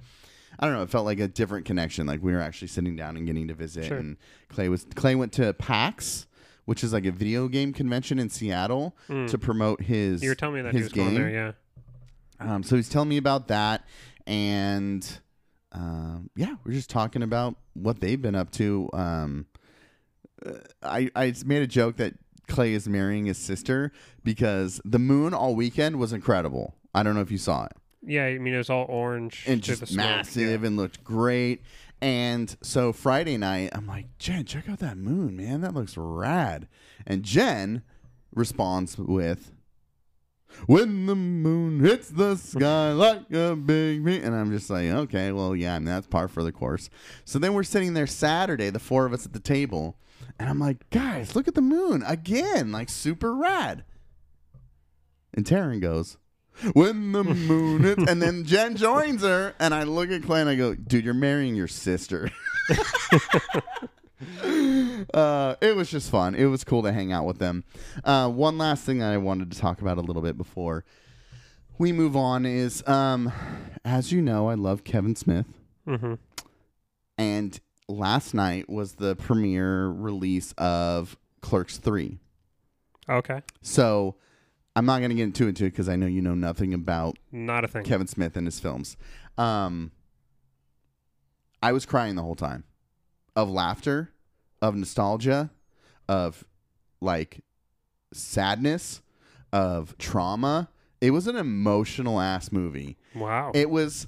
I 0.59 0.65
don't 0.67 0.75
know 0.75 0.83
it 0.83 0.89
felt 0.89 1.05
like 1.05 1.19
a 1.19 1.27
different 1.27 1.65
connection 1.65 2.05
like 2.05 2.21
we 2.21 2.33
were 2.33 2.41
actually 2.41 2.67
sitting 2.67 2.95
down 2.95 3.15
and 3.17 3.25
getting 3.25 3.47
to 3.47 3.53
visit 3.53 3.85
Sure. 3.85 3.97
and 3.97 4.17
Clay 4.49 4.67
was 4.69 4.85
Clay 4.95 5.15
went 5.15 5.31
to 5.33 5.53
PAX 5.53 6.27
which 6.65 6.83
is 6.83 6.93
like 6.93 7.05
a 7.05 7.11
video 7.11 7.47
game 7.47 7.73
convention 7.73 8.19
in 8.19 8.29
Seattle 8.29 8.95
to 9.09 9.37
promote 9.37 9.81
his 9.81 10.21
you 10.23 10.29
were 10.29 10.35
telling 10.35 10.55
me 10.55 10.61
that 10.61 10.73
his 10.73 10.79
he 10.79 10.83
was 10.83 10.93
game. 10.93 11.03
going 11.05 11.15
there. 11.15 11.29
Yeah. 11.29 11.51
Um, 12.39 12.63
so 12.63 12.75
he's 12.75 12.89
telling 12.89 13.07
me 13.09 13.17
about 13.17 13.47
that, 13.49 13.85
and 14.27 15.05
um, 15.71 16.29
yeah, 16.35 16.55
we're 16.63 16.73
just 16.73 16.89
talking 16.89 17.21
about 17.23 17.55
what 17.73 17.99
they've 18.01 18.21
been 18.21 18.35
up 18.35 18.51
to. 18.51 18.89
Um, 18.93 19.45
uh, 20.45 20.51
I 20.81 21.09
I 21.15 21.33
made 21.45 21.61
a 21.63 21.67
joke 21.67 21.97
that 21.97 22.15
Clay 22.47 22.73
is 22.73 22.87
marrying 22.87 23.25
his 23.25 23.37
sister 23.37 23.91
because 24.23 24.81
the 24.83 24.99
moon 24.99 25.33
all 25.33 25.55
weekend 25.55 25.97
was 25.97 26.13
incredible. 26.13 26.75
I 26.93 27.03
don't 27.03 27.15
know 27.15 27.21
if 27.21 27.31
you 27.31 27.37
saw 27.37 27.65
it 27.65 27.73
Yeah. 28.05 28.25
I 28.25 28.37
mean, 28.37 28.53
it 28.53 28.57
was 28.57 28.69
all 28.69 28.85
orange 28.89 29.43
and 29.47 29.61
just 29.61 29.95
massive 29.95 30.63
and 30.63 30.77
looked 30.77 31.03
great. 31.03 31.63
And 32.01 32.53
so 32.61 32.91
Friday 32.91 33.37
night, 33.37 33.69
I'm 33.71 33.87
like, 33.87 34.17
Jen, 34.17 34.43
check 34.43 34.67
out 34.67 34.79
that 34.79 34.97
moon, 34.97 35.37
man. 35.37 35.61
That 35.61 35.73
looks 35.73 35.95
rad. 35.95 36.67
And 37.07 37.23
Jen 37.23 37.81
responds 38.35 38.97
with, 38.97 39.53
When 40.65 41.05
the 41.05 41.15
moon 41.15 41.79
hits 41.79 42.09
the 42.09 42.35
sky 42.35 42.91
like 42.93 43.31
a 43.31 43.55
big 43.55 44.03
bee. 44.03 44.19
And 44.21 44.35
I'm 44.35 44.51
just 44.51 44.69
like, 44.69 44.89
okay, 44.89 45.31
well, 45.31 45.55
yeah, 45.55 45.75
I 45.75 45.79
mean, 45.79 45.85
that's 45.85 46.07
par 46.07 46.27
for 46.27 46.43
the 46.43 46.51
course. 46.51 46.89
So 47.23 47.39
then 47.39 47.53
we're 47.53 47.63
sitting 47.63 47.93
there 47.93 48.05
Saturday, 48.07 48.69
the 48.69 48.79
four 48.79 49.05
of 49.05 49.13
us 49.13 49.25
at 49.25 49.31
the 49.31 49.39
table. 49.39 49.97
And 50.39 50.49
I'm 50.49 50.59
like, 50.59 50.89
guys, 50.89 51.35
look 51.35 51.47
at 51.47 51.55
the 51.55 51.61
moon 51.61 52.03
again, 52.05 52.71
like 52.71 52.89
super 52.89 53.33
rad. 53.33 53.83
And 55.33 55.45
Taryn 55.45 55.81
goes, 55.81 56.17
when 56.73 57.11
the 57.11 57.23
moon 57.23 57.83
hits, 57.83 58.03
and 58.09 58.21
then 58.21 58.45
Jen 58.45 58.75
joins 58.75 59.21
her, 59.21 59.55
and 59.59 59.73
I 59.73 59.83
look 59.83 60.11
at 60.11 60.23
Clay 60.23 60.41
and 60.41 60.49
I 60.49 60.55
go, 60.55 60.75
dude, 60.75 61.05
you're 61.05 61.13
marrying 61.13 61.55
your 61.55 61.67
sister. 61.67 62.29
uh, 65.13 65.55
it 65.61 65.75
was 65.75 65.89
just 65.89 66.09
fun. 66.11 66.35
It 66.35 66.45
was 66.45 66.63
cool 66.63 66.83
to 66.83 66.91
hang 66.93 67.11
out 67.11 67.25
with 67.25 67.39
them. 67.39 67.63
Uh, 68.03 68.29
one 68.29 68.57
last 68.57 68.83
thing 68.83 68.99
that 68.99 69.11
I 69.11 69.17
wanted 69.17 69.51
to 69.51 69.57
talk 69.59 69.81
about 69.81 69.97
a 69.97 70.01
little 70.01 70.21
bit 70.21 70.37
before 70.37 70.85
we 71.77 71.91
move 71.91 72.15
on 72.15 72.45
is, 72.45 72.87
um, 72.87 73.31
as 73.83 74.11
you 74.11 74.21
know, 74.21 74.47
I 74.49 74.53
love 74.53 74.83
Kevin 74.83 75.15
Smith, 75.15 75.47
hmm 75.87 76.15
and 77.17 77.59
last 77.93 78.33
night 78.33 78.69
was 78.69 78.93
the 78.93 79.15
premiere 79.15 79.87
release 79.87 80.53
of 80.57 81.17
Clerks 81.41 81.77
Three. 81.77 82.19
Okay. 83.09 83.41
So 83.61 84.15
I'm 84.75 84.85
not 84.85 84.99
going 84.99 85.09
to 85.09 85.15
get 85.15 85.23
into 85.23 85.47
it 85.47 85.59
because 85.59 85.89
I 85.89 85.95
know 85.95 86.07
you 86.07 86.21
know 86.21 86.33
nothing 86.33 86.73
about 86.73 87.17
Not 87.31 87.63
a 87.63 87.67
thing. 87.67 87.83
Kevin 87.83 88.07
Smith 88.07 88.35
and 88.35 88.47
his 88.47 88.59
films. 88.59 88.97
Um, 89.37 89.91
I 91.61 91.71
was 91.71 91.85
crying 91.85 92.15
the 92.15 92.23
whole 92.23 92.35
time 92.35 92.63
of 93.35 93.49
laughter, 93.49 94.11
of 94.61 94.75
nostalgia, 94.75 95.51
of 96.07 96.43
like 97.01 97.43
sadness, 98.13 99.01
of 99.51 99.97
trauma. 99.97 100.69
It 101.01 101.11
was 101.11 101.27
an 101.27 101.35
emotional 101.35 102.19
ass 102.19 102.51
movie. 102.51 102.97
Wow. 103.15 103.51
It 103.53 103.69
was 103.69 104.07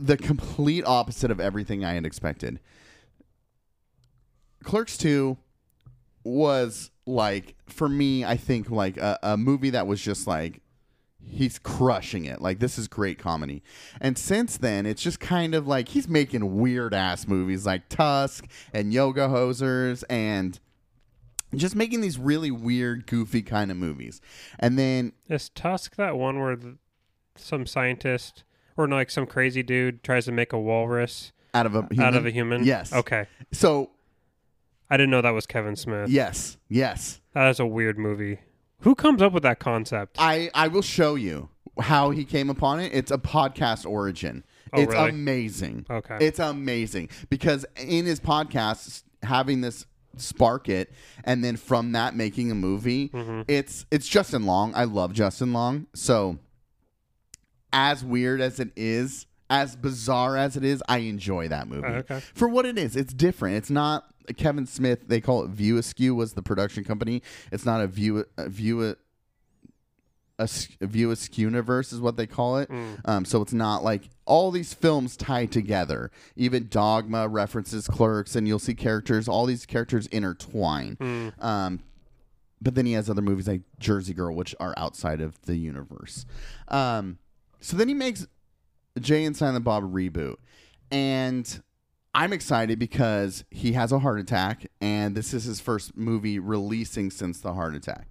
the 0.00 0.16
complete 0.16 0.84
opposite 0.84 1.30
of 1.30 1.40
everything 1.40 1.84
I 1.84 1.92
had 1.92 2.06
expected. 2.06 2.60
Clerks 4.62 4.96
2 4.98 5.36
was 6.24 6.90
like, 7.06 7.54
for 7.66 7.88
me, 7.88 8.24
I 8.24 8.36
think 8.36 8.70
like 8.70 8.96
a, 8.96 9.18
a 9.22 9.36
movie 9.36 9.70
that 9.70 9.86
was 9.86 10.00
just 10.00 10.26
like, 10.26 10.60
he's 11.22 11.58
crushing 11.58 12.24
it. 12.24 12.40
Like, 12.40 12.58
this 12.58 12.78
is 12.78 12.88
great 12.88 13.18
comedy. 13.18 13.62
And 14.00 14.16
since 14.16 14.56
then, 14.56 14.86
it's 14.86 15.02
just 15.02 15.20
kind 15.20 15.54
of 15.54 15.66
like 15.66 15.88
he's 15.88 16.08
making 16.08 16.58
weird 16.58 16.94
ass 16.94 17.26
movies 17.26 17.66
like 17.66 17.88
Tusk 17.88 18.46
and 18.72 18.92
Yoga 18.92 19.28
Hosers 19.28 20.02
and 20.08 20.58
just 21.54 21.74
making 21.74 22.00
these 22.00 22.18
really 22.18 22.50
weird, 22.50 23.06
goofy 23.06 23.42
kind 23.42 23.70
of 23.70 23.76
movies. 23.76 24.20
And 24.58 24.78
then 24.78 25.12
Is 25.28 25.48
Tusk 25.48 25.96
that 25.96 26.16
one 26.16 26.40
where 26.40 26.56
the, 26.56 26.76
some 27.36 27.66
scientist 27.66 28.44
or 28.76 28.88
like 28.88 29.10
some 29.10 29.26
crazy 29.26 29.62
dude 29.62 30.02
tries 30.02 30.24
to 30.26 30.32
make 30.32 30.52
a 30.52 30.58
walrus 30.58 31.32
out 31.54 31.66
of 31.66 31.74
a 31.74 31.82
human, 31.90 32.00
out 32.00 32.14
of 32.14 32.26
a 32.26 32.30
human? 32.30 32.64
Yes. 32.64 32.92
Okay. 32.92 33.26
So 33.52 33.90
I 34.90 34.96
didn't 34.96 35.10
know 35.10 35.22
that 35.22 35.30
was 35.30 35.46
Kevin 35.46 35.76
Smith. 35.76 36.08
Yes, 36.10 36.56
yes. 36.68 37.20
That 37.34 37.48
is 37.48 37.60
a 37.60 37.66
weird 37.66 37.98
movie. 37.98 38.38
Who 38.80 38.94
comes 38.94 39.20
up 39.22 39.32
with 39.32 39.42
that 39.42 39.58
concept? 39.58 40.16
I 40.18 40.50
I 40.54 40.68
will 40.68 40.82
show 40.82 41.14
you 41.14 41.48
how 41.80 42.10
he 42.10 42.24
came 42.24 42.50
upon 42.50 42.80
it. 42.80 42.92
It's 42.94 43.10
a 43.10 43.18
podcast 43.18 43.88
origin. 43.88 44.44
Oh, 44.72 44.80
it's 44.80 44.92
really? 44.92 45.10
amazing. 45.10 45.86
Okay. 45.90 46.16
It's 46.20 46.38
amazing 46.38 47.08
because 47.28 47.66
in 47.76 48.06
his 48.06 48.20
podcast 48.20 49.02
having 49.22 49.60
this 49.60 49.84
spark 50.16 50.68
it 50.68 50.92
and 51.24 51.44
then 51.44 51.56
from 51.56 51.92
that 51.92 52.16
making 52.16 52.50
a 52.50 52.54
movie 52.54 53.08
Mm-hmm. 53.10 53.42
it's 53.46 53.86
it's 53.92 54.08
Justin 54.08 54.44
Long 54.44 54.74
I 54.74 54.84
love 54.84 55.12
Justin 55.12 55.52
Long 55.52 55.86
so 55.94 56.38
as 57.72 58.04
weird 58.04 58.40
as 58.40 58.60
it 58.60 58.70
is 58.76 59.26
as 59.48 59.74
bizarre 59.74 60.36
as 60.36 60.56
it 60.56 60.64
is, 60.64 60.80
I 60.88 60.98
enjoy 60.98 61.48
that 61.48 61.66
movie 61.66 61.86
Oh, 61.88 61.94
okay. 61.96 62.20
for 62.34 62.48
what 62.48 62.66
it 62.66 62.78
is. 62.78 62.94
It's 62.94 63.12
different. 63.12 63.56
It's 63.56 63.70
not 63.70 64.08
Kevin 64.36 64.64
Smith. 64.66 65.08
They 65.08 65.20
call 65.20 65.42
it 65.44 65.48
View 65.50 65.76
Askew 65.76 66.14
was 66.14 66.34
the 66.34 66.42
production 66.42 66.84
company. 66.84 67.20
It's 67.50 67.66
not 67.66 67.80
a 67.80 67.88
View 67.88 68.24
a 68.36 68.48
View 68.48 68.94
a 70.38 70.48
View 70.86 71.10
Askew 71.10 71.46
universe 71.46 71.92
is 71.92 72.00
what 72.00 72.16
they 72.16 72.26
call 72.26 72.56
it. 72.58 72.70
Um, 73.04 73.24
so 73.26 73.42
it's 73.42 73.52
not 73.52 73.84
like 73.84 74.08
all 74.24 74.50
these 74.50 74.72
films 74.72 75.16
tie 75.16 75.44
together. 75.46 76.10
Even 76.36 76.68
Dogma 76.68 77.28
references 77.28 77.86
Clerks, 77.86 78.34
and 78.36 78.48
you'll 78.48 78.58
see 78.58 78.74
characters. 78.74 79.28
All 79.28 79.44
these 79.46 79.66
characters 79.66 80.06
intertwine. 80.06 81.32
Um, 81.40 81.80
but 82.62 82.74
then 82.74 82.86
he 82.86 82.92
has 82.92 83.10
other 83.10 83.20
movies 83.22 83.48
like 83.48 83.62
Jersey 83.80 84.14
Girl, 84.14 84.34
which 84.34 84.54
are 84.60 84.72
outside 84.78 85.20
of 85.20 85.40
the 85.42 85.56
universe. 85.56 86.24
Um, 86.68 87.18
so 87.60 87.76
then 87.76 87.88
he 87.88 87.94
makes 87.94 88.26
Jay 88.98 89.24
and 89.24 89.36
Silent 89.36 89.64
Bob 89.64 89.84
reboot, 89.84 90.36
and 90.90 91.62
I'm 92.14 92.32
excited 92.32 92.78
because 92.78 93.44
he 93.50 93.72
has 93.72 93.92
a 93.92 93.98
heart 93.98 94.18
attack, 94.20 94.66
and 94.80 95.14
this 95.14 95.32
is 95.32 95.44
his 95.44 95.60
first 95.60 95.96
movie 95.96 96.38
releasing 96.38 97.10
since 97.10 97.40
the 97.40 97.54
heart 97.54 97.74
attack, 97.74 98.08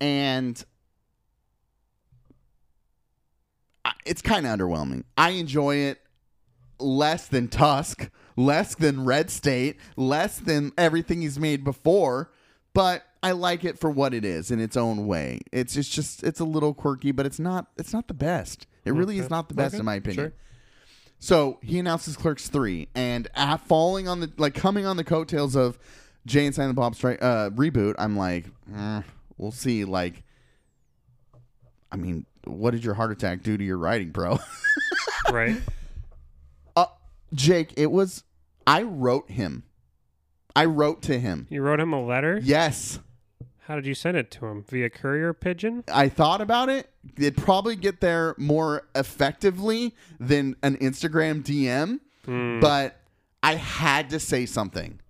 and 0.00 0.64
it's 4.04 4.22
kind 4.22 4.46
of 4.46 4.58
underwhelming. 4.58 5.04
I 5.16 5.30
enjoy 5.30 5.76
it 5.76 6.00
less 6.78 7.28
than 7.28 7.48
Tusk, 7.48 8.10
less 8.36 8.74
than 8.74 9.04
Red 9.04 9.30
State, 9.30 9.76
less 9.96 10.38
than 10.38 10.72
everything 10.76 11.22
he's 11.22 11.38
made 11.38 11.64
before, 11.64 12.30
but 12.74 13.04
I 13.22 13.32
like 13.32 13.64
it 13.64 13.78
for 13.78 13.90
what 13.90 14.14
it 14.14 14.24
is 14.24 14.50
in 14.50 14.60
its 14.60 14.76
own 14.76 15.06
way. 15.06 15.40
It's 15.52 15.74
just, 15.74 15.92
just 15.92 16.22
it's 16.24 16.40
a 16.40 16.44
little 16.44 16.74
quirky, 16.74 17.12
but 17.12 17.26
it's 17.26 17.38
not 17.38 17.68
it's 17.76 17.92
not 17.92 18.08
the 18.08 18.14
best. 18.14 18.66
It 18.84 18.92
really 18.92 19.18
is 19.18 19.30
not 19.30 19.48
the 19.48 19.54
best 19.54 19.74
Okay. 19.74 19.80
in 19.80 19.84
my 19.84 19.94
opinion. 19.96 20.26
Sure. 20.26 20.32
So 21.20 21.58
he 21.62 21.78
announces 21.78 22.16
Clerks 22.16 22.48
three, 22.48 22.88
and 22.94 23.28
at 23.34 23.58
falling 23.58 24.08
on 24.08 24.20
the 24.20 24.32
like 24.38 24.54
coming 24.54 24.86
on 24.86 24.96
the 24.96 25.04
coattails 25.04 25.54
of 25.54 25.78
Jay 26.26 26.46
and 26.46 26.54
Silent 26.54 26.74
Bob 26.76 26.94
Strike 26.96 27.22
uh, 27.22 27.50
reboot, 27.50 27.94
I'm 27.98 28.16
like, 28.16 28.46
eh, 28.76 29.02
we'll 29.38 29.52
see. 29.52 29.84
Like, 29.84 30.24
I 31.92 31.96
mean, 31.96 32.26
what 32.44 32.72
did 32.72 32.84
your 32.84 32.94
heart 32.94 33.12
attack 33.12 33.42
do 33.42 33.56
to 33.56 33.62
your 33.64 33.78
writing, 33.78 34.10
bro? 34.10 34.38
Right. 35.30 35.56
uh, 36.74 36.86
Jake, 37.32 37.72
it 37.76 37.90
was 37.92 38.24
I 38.66 38.82
wrote 38.82 39.30
him. 39.30 39.62
I 40.56 40.64
wrote 40.64 41.02
to 41.02 41.18
him. 41.18 41.46
You 41.48 41.62
wrote 41.62 41.78
him 41.80 41.92
a 41.92 42.04
letter. 42.04 42.40
Yes, 42.42 42.98
How 43.66 43.76
did 43.76 43.86
you 43.86 43.94
send 43.94 44.16
it 44.16 44.30
to 44.32 44.46
him? 44.46 44.64
Via 44.68 44.90
courier 44.90 45.32
pigeon? 45.32 45.84
I 45.92 46.08
thought 46.08 46.40
about 46.40 46.68
it. 46.68 46.90
It'd 47.16 47.36
probably 47.36 47.76
get 47.76 48.00
there 48.00 48.34
more 48.36 48.88
effectively 48.94 49.94
than 50.18 50.56
an 50.62 50.76
Instagram 50.78 51.42
DM, 51.44 52.00
Hmm. 52.24 52.60
but 52.60 53.00
I 53.42 53.54
had 53.56 54.10
to 54.10 54.20
say 54.20 54.46
something. 54.46 55.00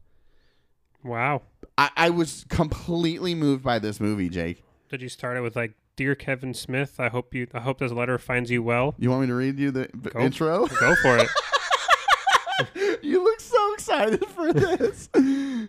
Wow. 1.03 1.43
I, 1.79 1.91
I 1.97 2.11
was 2.11 2.45
completely 2.49 3.35
moved 3.35 3.63
by 3.65 3.79
this 3.79 4.01
movie, 4.01 4.29
Jake. 4.29 4.63
Did 4.91 5.03
you 5.03 5.09
start 5.09 5.37
it 5.37 5.41
with 5.41 5.57
like, 5.57 5.73
"Dear 5.97 6.15
Kevin 6.15 6.53
Smith, 6.55 7.01
I 7.01 7.09
hope 7.09 7.35
you, 7.35 7.47
I 7.55 7.61
hope 7.61 7.79
this 7.79 7.93
letter 7.93 8.19
finds 8.19 8.51
you 8.51 8.63
well." 8.63 8.95
You 8.99 9.11
want 9.11 9.23
me 9.23 9.27
to 9.29 9.35
read 9.35 9.59
you 9.59 9.71
the 9.71 9.89
the 9.95 10.11
Go. 10.11 10.21
intro? 10.21 10.67
Go 10.67 10.95
for 10.97 11.17
it. 11.19 11.29
you 13.93 14.07
look 14.07 14.11
so 14.11 14.23
excited 14.23 14.27
for 14.29 14.53
this. 14.53 15.09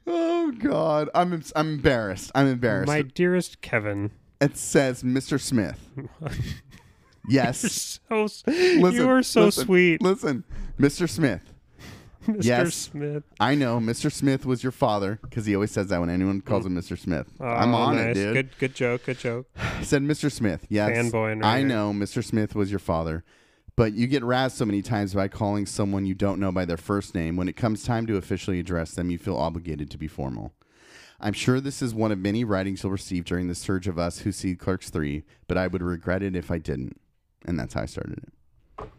oh 0.07 0.51
God, 0.57 1.09
I'm 1.15 1.43
I'm 1.55 1.73
embarrassed. 1.75 2.31
I'm 2.35 2.47
embarrassed. 2.47 2.87
My 2.87 3.01
dearest 3.01 3.61
Kevin. 3.61 4.11
it 4.41 4.57
says 4.57 5.03
Mr. 5.03 5.39
Smith. 5.39 5.79
yes. 7.29 7.99
So 8.09 8.23
Listen, 8.47 8.93
you 8.93 9.09
are 9.09 9.23
so 9.23 9.45
listen, 9.45 9.65
sweet, 9.65 10.01
Listen, 10.01 10.43
Mr. 10.79 11.09
Smith. 11.09 11.53
Mr. 12.27 12.43
yes. 12.43 12.75
Smith. 12.75 13.23
I 13.39 13.55
know 13.55 13.79
Mr. 13.79 14.11
Smith 14.11 14.45
was 14.45 14.63
your 14.63 14.71
father 14.71 15.19
because 15.21 15.45
he 15.45 15.55
always 15.55 15.71
says 15.71 15.87
that 15.87 15.99
when 15.99 16.09
anyone 16.09 16.41
calls 16.41 16.63
mm. 16.63 16.67
him 16.67 16.75
Mr. 16.77 16.97
Smith. 16.97 17.27
Oh, 17.39 17.45
I'm 17.45 17.73
Oh, 17.73 17.77
on 17.77 17.95
nice. 17.95 18.11
it, 18.11 18.13
dude. 18.13 18.33
Good, 18.33 18.57
good 18.59 18.75
joke. 18.75 19.05
Good 19.05 19.19
joke. 19.19 19.47
I 19.57 19.83
said 19.83 20.03
Mr. 20.03 20.31
Smith. 20.31 20.65
Yes. 20.69 21.11
Right 21.11 21.43
I 21.43 21.63
know 21.63 21.91
Mr. 21.91 22.23
Smith 22.23 22.55
was 22.55 22.69
your 22.71 22.79
father. 22.79 23.23
But 23.75 23.93
you 23.93 24.05
get 24.05 24.21
razzed 24.23 24.51
so 24.51 24.65
many 24.65 24.81
times 24.81 25.13
by 25.13 25.27
calling 25.27 25.65
someone 25.65 26.05
you 26.05 26.13
don't 26.13 26.39
know 26.39 26.51
by 26.51 26.65
their 26.65 26.77
first 26.77 27.15
name. 27.15 27.35
When 27.35 27.47
it 27.49 27.55
comes 27.55 27.83
time 27.83 28.05
to 28.07 28.17
officially 28.17 28.59
address 28.59 28.91
them, 28.91 29.09
you 29.09 29.17
feel 29.17 29.35
obligated 29.35 29.89
to 29.91 29.97
be 29.97 30.07
formal. 30.07 30.53
I'm 31.19 31.33
sure 31.33 31.59
this 31.59 31.81
is 31.81 31.93
one 31.93 32.11
of 32.11 32.19
many 32.19 32.43
writings 32.43 32.83
you'll 32.83 32.91
receive 32.91 33.23
during 33.25 33.47
the 33.47 33.55
surge 33.55 33.87
of 33.87 33.97
us 33.97 34.19
who 34.19 34.31
see 34.31 34.55
Clerks 34.55 34.89
3, 34.89 35.23
but 35.47 35.57
I 35.57 35.67
would 35.67 35.81
regret 35.81 36.21
it 36.21 36.35
if 36.35 36.51
I 36.51 36.57
didn't. 36.57 36.99
And 37.45 37.57
that's 37.57 37.73
how 37.73 37.81
I 37.81 37.85
started 37.85 38.19
it. 38.19 38.89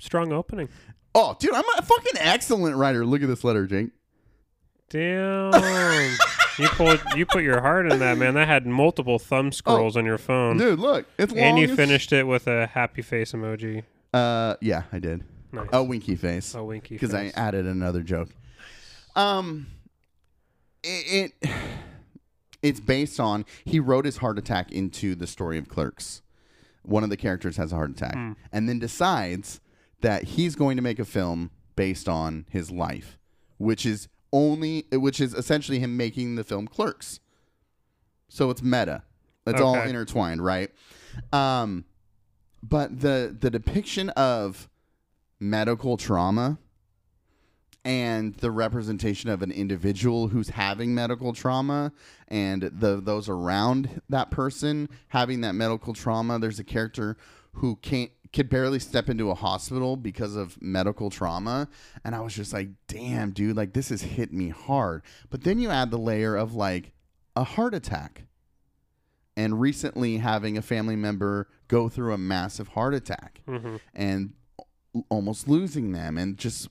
Strong 0.00 0.32
opening. 0.32 0.68
Oh, 1.14 1.36
dude, 1.38 1.54
I'm 1.54 1.64
a 1.78 1.82
fucking 1.82 2.18
excellent 2.18 2.76
writer. 2.76 3.04
Look 3.04 3.22
at 3.22 3.28
this 3.28 3.44
letter, 3.44 3.66
Jake. 3.66 3.90
Damn. 4.88 5.52
you 6.60 6.68
pulled. 6.68 7.00
You 7.16 7.26
put 7.26 7.42
your 7.42 7.60
heart 7.60 7.90
in 7.90 7.98
that, 8.00 8.18
man. 8.18 8.34
That 8.34 8.46
had 8.48 8.66
multiple 8.66 9.18
thumb 9.18 9.52
scrolls 9.52 9.96
on 9.96 10.04
your 10.04 10.18
phone, 10.18 10.58
Dude, 10.58 10.78
look. 10.78 11.06
It's 11.18 11.32
long. 11.32 11.40
and 11.42 11.58
you 11.58 11.64
as- 11.68 11.76
finished 11.76 12.12
it 12.12 12.26
with 12.26 12.46
a 12.46 12.66
happy 12.68 13.02
face 13.02 13.32
emoji. 13.32 13.84
Uh, 14.12 14.56
yeah, 14.60 14.82
I 14.92 14.98
did. 14.98 15.24
Nice. 15.52 15.68
A 15.72 15.82
winky 15.82 16.16
face. 16.16 16.54
A 16.54 16.62
winky 16.62 16.94
because 16.94 17.12
I 17.14 17.24
face. 17.24 17.32
added 17.36 17.66
another 17.66 18.02
joke. 18.02 18.28
Um, 19.16 19.66
it, 20.82 21.32
it 21.42 21.50
it's 22.62 22.80
based 22.80 23.18
on 23.20 23.44
he 23.64 23.80
wrote 23.80 24.04
his 24.04 24.18
heart 24.18 24.38
attack 24.38 24.70
into 24.72 25.14
the 25.14 25.26
story 25.26 25.58
of 25.58 25.68
Clerks. 25.68 26.22
One 26.82 27.04
of 27.04 27.10
the 27.10 27.16
characters 27.16 27.56
has 27.56 27.72
a 27.72 27.76
heart 27.76 27.90
attack, 27.90 28.14
Hmm. 28.14 28.32
and 28.52 28.68
then 28.68 28.78
decides 28.78 29.60
that 30.00 30.24
he's 30.24 30.54
going 30.56 30.76
to 30.76 30.82
make 30.82 30.98
a 30.98 31.04
film 31.04 31.50
based 31.76 32.08
on 32.08 32.46
his 32.50 32.70
life, 32.70 33.18
which 33.58 33.84
is 33.84 34.08
only 34.32 34.86
which 34.92 35.20
is 35.20 35.34
essentially 35.34 35.78
him 35.78 35.96
making 35.96 36.36
the 36.36 36.44
film 36.44 36.66
Clerks. 36.66 37.20
So 38.28 38.50
it's 38.50 38.62
meta. 38.62 39.02
It's 39.46 39.60
all 39.60 39.74
intertwined, 39.74 40.44
right? 40.44 40.70
Um, 41.32 41.84
but 42.62 43.00
the 43.00 43.36
the 43.38 43.50
depiction 43.50 44.10
of 44.10 44.68
medical 45.40 45.96
trauma 45.96 46.58
and 47.84 48.34
the 48.36 48.50
representation 48.50 49.30
of 49.30 49.42
an 49.42 49.50
individual 49.50 50.28
who's 50.28 50.50
having 50.50 50.94
medical 50.94 51.32
trauma 51.32 51.92
and 52.28 52.62
the 52.62 53.00
those 53.00 53.28
around 53.28 54.02
that 54.08 54.30
person 54.30 54.88
having 55.08 55.40
that 55.40 55.54
medical 55.54 55.94
trauma 55.94 56.38
there's 56.38 56.58
a 56.58 56.64
character 56.64 57.16
who 57.54 57.76
can't 57.76 58.10
could 58.32 58.48
barely 58.48 58.78
step 58.78 59.08
into 59.08 59.30
a 59.30 59.34
hospital 59.34 59.96
because 59.96 60.36
of 60.36 60.60
medical 60.62 61.10
trauma. 61.10 61.68
And 62.04 62.14
i 62.14 62.20
was 62.20 62.34
just 62.34 62.52
like 62.52 62.68
damn 62.86 63.32
dude 63.32 63.56
like 63.56 63.72
this 63.72 63.88
has 63.88 64.02
hit 64.02 64.32
me 64.32 64.50
hard. 64.50 65.02
But 65.30 65.42
then 65.44 65.58
you 65.58 65.70
add 65.70 65.90
the 65.90 65.98
layer 65.98 66.36
of 66.36 66.54
like 66.54 66.92
a 67.36 67.44
heart 67.44 67.74
attack 67.74 68.24
and 69.36 69.60
recently 69.60 70.18
having 70.18 70.56
a 70.58 70.62
family 70.62 70.96
member 70.96 71.48
go 71.68 71.88
through 71.88 72.12
a 72.12 72.18
massive 72.18 72.68
heart 72.68 72.94
attack 72.94 73.42
hmm 73.46 73.76
and 73.94 74.34
almost 75.08 75.48
losing 75.48 75.92
them 75.92 76.18
and 76.18 76.36
just 76.36 76.68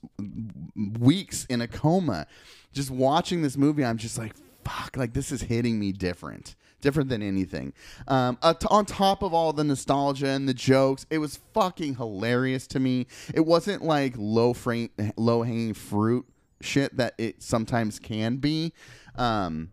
weeks 0.98 1.46
in 1.46 1.62
a 1.62 1.66
coma. 1.68 2.26
Just 2.72 2.90
watching 2.90 3.42
this 3.42 3.56
movie 3.56 3.84
i'm 3.84 3.96
just 3.96 4.16
like 4.18 4.34
fuck 4.64 4.96
like 4.96 5.14
this 5.14 5.32
is 5.32 5.42
hitting 5.42 5.78
me 5.80 5.90
different 5.90 6.54
different 6.80 7.08
than 7.08 7.22
anything 7.22 7.72
um, 8.08 8.38
uh, 8.42 8.54
t- 8.54 8.66
on 8.70 8.84
top 8.86 9.22
of 9.22 9.32
all 9.34 9.52
the 9.52 9.64
nostalgia 9.64 10.28
and 10.28 10.48
the 10.48 10.54
jokes 10.54 11.06
it 11.10 11.18
was 11.18 11.38
fucking 11.54 11.96
hilarious 11.96 12.66
to 12.66 12.78
me 12.80 13.06
it 13.34 13.44
wasn't 13.46 13.82
like 13.82 14.14
low 14.16 14.52
frame 14.52 14.90
low 15.16 15.42
hanging 15.42 15.74
fruit 15.74 16.26
shit 16.60 16.96
that 16.96 17.14
it 17.18 17.42
sometimes 17.42 17.98
can 17.98 18.36
be 18.36 18.72
um, 19.16 19.70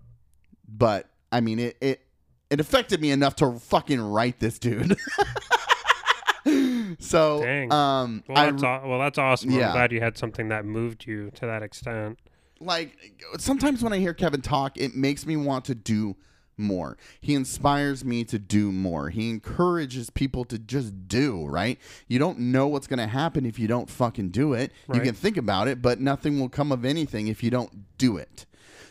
but 0.68 1.10
i 1.32 1.40
mean 1.42 1.60
it 1.60 1.78
it 1.82 2.02
it 2.50 2.60
affected 2.60 3.02
me 3.02 3.12
enough 3.12 3.36
to 3.36 3.60
fucking 3.60 4.00
write 4.00 4.40
this 4.40 4.58
dude 4.60 4.98
so 7.00 7.42
Dang. 7.44 7.72
um 7.74 8.24
Well, 8.28 8.38
I 8.38 8.52
that's 8.52 8.64
aw- 8.64 8.88
well, 8.88 9.00
that's 9.00 9.18
awesome. 9.18 9.52
Yeah. 9.52 9.68
I'm 9.68 9.74
glad 9.74 9.92
you 9.92 10.00
had 10.00 10.18
something 10.18 10.50
that 10.50 10.66
moved 10.66 11.06
you 11.06 11.30
to 11.32 11.46
that 11.46 11.62
extent. 11.64 12.18
like 12.60 12.98
sometimes 13.38 13.84
when 13.84 13.92
I 13.94 13.98
hear 14.00 14.14
Kevin 14.14 14.42
talk, 14.42 14.78
it 14.78 14.96
makes 14.96 15.26
me 15.26 15.36
want 15.36 15.66
to 15.66 15.76
do 15.76 16.16
more. 16.58 16.98
He 17.22 17.34
inspires 17.36 18.04
me 18.04 18.24
to 18.26 18.40
do 18.40 18.72
more. 18.72 19.10
He 19.10 19.30
encourages 19.30 20.10
people 20.10 20.44
to 20.46 20.58
just 20.58 21.08
do, 21.08 21.46
right? 21.46 21.80
You 22.08 22.20
don't 22.20 22.40
know 22.40 22.68
what's 22.68 22.88
going 22.88 23.00
to 23.00 23.08
happen 23.08 23.46
if 23.46 23.60
you 23.60 23.68
don't 23.68 23.90
fucking 23.90 24.30
do 24.30 24.54
it. 24.54 24.72
You 24.94 25.00
can 25.02 25.14
think 25.14 25.38
about 25.38 25.68
it, 25.68 25.82
but 25.82 26.00
nothing 26.00 26.40
will 26.40 26.50
come 26.50 26.72
of 26.72 26.84
anything 26.86 27.28
if 27.28 27.44
you 27.44 27.50
don't 27.52 27.98
do 27.98 28.18
it. 28.18 28.46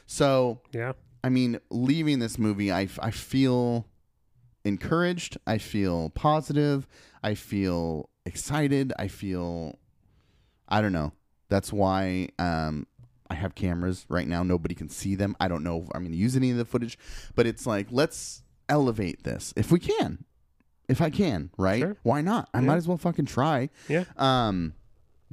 So, 0.07 0.61
Yeah. 0.73 0.93
I 1.25 1.29
mean, 1.29 1.59
leaving 1.71 2.21
this 2.21 2.39
movie, 2.39 2.71
I, 2.71 2.89
I 3.01 3.11
feel 3.11 3.89
encouraged. 4.65 5.37
I 5.47 5.59
feel 5.59 6.11
positive. 6.11 6.87
I 7.23 7.35
feel 7.35 8.09
excited. 8.25 8.93
I 8.97 9.09
feel, 9.09 9.77
I 10.69 10.81
don't 10.81 10.93
know. 10.93 11.13
That's 11.49 11.73
why 11.73 12.29
um, 12.39 12.87
I 13.31 13.35
have 13.35 13.55
cameras 13.55 14.07
right 14.09 14.27
now. 14.29 14.43
Nobody 14.43 14.75
can 14.75 14.89
see 14.89 15.15
them. 15.15 15.37
I 15.41 15.49
don't 15.49 15.63
know 15.65 15.83
if 15.83 15.89
I'm 15.95 16.03
going 16.03 16.13
to 16.13 16.19
use 16.19 16.37
any 16.37 16.51
of 16.51 16.57
the 16.57 16.65
footage, 16.65 16.99
but 17.35 17.47
it's 17.47 17.67
like, 17.67 17.89
let's 17.91 18.43
elevate 18.69 19.23
this 19.25 19.53
if 19.57 19.71
we 19.73 19.79
can. 19.79 20.25
if 20.89 21.01
I 21.01 21.11
can, 21.11 21.51
right? 21.59 21.81
Sure. 21.81 21.97
Why 22.05 22.21
not? 22.21 22.49
I 22.55 22.61
Yeah. 22.61 22.67
might 22.67 22.77
as 22.77 22.87
well 22.87 22.97
fucking 22.97 23.25
try. 23.27 23.71
Yeah. 23.89 24.05
Um, 24.17 24.75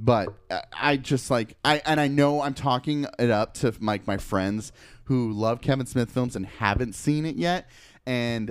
but 0.00 0.34
I- 0.50 0.62
I 0.72 0.96
just 0.96 1.30
like 1.30 1.56
I 1.64 1.80
and 1.86 2.00
I 2.00 2.08
know 2.08 2.42
I'm 2.42 2.54
talking 2.54 3.06
it 3.20 3.30
up 3.30 3.54
to 3.54 3.72
like 3.80 4.04
my 4.06 4.16
friends 4.16 4.72
who 5.04 5.32
love 5.32 5.60
Kevin 5.60 5.86
Smith 5.86 6.10
films 6.10 6.34
and 6.34 6.44
haven't 6.46 6.94
seen 6.96 7.24
it 7.24 7.36
yet. 7.36 7.70
And 8.04 8.50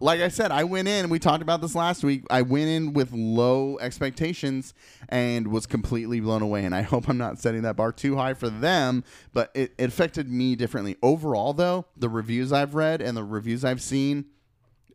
like 0.00 0.20
I 0.20 0.28
said, 0.28 0.50
I 0.50 0.64
went 0.64 0.88
in. 0.88 1.10
We 1.10 1.18
talked 1.18 1.42
about 1.42 1.60
this 1.60 1.74
last 1.74 2.02
week. 2.02 2.24
I 2.30 2.40
went 2.40 2.68
in 2.68 2.94
with 2.94 3.12
low 3.12 3.78
expectations 3.78 4.72
and 5.10 5.48
was 5.48 5.66
completely 5.66 6.20
blown 6.20 6.40
away. 6.40 6.64
And 6.64 6.74
I 6.74 6.82
hope 6.82 7.08
I'm 7.08 7.18
not 7.18 7.38
setting 7.38 7.62
that 7.62 7.76
bar 7.76 7.92
too 7.92 8.16
high 8.16 8.32
for 8.32 8.48
them. 8.48 9.04
But 9.34 9.50
it, 9.54 9.74
it 9.76 9.88
affected 9.88 10.30
me 10.30 10.56
differently. 10.56 10.96
Overall, 11.02 11.52
though, 11.52 11.86
the 11.96 12.08
reviews 12.08 12.50
I've 12.50 12.74
read 12.74 13.02
and 13.02 13.14
the 13.16 13.24
reviews 13.24 13.62
I've 13.62 13.82
seen, 13.82 14.24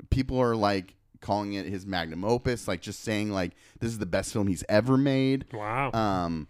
people 0.09 0.41
are 0.41 0.55
like 0.55 0.95
calling 1.21 1.53
it 1.53 1.67
his 1.67 1.85
magnum 1.85 2.25
opus, 2.25 2.67
like 2.67 2.81
just 2.81 3.01
saying 3.01 3.31
like 3.31 3.53
this 3.79 3.91
is 3.91 3.99
the 3.99 4.05
best 4.07 4.33
film 4.33 4.47
he's 4.47 4.63
ever 4.67 4.97
made. 4.97 5.45
Wow. 5.53 5.91
Um, 5.91 6.47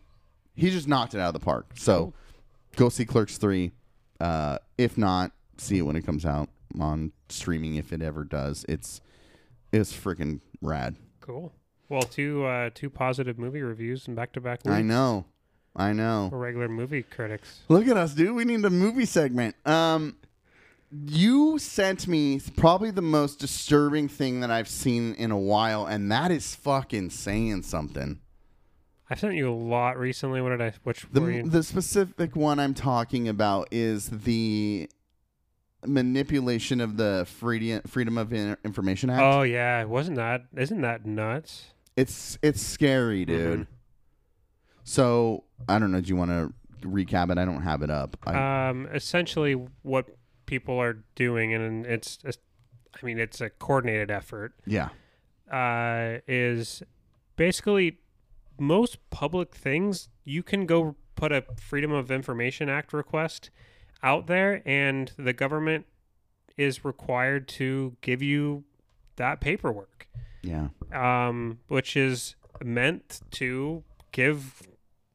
he 0.55 0.69
just 0.69 0.87
knocked 0.87 1.13
it 1.13 1.19
out 1.19 1.27
of 1.27 1.33
the 1.33 1.45
park. 1.45 1.71
So 1.75 2.13
go 2.77 2.87
see 2.87 3.05
Clerks 3.05 3.37
three. 3.37 3.73
Uh, 4.17 4.59
if 4.77 4.97
not, 4.97 5.33
see 5.57 5.77
it 5.77 5.81
when 5.81 5.97
it 5.97 6.05
comes 6.05 6.25
out 6.25 6.47
on 6.79 7.11
streaming. 7.29 7.75
If 7.75 7.91
it 7.93 8.01
ever 8.01 8.23
does, 8.23 8.65
it's 8.67 9.01
it's 9.71 9.93
freaking 9.93 10.41
rad. 10.61 10.95
cool. 11.21 11.53
Well, 11.89 12.01
two 12.01 12.43
uh, 12.45 12.71
two 12.73 12.89
positive 12.89 13.37
movie 13.37 13.61
reviews 13.61 14.07
and 14.07 14.15
back 14.15 14.33
to 14.33 14.41
back 14.41 14.61
I 14.65 14.81
know, 14.81 15.25
I 15.75 15.93
know. 15.93 16.27
for 16.31 16.39
regular 16.39 16.67
movie 16.67 17.03
critics. 17.03 17.61
Look 17.69 17.87
at 17.87 17.95
us, 17.95 18.13
dude. 18.13 18.35
We 18.35 18.43
need 18.45 18.65
a 18.65 18.69
movie 18.71 19.05
segment. 19.05 19.55
Um, 19.67 20.15
you 21.05 21.59
sent 21.59 22.07
me 22.07 22.39
probably 22.57 22.89
the 22.89 23.01
most 23.01 23.39
disturbing 23.39 24.07
thing 24.07 24.39
that 24.39 24.49
I've 24.49 24.67
seen 24.67 25.13
in 25.15 25.29
a 25.29 25.37
while, 25.37 25.85
and 25.85 26.11
that 26.11 26.31
is 26.31 26.55
fucking 26.55 27.09
saying 27.11 27.63
something. 27.63 28.19
I 29.09 29.13
sent 29.15 29.35
you 29.35 29.51
a 29.51 29.53
lot 29.53 29.99
recently. 29.99 30.41
What 30.41 30.49
did 30.49 30.61
I? 30.61 30.73
Which 30.83 31.05
The 31.11 31.43
the 31.45 31.61
specific 31.61 32.35
one 32.35 32.59
I'm 32.59 32.73
talking 32.73 33.27
about 33.27 33.67
is 33.71 34.09
the 34.09 34.89
manipulation 35.87 36.81
of 36.81 36.97
the 36.97 37.25
Freedom 37.27 37.81
Freedom 37.87 38.17
of 38.17 38.31
Information 38.33 39.09
Act. 39.09 39.21
oh 39.23 39.41
yeah, 39.43 39.83
wasn't 39.85 40.17
that? 40.17 40.45
Isn't 40.55 40.81
that 40.81 41.05
nuts? 41.05 41.65
It's 41.95 42.37
it's 42.41 42.61
scary, 42.61 43.25
dude. 43.25 43.61
Mhm. 43.61 43.67
So 44.83 45.43
I 45.67 45.79
don't 45.79 45.91
know. 45.91 46.01
Do 46.01 46.09
you 46.09 46.15
want 46.15 46.31
to 46.31 46.53
recap 46.87 47.31
it? 47.31 47.37
I 47.37 47.45
don't 47.45 47.61
have 47.63 47.81
it 47.81 47.89
up. 47.89 48.17
I, 48.25 48.69
Um, 48.69 48.87
essentially, 48.93 49.53
what 49.81 50.05
people 50.45 50.77
are 50.79 51.03
doing, 51.15 51.53
and 51.53 51.85
it's, 51.85 52.19
it's 52.23 52.37
I 53.01 53.05
mean, 53.05 53.17
it's 53.17 53.41
a 53.41 53.49
coordinated 53.49 54.11
effort. 54.11 54.53
yeah. 54.65 54.89
uh, 55.51 56.19
is 56.27 56.81
basically 57.35 57.99
most 58.59 58.97
public 59.09 59.53
things 59.55 60.09
you 60.23 60.41
can 60.43 60.65
go 60.65 60.95
put 61.15 61.31
a 61.31 61.43
Freedom 61.59 61.91
of 61.91 62.09
Information 62.11 62.67
Act 62.69 62.93
request 62.93 63.49
out 64.03 64.27
there, 64.27 64.61
and 64.65 65.11
the 65.17 65.33
government 65.33 65.85
is 66.57 66.85
required 66.85 67.47
to 67.47 67.95
give 68.01 68.21
you 68.21 68.63
that 69.17 69.39
paperwork, 69.41 70.07
Yeah. 70.41 70.69
um, 70.93 71.59
which 71.67 71.97
is 71.97 72.35
meant 72.63 73.21
to 73.31 73.83
give 74.11 74.61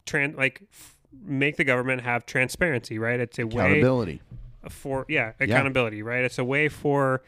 tran 0.06 0.36
like 0.36 0.62
f- 0.72 0.96
make 1.22 1.56
the 1.56 1.64
government 1.64 2.02
have 2.02 2.26
transparency, 2.26 2.98
right? 2.98 3.18
It's 3.20 3.38
a 3.38 3.46
way 3.46 3.64
Accountability. 3.64 4.20
for 4.68 5.06
yeah 5.08 5.32
accountability 5.40 6.02
right 6.02 6.22
it's 6.22 6.38
a 6.38 6.44
way 6.44 6.68
for 6.68 7.22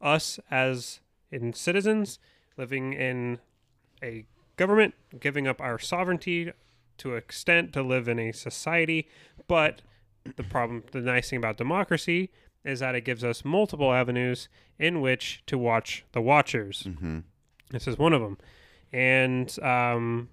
us 0.00 0.40
as 0.50 1.00
in 1.30 1.52
citizens 1.52 2.18
living 2.56 2.94
in 2.94 3.38
a 4.02 4.24
government 4.56 4.94
giving 5.20 5.46
up 5.46 5.60
our 5.60 5.78
sovereignty 5.78 6.50
to 6.96 7.14
extent 7.14 7.74
to 7.74 7.82
live 7.82 8.08
in 8.08 8.18
a 8.18 8.32
society 8.32 9.06
but 9.46 9.82
the 10.36 10.42
problem 10.44 10.82
the 10.92 11.00
nice 11.00 11.30
thing 11.30 11.38
about 11.38 11.56
democracy 11.56 12.30
is 12.64 12.80
that 12.80 12.94
it 12.94 13.02
gives 13.02 13.22
us 13.24 13.44
multiple 13.44 13.92
avenues 13.92 14.48
in 14.78 15.00
which 15.00 15.42
to 15.46 15.56
watch 15.58 16.04
the 16.12 16.20
watchers 16.20 16.84
Mm-hmm. 16.86 17.18
this 17.70 17.86
is 17.88 17.96
one 17.98 18.12
of 18.12 18.20
them 18.20 18.36
and 18.92 19.58
um, 19.62 20.28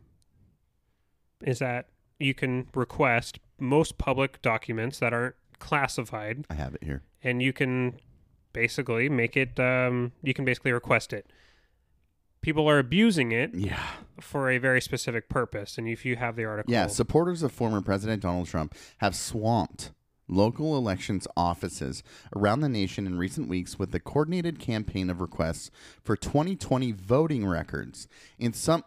is 1.43 1.59
that 1.59 1.87
you 2.19 2.33
can 2.33 2.67
request 2.73 3.39
most 3.59 3.97
public 3.97 4.41
documents 4.41 4.99
that 4.99 5.13
aren't 5.13 5.35
classified 5.59 6.45
I 6.49 6.53
have 6.55 6.75
it 6.75 6.83
here. 6.83 7.03
and 7.23 7.41
you 7.41 7.53
can 7.53 7.99
basically 8.53 9.09
make 9.09 9.35
it 9.37 9.59
um, 9.59 10.11
you 10.23 10.33
can 10.33 10.45
basically 10.45 10.71
request 10.71 11.13
it 11.13 11.27
people 12.45 12.69
are 12.69 12.77
abusing 12.77 13.31
it 13.31 13.51
Yeah. 13.55 13.83
for 14.21 14.51
a 14.51 14.59
very 14.59 14.79
specific 14.79 15.29
purpose 15.29 15.79
and 15.79 15.87
if 15.87 16.05
you 16.05 16.15
have 16.15 16.35
the 16.35 16.45
article 16.45 16.71
Yeah, 16.71 16.85
supporters 16.85 17.41
of 17.41 17.51
former 17.51 17.81
President 17.81 18.21
Donald 18.21 18.45
Trump 18.47 18.75
have 18.99 19.15
swamped 19.15 19.91
local 20.27 20.77
elections 20.77 21.27
offices 21.35 22.03
around 22.35 22.59
the 22.59 22.69
nation 22.69 23.07
in 23.07 23.17
recent 23.17 23.47
weeks 23.49 23.79
with 23.79 23.91
the 23.91 23.99
coordinated 23.99 24.59
campaign 24.59 25.09
of 25.09 25.21
requests 25.21 25.71
for 26.03 26.15
2020 26.15 26.91
voting 26.91 27.47
records. 27.47 28.07
In 28.37 28.53
some 28.53 28.83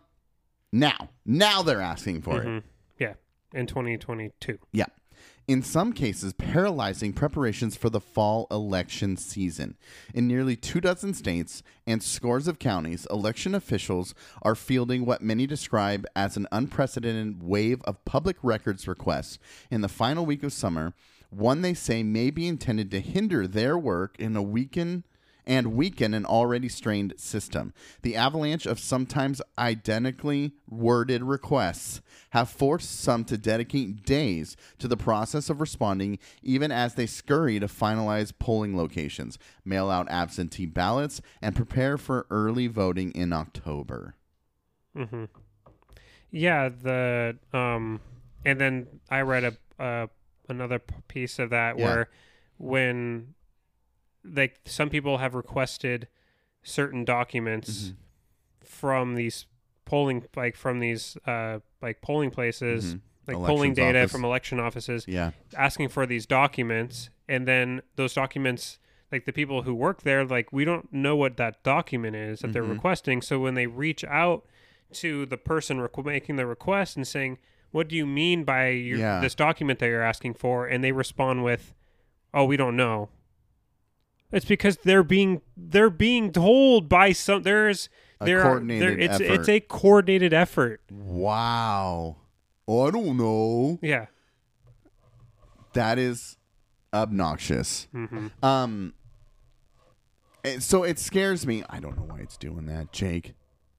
now, 0.73 1.09
now 1.27 1.63
they're 1.63 1.81
asking 1.81 2.23
for 2.23 2.41
it. 2.43 2.47
Mhm. 2.47 2.63
yeah 2.99 3.15
in 3.53 3.67
2022 3.67 4.59
Yeah. 4.73 4.87
In 5.49 5.63
some 5.63 5.95
cases, 5.95 6.35
paralyzing 6.35 7.15
preparations 7.15 7.75
for 7.75 7.89
the 7.89 8.03
fall 8.03 8.47
election 8.51 9.17
season. 9.17 9.79
In 10.13 10.29
nearly 10.29 10.57
two 10.57 10.79
dozen 10.79 11.15
states 11.15 11.63
and 11.87 12.03
scores 12.03 12.49
of 12.49 12.59
counties, 12.59 13.07
election 13.09 13.55
officials 13.55 14.15
are 14.43 14.55
fielding 14.55 15.07
what 15.07 15.23
many 15.23 15.47
describe 15.47 16.07
as 16.15 16.37
an 16.37 16.49
unprecedented 16.53 17.43
wave 17.43 17.81
of 17.87 18.05
public 18.05 18.37
records 18.43 18.87
requests 18.87 19.39
in 19.71 19.81
the 19.81 19.89
final 19.89 20.27
week 20.27 20.43
of 20.43 20.53
summer, 20.53 20.93
one 21.31 21.63
they 21.63 21.73
say 21.73 22.03
may 22.03 22.29
be 22.29 22.47
intended 22.47 22.91
to 22.91 23.01
hinder 23.01 23.47
their 23.47 23.79
work 23.79 24.17
in 24.19 24.37
a 24.37 24.43
weaken 24.43 25.03
and 25.49 25.75
weaken 25.75 26.15
an 26.15 26.27
already 26.27 26.69
strained 26.69 27.15
system. 27.17 27.73
The 28.03 28.15
avalanche 28.15 28.67
of 28.67 28.79
sometimes 28.79 29.41
identically 29.59 30.53
worded 30.69 31.25
requests 31.25 32.03
have 32.31 32.51
forced 32.51 33.01
some 33.01 33.25
to 33.25 33.39
dedicate 33.39 34.05
days 34.05 34.57
to 34.79 34.87
the 34.87 34.97
process 34.97 35.49
of 35.49 35.61
responding, 35.61 36.19
even 36.43 36.71
as 36.71 36.95
they 36.95 37.07
scurry 37.07 37.59
to 37.59 37.67
finalize 37.67 38.33
polling 38.39 38.77
locations, 38.77 39.39
mail 39.65 39.89
out 39.91 40.11
absentee 40.11 40.67
ballots, 40.67 41.23
and 41.41 41.57
prepare 41.57 41.97
for 41.97 42.27
early 42.31 42.67
voting 42.67 43.11
in 43.13 43.33
October. 43.33 44.15
Mm-hmm. 44.95 45.25
Yeah, 46.31 46.69
the 46.69 47.39
um, 47.55 48.01
and 48.45 48.61
then 48.61 48.87
I 49.09 49.23
read 49.23 49.45
a 49.45 49.83
uh, 49.83 50.07
another 50.49 50.81
piece 51.09 51.39
of 51.39 51.49
that 51.51 51.79
Yeah. 51.79 51.85
where 51.85 52.09
when 52.59 53.35
like 54.35 54.61
some 54.65 54.91
people 54.91 55.19
have 55.19 55.35
requested 55.35 56.09
certain 56.63 57.05
documents 57.05 57.93
from 58.65 59.15
these 59.15 59.47
polling 59.85 60.25
like 60.37 60.55
from 60.55 60.81
these 60.81 61.17
uh 61.27 61.59
like 61.81 62.03
polling 62.03 62.31
places 62.31 62.95
Mhm. 62.95 63.01
like 63.27 63.37
Elections 63.37 63.47
polling 63.57 63.75
data 63.75 63.99
office. 64.01 64.13
from 64.13 64.25
election 64.25 64.61
offices 64.61 65.05
Yeah. 65.09 65.31
asking 65.57 65.89
for 65.89 66.05
these 66.07 66.27
documents 66.27 67.09
and 67.29 67.47
then 67.49 67.81
those 67.97 68.13
documents 68.15 68.79
like 69.11 69.25
the 69.25 69.33
people 69.33 69.63
who 69.63 69.75
work 69.75 70.03
there 70.03 70.25
like 70.27 70.53
we 70.53 70.65
don't 70.67 70.93
know 70.93 71.17
what 71.17 71.39
that 71.39 71.63
document 71.63 72.17
is 72.17 72.41
that 72.41 72.53
they're 72.53 72.63
Mhm. 72.65 72.73
requesting 72.75 73.23
so 73.23 73.39
when 73.41 73.55
they 73.55 73.67
reach 73.67 74.05
out 74.05 74.45
to 74.93 75.25
the 75.27 75.39
person 75.39 75.79
requ- 75.79 76.05
making 76.05 76.37
the 76.37 76.47
request 76.47 76.97
and 76.97 77.07
saying 77.07 77.39
what 77.71 77.89
do 77.89 77.97
you 77.97 78.07
mean 78.07 78.45
by 78.45 78.69
your, 78.69 78.99
Yeah. 78.99 79.21
this 79.21 79.35
document 79.35 79.79
that 79.79 79.87
you're 79.87 80.03
asking 80.03 80.35
for 80.35 80.67
and 80.67 80.85
they 80.85 80.93
respond 80.93 81.45
with 81.45 81.75
oh 82.35 82.45
we 82.45 82.59
don't 82.59 82.77
know 82.77 83.09
it's 84.33 84.45
because 84.45 84.77
they're 84.79 85.03
being 85.03 85.41
they're 85.57 85.91
being 85.91 86.33
told 86.33 86.89
by 86.89 87.13
some 87.13 87.43
there's 87.43 87.89
there 88.21 88.41
are 88.41 88.43
coordinated 88.43 88.83
there, 88.83 88.99
it's 88.99 89.15
effort. 89.21 89.35
it's 89.41 89.49
a 89.49 89.61
coordinated 89.61 90.33
effort 90.35 90.81
Wow. 90.91 92.17
Oh, 92.67 92.87
I 92.87 92.91
don't 92.91 93.17
know. 93.17 93.79
yeah 93.83 94.07
That 95.75 95.99
is 95.99 96.37
obnoxious. 96.93 97.89
hmm 97.93 98.29
Um. 98.43 98.95
So 100.61 100.83
it 100.85 100.99
scares 100.99 101.47
me. 101.47 101.63
I 101.69 101.79
don't 101.81 101.97
know 101.97 102.05
why 102.05 102.21
it's 102.21 102.37
doing 102.37 102.67
that, 102.67 102.93
Jake. 102.93 103.35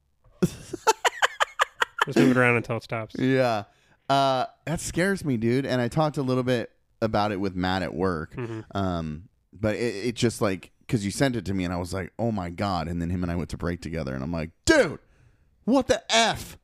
just 0.44 2.18
move 2.18 2.32
it 2.32 2.38
around 2.38 2.58
until 2.58 2.78
it 2.78 2.84
stops 2.84 3.16
Yeah. 3.18 3.64
Uh, 4.10 4.46
that 4.66 4.80
scares 4.82 5.24
me, 5.24 5.38
dude. 5.38 5.66
And 5.66 5.80
I 5.82 5.88
talked 5.88 6.18
a 6.18 6.22
little 6.24 6.44
bit 6.44 6.72
about 7.02 7.32
it 7.32 7.40
with 7.40 7.56
Matt 7.56 7.82
at 7.84 7.94
work. 7.94 8.36
Mhm. 8.36 8.66
Um, 8.76 9.29
but 9.54 9.76
it, 9.76 9.96
it 10.08 10.16
just 10.16 10.42
like 10.42 10.72
because 10.82 11.06
you 11.06 11.12
sent 11.12 11.36
it 11.36 11.46
to 11.46 11.54
me, 11.54 11.64
and 11.64 11.74
I 11.74 11.78
was 11.78 11.94
like, 11.94 12.12
oh 12.18 12.32
my 12.32 12.50
god. 12.50 12.88
And 12.88 13.02
then 13.02 13.10
him 13.10 13.24
and 13.24 13.32
I 13.32 13.36
went 13.36 13.50
to 13.50 13.58
break 13.58 13.82
together, 13.82 14.14
and 14.14 14.24
I'm 14.24 14.32
like, 14.32 14.50
dude, 14.66 15.00
what 15.66 15.88
the 15.88 16.02
f? 16.14 16.58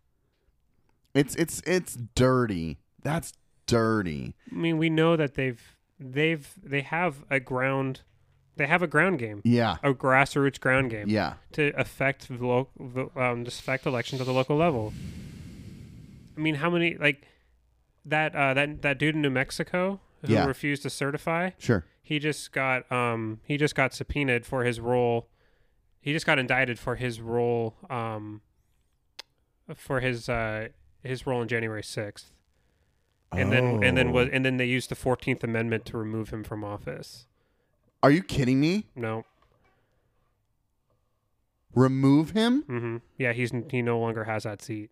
It's 1.13 1.35
it's 1.35 1.61
it's 1.65 1.95
dirty. 2.15 2.77
That's 3.03 3.33
dirty. 3.67 4.35
I 4.51 4.55
mean, 4.55 4.77
we 4.77 4.89
know 4.89 5.15
that 5.15 5.35
they've 5.35 5.61
they've 5.99 6.47
they 6.61 6.81
have 6.81 7.23
a 7.29 7.39
ground 7.39 8.01
They 8.57 8.67
have 8.67 8.81
a 8.81 8.87
ground 8.87 9.19
game, 9.19 9.41
Yeah. 9.43 9.77
a 9.83 9.93
grassroots 9.93 10.59
ground 10.59 10.89
game 10.91 11.07
Yeah. 11.09 11.33
to 11.53 11.71
affect 11.77 12.27
the 12.29 12.45
lo- 12.45 12.69
the, 12.79 13.07
um, 13.19 13.43
to 13.45 13.49
affect 13.49 13.85
elections 13.85 14.21
at 14.21 14.27
the 14.27 14.33
local 14.33 14.55
level. 14.57 14.93
I 16.37 16.39
mean, 16.41 16.55
how 16.55 16.69
many 16.69 16.95
like 16.97 17.27
that 18.05 18.35
uh, 18.35 18.53
that 18.53 18.81
that 18.81 18.97
dude 18.97 19.15
in 19.15 19.21
New 19.21 19.29
Mexico 19.29 19.99
who 20.25 20.33
Yeah. 20.33 20.45
refused 20.45 20.83
to 20.83 20.89
certify? 20.89 21.51
Sure. 21.57 21.85
He 22.01 22.19
just 22.19 22.51
got 22.51 22.89
um 22.91 23.39
he 23.45 23.57
just 23.57 23.75
got 23.75 23.93
subpoenaed 23.93 24.45
for 24.45 24.63
his 24.63 24.79
role. 24.79 25.27
He 26.01 26.13
just 26.13 26.25
got 26.25 26.37
indicted 26.39 26.77
for 26.79 26.95
his 26.95 27.19
role 27.21 27.75
um 27.89 28.41
for 29.75 29.99
his 30.01 30.29
uh 30.29 30.67
his 31.03 31.25
role 31.25 31.41
on 31.41 31.47
January 31.47 31.83
sixth. 31.83 32.31
And 33.31 33.51
then 33.51 33.83
and 33.83 33.97
then 33.97 34.09
Oh. 34.09 34.11
was 34.11 34.29
and 34.31 34.45
then 34.45 34.57
they 34.57 34.65
used 34.65 34.89
the 34.89 34.95
Fourteenth 34.95 35.43
Amendment 35.43 35.85
to 35.85 35.97
remove 35.97 36.29
him 36.29 36.43
from 36.43 36.63
office. 36.63 37.25
Are 38.03 38.11
you 38.11 38.21
kidding 38.21 38.59
me? 38.59 38.85
No, 38.95 39.25
Remove 41.73 42.31
him? 42.31 42.61
hmm 42.63 42.97
yeah, 43.17 43.33
he's 43.33 43.51
he 43.69 43.81
no 43.81 43.99
longer 43.99 44.23
has 44.23 44.43
that 44.43 44.61
seat. 44.61 44.91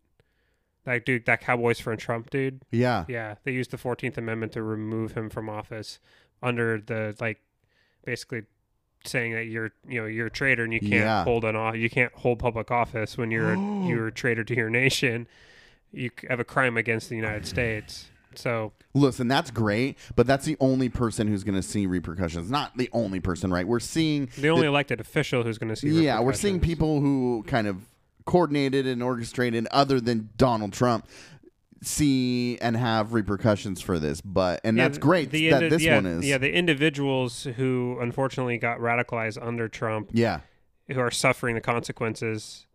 That 0.86 1.06
dude, 1.06 1.26
that 1.26 1.40
Cowboys 1.42 1.80
for 1.80 1.96
Trump 1.96 2.30
dude. 2.30 2.64
Yeah. 2.72 3.06
Yeah, 3.08 3.36
they 3.44 3.52
used 3.54 3.72
the 3.72 3.78
Fourteenth 3.78 4.18
Amendment 4.18 4.52
to 4.54 4.64
remove 4.64 5.14
him 5.14 5.30
from 5.30 5.50
office 5.50 6.00
under 6.42 6.80
the 6.82 7.16
like, 7.22 7.40
basically 8.06 8.44
saying 9.06 9.34
that 9.34 9.46
you're 9.46 9.72
you 9.88 10.00
know 10.02 10.08
you're 10.08 10.28
a 10.28 10.32
traitor 10.32 10.64
and 10.64 10.74
you 10.74 10.80
can't 10.80 10.92
Yeah. 10.94 11.24
hold 11.26 11.44
an 11.44 11.56
off 11.58 11.76
you 11.76 11.90
can't 11.90 12.14
hold 12.14 12.40
public 12.40 12.72
office 12.72 13.18
when 13.18 13.32
you're 13.32 13.54
a, 13.54 13.58
you're 13.88 14.08
a 14.08 14.12
traitor 14.12 14.44
to 14.44 14.56
your 14.56 14.70
nation. 14.70 15.28
You 15.92 16.10
have 16.30 16.40
a 16.40 16.44
crime 16.46 16.76
against 16.78 17.10
the 17.10 17.16
United 17.16 17.46
States. 17.46 18.10
So 18.36 18.74
Listen, 18.96 19.28
that's 19.28 19.52
great, 19.52 19.98
but 20.16 20.26
that's 20.26 20.44
the 20.46 20.58
only 20.60 20.90
person 20.90 21.28
who's 21.28 21.44
going 21.44 21.56
to 21.56 21.62
see 21.62 21.86
repercussions. 21.86 22.50
Not 22.50 22.76
the 22.78 22.90
only 22.92 23.20
person, 23.20 23.52
right? 23.52 23.68
We're 23.68 23.80
seeing 23.80 24.28
the 24.38 24.50
only 24.50 24.66
elected 24.68 25.00
official 25.00 25.44
who's 25.44 25.58
going 25.60 25.70
to 25.70 25.76
see 25.76 25.90
Yeah, 26.04 26.20
we're 26.20 26.34
seeing 26.34 26.60
people 26.60 27.00
who 27.00 27.44
kind 27.48 27.68
of 27.68 27.78
coordinated 28.26 28.86
and 28.88 29.02
orchestrated 29.04 29.68
other 29.72 30.00
than 30.00 30.30
Donald 30.38 30.74
Trump 30.74 31.08
see 31.82 32.58
and 32.62 32.78
have 32.78 33.14
repercussions 33.14 33.82
for 33.82 34.00
this, 34.00 34.22
but 34.22 34.62
and 34.64 34.78
Yeah, 34.78 34.88
that's 34.88 34.98
great 34.98 35.32
the 35.32 35.50
that 35.50 35.64
indi- 35.64 35.76
this 35.76 35.84
yeah, 35.84 35.96
one 35.96 36.06
is. 36.06 36.26
yeah 36.26 36.38
the 36.38 36.52
individuals 36.54 37.44
who 37.58 37.98
unfortunately 38.00 38.58
got 38.58 38.80
radicalized 38.80 39.38
under 39.46 39.68
Trump 39.68 40.10
Yeah. 40.14 40.40
who 40.90 41.00
are 41.00 41.12
suffering 41.12 41.56
the 41.56 41.62
consequences 41.62 42.68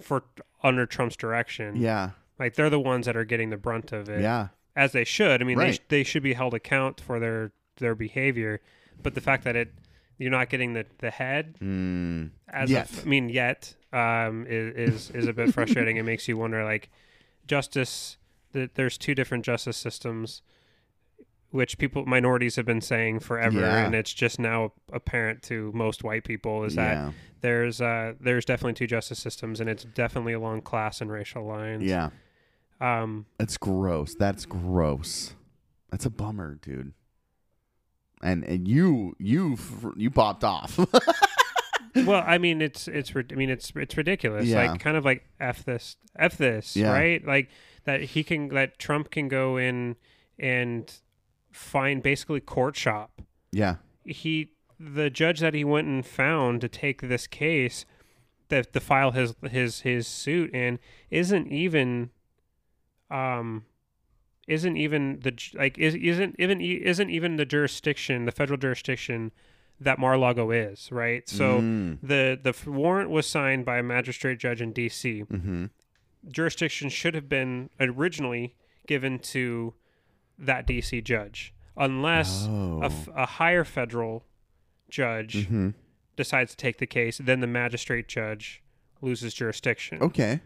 for 0.00 0.24
under 0.62 0.86
Trump's 0.86 1.16
direction. 1.16 1.76
Yeah. 1.76 2.10
Like 2.38 2.54
they're 2.54 2.70
the 2.70 2.80
ones 2.80 3.04
that 3.06 3.16
are 3.16 3.24
getting 3.24 3.50
the 3.50 3.56
brunt 3.56 3.92
of 3.92 4.08
it. 4.08 4.22
Yeah. 4.22 4.48
As 4.74 4.92
they 4.92 5.04
should. 5.04 5.42
I 5.42 5.44
mean, 5.44 5.58
they, 5.58 5.64
Right. 5.64 5.74
sh- 5.74 5.80
they 5.88 6.02
should 6.04 6.22
be 6.22 6.32
held 6.34 6.54
account 6.54 7.00
for 7.00 7.18
their 7.20 7.52
their 7.78 7.94
behavior, 7.94 8.60
but 9.02 9.14
the 9.14 9.20
fact 9.20 9.44
that 9.44 9.54
it 9.56 9.72
you're 10.18 10.30
not 10.30 10.48
getting 10.48 10.72
the 10.72 10.86
the 10.98 11.10
head 11.10 11.56
Mm. 11.60 12.30
as 12.48 12.70
Yet. 12.70 12.90
of, 12.90 13.00
I 13.04 13.08
mean 13.08 13.28
yet 13.28 13.74
um 13.92 14.46
is 14.48 15.08
is, 15.08 15.10
is 15.10 15.26
a 15.26 15.32
bit 15.32 15.52
frustrating. 15.54 15.96
it 15.96 16.02
makes 16.04 16.28
you 16.28 16.36
wonder 16.36 16.62
like 16.64 16.90
justice 17.46 18.16
that 18.52 18.74
there's 18.74 18.98
two 18.98 19.14
different 19.14 19.44
justice 19.44 19.76
systems 19.76 20.42
which 21.50 21.78
people 21.78 22.04
minorities 22.04 22.56
have 22.56 22.66
been 22.66 22.82
saying 22.82 23.20
forever 23.20 23.60
Yeah. 23.60 23.86
and 23.86 23.94
it's 23.94 24.12
just 24.12 24.38
now 24.38 24.72
apparent 24.92 25.42
to 25.44 25.72
most 25.74 26.04
white 26.04 26.24
people 26.24 26.64
is 26.64 26.74
that 26.74 26.92
yeah. 26.94 27.12
there's 27.40 27.80
uh 27.80 28.12
there's 28.20 28.44
definitely 28.44 28.74
two 28.74 28.86
justice 28.86 29.18
systems 29.18 29.58
and 29.60 29.70
it's 29.70 29.84
definitely 29.84 30.34
along 30.34 30.60
class 30.62 31.00
and 31.00 31.10
racial 31.10 31.46
lines. 31.46 31.84
Yeah. 31.84 32.10
Um 32.82 33.24
That's 33.38 33.56
gross. 33.56 34.14
That's 34.14 34.44
gross. 34.44 35.34
That's 35.90 36.04
a 36.04 36.10
bummer, 36.10 36.56
dude. 36.60 36.92
And 38.22 38.44
and 38.44 38.68
you 38.68 39.14
you 39.18 39.56
you 39.96 40.10
popped 40.10 40.44
off. 40.44 40.78
well, 42.06 42.22
I 42.26 42.38
mean 42.38 42.60
it's 42.62 42.88
it's 42.88 43.12
I 43.14 43.34
mean 43.34 43.50
it's 43.50 43.72
it's 43.76 43.96
ridiculous. 43.96 44.46
Yeah. 44.46 44.70
Like 44.70 44.80
kind 44.80 44.96
of 44.96 45.04
like 45.04 45.24
f 45.40 45.64
this 45.64 45.96
f 46.18 46.36
this, 46.38 46.76
Yeah. 46.76 46.92
right? 46.92 47.24
Like 47.26 47.48
that 47.84 48.00
he 48.02 48.22
can 48.24 48.48
that 48.48 48.78
Trump 48.78 49.10
can 49.10 49.28
go 49.28 49.56
in 49.56 49.96
and 50.38 50.92
find 51.52 52.02
basically 52.02 52.40
court 52.40 52.76
shop. 52.76 53.20
yeah. 53.52 53.76
He 54.04 54.52
the 54.80 55.10
judge 55.10 55.40
that 55.40 55.54
he 55.54 55.64
went 55.64 55.88
and 55.88 56.06
found 56.06 56.60
to 56.60 56.68
take 56.68 57.02
this 57.02 57.26
case 57.26 57.84
that 58.48 58.72
the 58.72 58.80
file 58.80 59.10
his 59.10 59.34
his 59.50 59.80
his 59.80 60.06
suit 60.06 60.54
in 60.54 60.78
isn't 61.10 61.48
even 61.48 62.10
um 63.10 63.64
isn't 64.46 64.76
even 64.76 65.20
the 65.20 65.36
like 65.54 65.76
is 65.78 65.94
isn't 65.94 66.36
even 66.38 66.60
isn't 66.60 67.10
even 67.10 67.36
the 67.36 67.44
jurisdiction 67.44 68.24
the 68.24 68.32
federal 68.32 68.56
jurisdiction 68.58 69.32
that 69.80 69.98
Mar-a-Lago 69.98 70.50
is 70.50 70.90
right 70.90 71.28
so 71.28 71.60
Mm. 71.60 71.98
the 72.02 72.38
the 72.42 72.54
warrant 72.70 73.10
was 73.10 73.26
signed 73.26 73.64
by 73.64 73.78
a 73.78 73.82
magistrate 73.82 74.38
judge 74.38 74.60
in 74.60 74.72
D.C. 74.72 75.24
Mhm. 75.30 75.70
Jurisdiction 76.28 76.88
should 76.88 77.14
have 77.14 77.28
been 77.28 77.70
originally 77.80 78.56
given 78.86 79.18
to 79.20 79.74
that 80.38 80.66
D.C. 80.66 81.00
judge, 81.00 81.54
unless 81.76 82.46
Oh. 82.48 82.80
a, 82.82 82.86
f- 82.86 83.08
a 83.14 83.26
higher 83.26 83.64
federal 83.64 84.24
judge 84.88 85.46
Mhm. 85.48 85.74
decides 86.16 86.52
to 86.52 86.56
take 86.56 86.78
the 86.78 86.86
case. 86.86 87.18
Then 87.18 87.40
the 87.40 87.46
magistrate 87.46 88.08
judge 88.08 88.62
loses 89.00 89.32
jurisdiction. 89.34 90.02
Okay. 90.02 90.40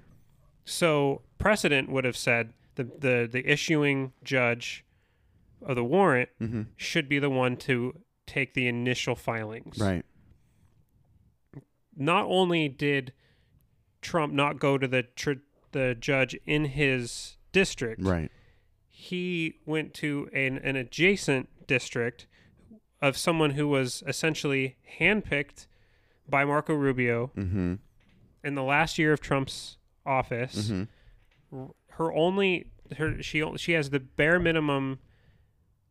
So 0.64 1.22
precedent 1.39 1.89
would 1.89 2.05
have 2.05 2.16
said 2.16 2.53
the 2.74 2.85
the 2.85 3.28
the 3.30 3.51
issuing 3.51 4.12
judge 4.22 4.85
of 5.62 5.76
the 5.76 5.85
warrant 5.85 6.28
Mhm. 6.41 6.66
should 6.76 7.09
be 7.09 7.18
the 7.18 7.30
one 7.30 7.57
to 7.57 7.99
take 8.26 8.54
the 8.54 8.66
initial 8.68 9.14
filings 9.14 9.78
Right. 9.78 10.04
not 11.96 12.24
only 12.26 12.68
did 12.68 13.12
Trump 14.00 14.32
not 14.32 14.58
go 14.58 14.78
to 14.78 14.88
the 14.88 15.02
tr- 15.02 15.32
the 15.72 15.94
judge 15.98 16.34
in 16.46 16.66
his 16.66 17.36
district, 17.52 18.02
Right. 18.02 18.30
he 18.88 19.60
went 19.64 19.94
to 19.94 20.28
an, 20.32 20.58
an 20.58 20.76
adjacent 20.76 21.66
district 21.66 22.26
of 23.00 23.16
someone 23.16 23.50
who 23.52 23.66
was 23.68 24.02
essentially 24.06 24.76
handpicked 25.00 25.66
by 26.28 26.44
Marco 26.44 26.74
Rubio 26.74 27.32
Mhm. 27.36 27.78
in 28.44 28.54
the 28.54 28.62
last 28.62 28.98
year 28.98 29.12
of 29.12 29.20
Trump's 29.20 29.78
office. 30.06 30.70
Mhm. 30.70 30.88
Her 31.90 32.12
only 32.12 32.66
her 32.96 33.22
she 33.22 33.42
she 33.56 33.72
has 33.72 33.90
the 33.90 34.00
bare 34.00 34.38
minimum 34.38 34.98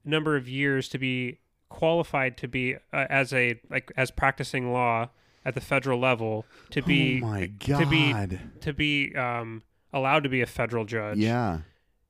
number 0.04 0.36
of 0.36 0.48
years 0.48 0.88
to 0.90 0.98
be 0.98 1.40
qualified 1.72 2.38
to 2.38 2.48
be 2.48 2.76
uh, 2.94 3.06
as 3.10 3.34
a 3.34 3.60
like 3.70 3.92
as 3.98 4.12
practicing 4.12 4.72
law 4.72 5.10
at 5.44 5.56
the 5.56 5.62
federal 5.62 6.00
level 6.00 6.46
to 6.70 6.82
be 6.82 7.20
oh 7.24 7.28
my 7.28 7.46
god. 7.48 7.80
to 7.80 7.86
be 7.88 8.40
to 8.60 8.74
be 8.74 9.16
um, 9.16 9.64
allowed 9.92 10.24
to 10.24 10.30
be 10.30 10.42
a 10.42 10.46
federal 10.46 10.86
judge. 10.86 11.18
yeah. 11.18 11.60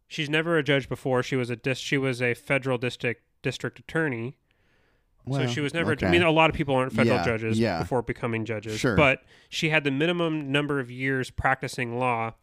she's 0.08 0.30
never 0.30 0.58
a 0.58 0.64
judge 0.64 0.90
before. 0.90 1.24
She 1.24 1.36
was 1.36 1.50
a 1.50 1.56
dis- 1.56 1.78
she 1.78 1.98
was 1.98 2.22
a 2.22 2.34
federal 2.34 2.78
district 2.78 3.24
district 3.42 3.80
attorney. 3.80 4.38
Well, 5.26 5.42
so 5.42 5.48
she 5.54 5.62
was 5.62 5.74
never. 5.74 5.92
okay. 5.92 6.08
I 6.08 6.12
mean, 6.12 6.24
a 6.24 6.32
lot 6.32 6.50
of 6.50 6.56
people 6.56 6.74
aren't 6.76 6.94
federal 6.94 7.18
Yeah, 7.18 7.24
judges 7.26 7.60
yeah. 7.60 7.80
before 7.80 8.02
becoming 8.02 8.44
judges. 8.44 8.80
Sure. 8.80 8.96
But 8.96 9.22
she 9.50 9.70
had 9.70 9.84
the 9.84 9.92
minimum 9.92 10.52
number 10.52 10.80
of 10.80 10.90
years 10.90 11.30
practicing 11.30 12.00
law 12.00 12.34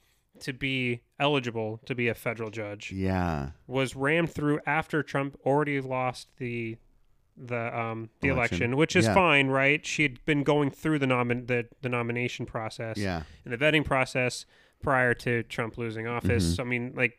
to 0.41 0.53
be 0.53 1.01
eligible 1.19 1.81
to 1.87 1.95
be 1.97 2.07
a 2.07 2.15
federal 2.15 2.51
judge. 2.51 2.93
yeah. 2.93 3.51
Was 3.67 3.97
rammed 3.97 4.31
through 4.31 4.61
after 4.65 5.03
Trump 5.03 5.37
already 5.45 5.81
lost 5.81 6.29
the 6.39 6.77
the 7.47 7.79
um 7.79 8.11
the 8.21 8.29
Election. 8.29 8.57
election, 8.57 8.77
which 8.77 8.97
is 8.97 9.07
Yeah. 9.07 9.15
fine, 9.15 9.49
right? 9.49 9.85
She 9.87 10.03
had 10.03 10.25
been 10.25 10.43
going 10.43 10.71
through 10.71 10.99
the 10.99 11.07
nomin 11.07 11.47
the, 11.47 11.67
the 11.83 11.89
nomination 11.89 12.47
process 12.47 12.97
Yeah. 12.99 13.23
and 13.45 13.53
the 13.53 13.59
vetting 13.59 13.85
process 13.85 14.45
prior 14.83 15.15
to 15.15 15.43
Trump 15.45 15.79
losing 15.79 16.07
office. 16.07 16.53
Mm-hmm. 16.53 16.61
I 16.61 16.65
mean, 16.65 16.93
like 16.97 17.19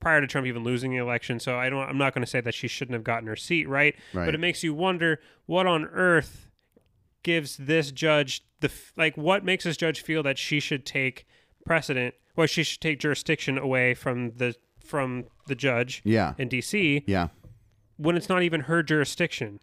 prior 0.00 0.20
to 0.20 0.26
Trump 0.26 0.46
even 0.46 0.64
losing 0.64 0.90
the 0.90 0.96
election. 0.96 1.38
So 1.40 1.56
I 1.56 1.70
don't. 1.70 1.88
I'm 1.88 1.98
not 1.98 2.12
going 2.14 2.24
to 2.24 2.30
say 2.30 2.40
that 2.40 2.54
she 2.54 2.66
shouldn't 2.68 2.94
have 2.94 3.04
gotten 3.04 3.28
her 3.28 3.36
seat, 3.36 3.68
right? 3.68 3.94
Right. 4.12 4.24
But 4.26 4.34
it 4.34 4.38
makes 4.38 4.62
you 4.64 4.74
wonder 4.74 5.20
what 5.46 5.66
on 5.66 5.84
earth 5.86 6.48
gives 7.22 7.56
this 7.56 7.92
judge 7.92 8.42
the 8.60 8.70
like 8.96 9.16
what 9.16 9.44
makes 9.44 9.64
this 9.64 9.76
judge 9.76 10.02
feel 10.02 10.22
that 10.24 10.38
she 10.38 10.58
should 10.60 10.84
take 10.86 11.24
precedent, 11.64 12.14
or 12.36 12.46
she 12.48 12.62
should 12.64 12.80
take 12.80 12.98
jurisdiction 12.98 13.58
away 13.58 13.94
from 13.94 14.32
the 14.36 14.54
from 14.84 15.24
the 15.46 15.54
judge 15.54 16.02
Yeah. 16.04 16.34
in 16.38 16.48
D.C. 16.48 17.04
Yeah. 17.06 17.28
When 18.02 18.16
it's 18.16 18.28
not 18.28 18.42
even 18.42 18.62
her 18.62 18.82
jurisdiction. 18.82 19.60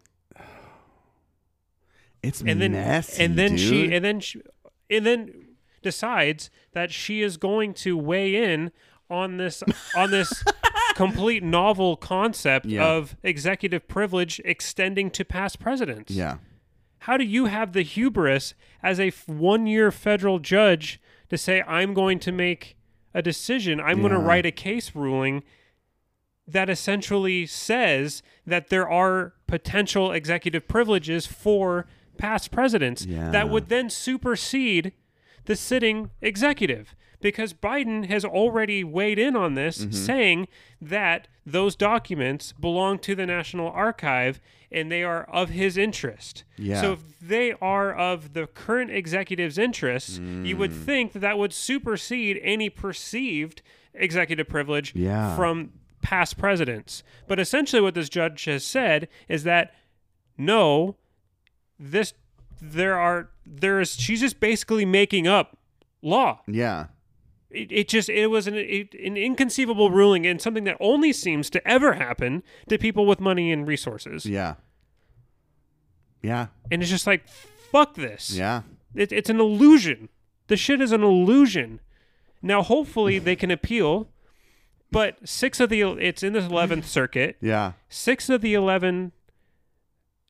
It's 2.22 2.42
and 2.42 2.60
then 2.60 2.72
messy, 2.72 3.22
and 3.24 3.38
then 3.38 3.56
she 3.56 3.94
and 3.94 4.04
then 4.04 4.20
she, 4.20 4.42
and 4.90 5.06
then 5.06 5.46
decides 5.82 6.50
that 6.72 6.90
she 6.92 7.22
is 7.22 7.36
going 7.38 7.72
to 7.72 7.96
weigh 7.96 8.34
in 8.52 8.72
on 9.08 9.38
this 9.38 9.62
on 9.96 10.10
this 10.10 10.44
complete 10.94 11.42
novel 11.42 11.96
concept 11.96 12.66
Yeah. 12.66 12.86
of 12.86 13.16
executive 13.22 13.88
privilege 13.88 14.40
extending 14.44 15.10
to 15.12 15.24
past 15.24 15.58
presidents. 15.58 16.12
yeah. 16.12 16.36
How 17.04 17.16
do 17.16 17.24
you 17.24 17.46
have 17.46 17.72
the 17.72 17.80
hubris 17.82 18.52
as 18.82 19.00
a 19.00 19.08
one-year 19.26 19.90
federal 19.90 20.38
judge 20.38 21.00
to 21.30 21.38
say 21.38 21.62
I'm 21.62 21.94
going 21.94 22.18
to 22.18 22.30
make 22.32 22.76
a 23.14 23.22
decision, 23.22 23.80
I'm 23.80 24.00
going 24.00 24.12
to 24.12 24.18
write 24.18 24.44
a 24.44 24.50
case 24.52 24.94
ruling 24.94 25.42
that 26.52 26.68
essentially 26.70 27.46
says 27.46 28.22
that 28.46 28.68
there 28.68 28.88
are 28.88 29.34
potential 29.46 30.12
executive 30.12 30.66
privileges 30.68 31.26
for 31.26 31.86
past 32.18 32.50
presidents 32.50 33.06
Yeah. 33.06 33.30
that 33.30 33.48
would 33.48 33.68
then 33.68 33.88
supersede 33.90 34.92
the 35.46 35.56
sitting 35.56 36.10
executive 36.20 36.94
because 37.20 37.52
Biden 37.52 38.06
has 38.06 38.24
already 38.24 38.82
weighed 38.84 39.18
in 39.18 39.36
on 39.36 39.54
this 39.54 39.78
Mm-hmm. 39.78 39.92
saying 39.92 40.48
that 40.80 41.28
those 41.44 41.76
documents 41.76 42.52
belong 42.52 42.98
to 43.00 43.14
the 43.14 43.26
National 43.26 43.68
Archive 43.70 44.40
and 44.72 44.90
they 44.90 45.02
are 45.02 45.24
of 45.24 45.50
his 45.50 45.76
interest. 45.76 46.44
Yeah. 46.56 46.80
So 46.80 46.92
if 46.92 47.00
they 47.20 47.52
are 47.60 47.92
of 47.94 48.34
the 48.34 48.46
current 48.46 48.90
executive's 48.90 49.58
interest, 49.58 50.20
you 50.20 50.56
would 50.56 50.70
Mm. 50.70 50.84
think 50.84 51.12
that 51.12 51.18
that 51.20 51.38
would 51.38 51.52
supersede 51.52 52.38
any 52.42 52.70
perceived 52.70 53.62
executive 53.94 54.48
privilege 54.48 54.94
Yeah. 54.94 55.34
from 55.36 55.72
past 56.02 56.38
presidents. 56.38 57.02
But 57.28 57.40
essentially, 57.40 57.82
what 57.82 57.94
this 57.94 58.08
judge 58.08 58.44
has 58.44 58.64
said 58.64 59.08
is 59.28 59.44
that 59.44 59.74
no, 60.36 60.96
this 61.78 62.14
there 62.60 62.98
are 62.98 63.30
there 63.46 63.80
is 63.80 63.96
she's 63.96 64.20
just 64.20 64.40
basically 64.40 64.84
making 64.84 65.26
up 65.26 65.58
law. 66.02 66.40
Yeah. 66.46 66.86
It, 67.50 67.72
it 67.72 67.88
just 67.88 68.08
it 68.08 68.28
was 68.28 68.46
an 68.46 68.54
it, 68.54 68.94
an 68.94 69.16
inconceivable 69.16 69.90
ruling 69.90 70.26
and 70.26 70.40
something 70.40 70.64
that 70.64 70.76
only 70.80 71.12
seems 71.12 71.50
to 71.50 71.66
ever 71.66 71.94
happen 71.94 72.42
to 72.68 72.78
people 72.78 73.06
with 73.06 73.20
money 73.20 73.50
and 73.50 73.66
resources. 73.66 74.26
Yeah. 74.26 74.54
Yeah. 76.22 76.48
And 76.70 76.82
it's 76.82 76.90
just 76.90 77.06
like 77.06 77.26
fuck 77.28 77.94
this. 77.94 78.32
Yeah. 78.32 78.62
It, 78.94 79.12
it's 79.12 79.30
an 79.30 79.40
illusion. 79.40 80.08
The 80.48 80.56
shit 80.56 80.80
is 80.80 80.92
an 80.92 81.02
illusion. 81.02 81.80
Now, 82.42 82.62
hopefully, 82.62 83.18
they 83.18 83.36
can 83.36 83.50
appeal, 83.50 84.08
but 84.90 85.16
six 85.28 85.60
of 85.60 85.68
the 85.70 85.82
it's 85.82 86.22
in 86.22 86.32
the 86.32 86.40
eleventh 86.40 86.86
circuit. 86.98 87.36
Yeah. 87.40 87.72
Six 87.88 88.28
of 88.28 88.40
the 88.40 88.54
eleven 88.54 89.12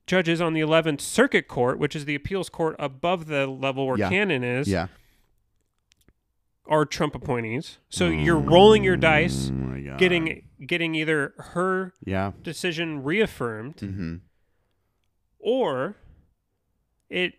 judges 0.07 0.41
on 0.41 0.53
the 0.53 0.59
eleventh 0.61 1.01
circuit 1.01 1.47
court, 1.47 1.79
which 1.79 1.95
is 1.95 2.05
the 2.05 2.15
appeals 2.15 2.49
court 2.49 2.75
above 2.79 3.27
the 3.27 3.47
level 3.47 3.87
where 3.87 3.97
Yeah. 3.97 4.09
Cannon 4.09 4.43
is, 4.43 4.67
Yeah. 4.67 4.87
are 6.67 6.85
Trump 6.85 7.15
appointees. 7.15 7.77
So 7.89 8.07
you're 8.07 8.37
rolling 8.37 8.83
your 8.83 8.97
dice, 8.97 9.49
Oh 9.49 9.53
my 9.53 9.81
god. 9.81 9.99
getting 9.99 10.43
getting 10.65 10.95
either 10.95 11.33
her 11.37 11.93
Yeah. 12.05 12.31
decision 12.41 13.03
reaffirmed 13.03 13.77
Mm-hmm. 13.77 14.15
or 15.39 15.95
it 17.09 17.33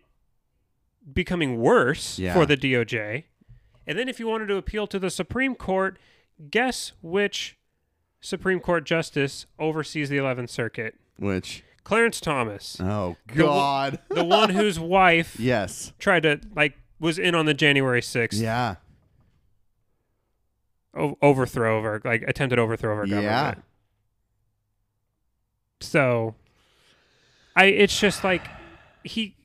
becoming 1.11 1.57
worse 1.59 2.19
Yeah. 2.19 2.33
for 2.33 2.45
the 2.45 2.55
DOJ. 2.57 3.25
And 3.85 3.97
then 3.97 4.07
if 4.07 4.19
you 4.19 4.27
wanted 4.27 4.47
to 4.47 4.55
appeal 4.55 4.87
to 4.87 4.99
the 4.99 5.09
Supreme 5.09 5.55
Court, 5.55 5.97
guess 6.51 6.91
which 7.01 7.57
Supreme 8.21 8.59
Court 8.59 8.85
justice 8.85 9.45
oversees 9.59 10.09
the 10.09 10.17
11th 10.17 10.49
Circuit? 10.49 10.95
Which. 11.17 11.63
Clarence 11.83 12.21
Thomas, 12.21 12.77
Oh 12.79 13.17
God. 13.27 13.99
the 14.09 14.23
one 14.23 14.49
whose 14.51 14.79
wife 14.79 15.37
yes. 15.37 15.91
tried 15.99 16.23
to 16.23 16.39
like 16.55 16.77
was 16.99 17.19
in 17.19 17.35
on 17.35 17.45
the 17.45 17.53
January 17.53 17.99
6th 17.99 18.39
Yeah. 18.39 18.75
o- 20.95 21.17
overthrow 21.21 21.77
of 21.79 21.83
our 21.85 22.01
like 22.05 22.23
attempted 22.25 22.57
overthrow 22.57 22.93
of 22.93 22.97
our 22.99 23.05
government. 23.05 23.25
Yeah. 23.25 23.53
So 25.81 26.35
I 27.55 27.65
it's 27.65 27.99
just 27.99 28.23
like 28.23 28.47
he 29.03 29.35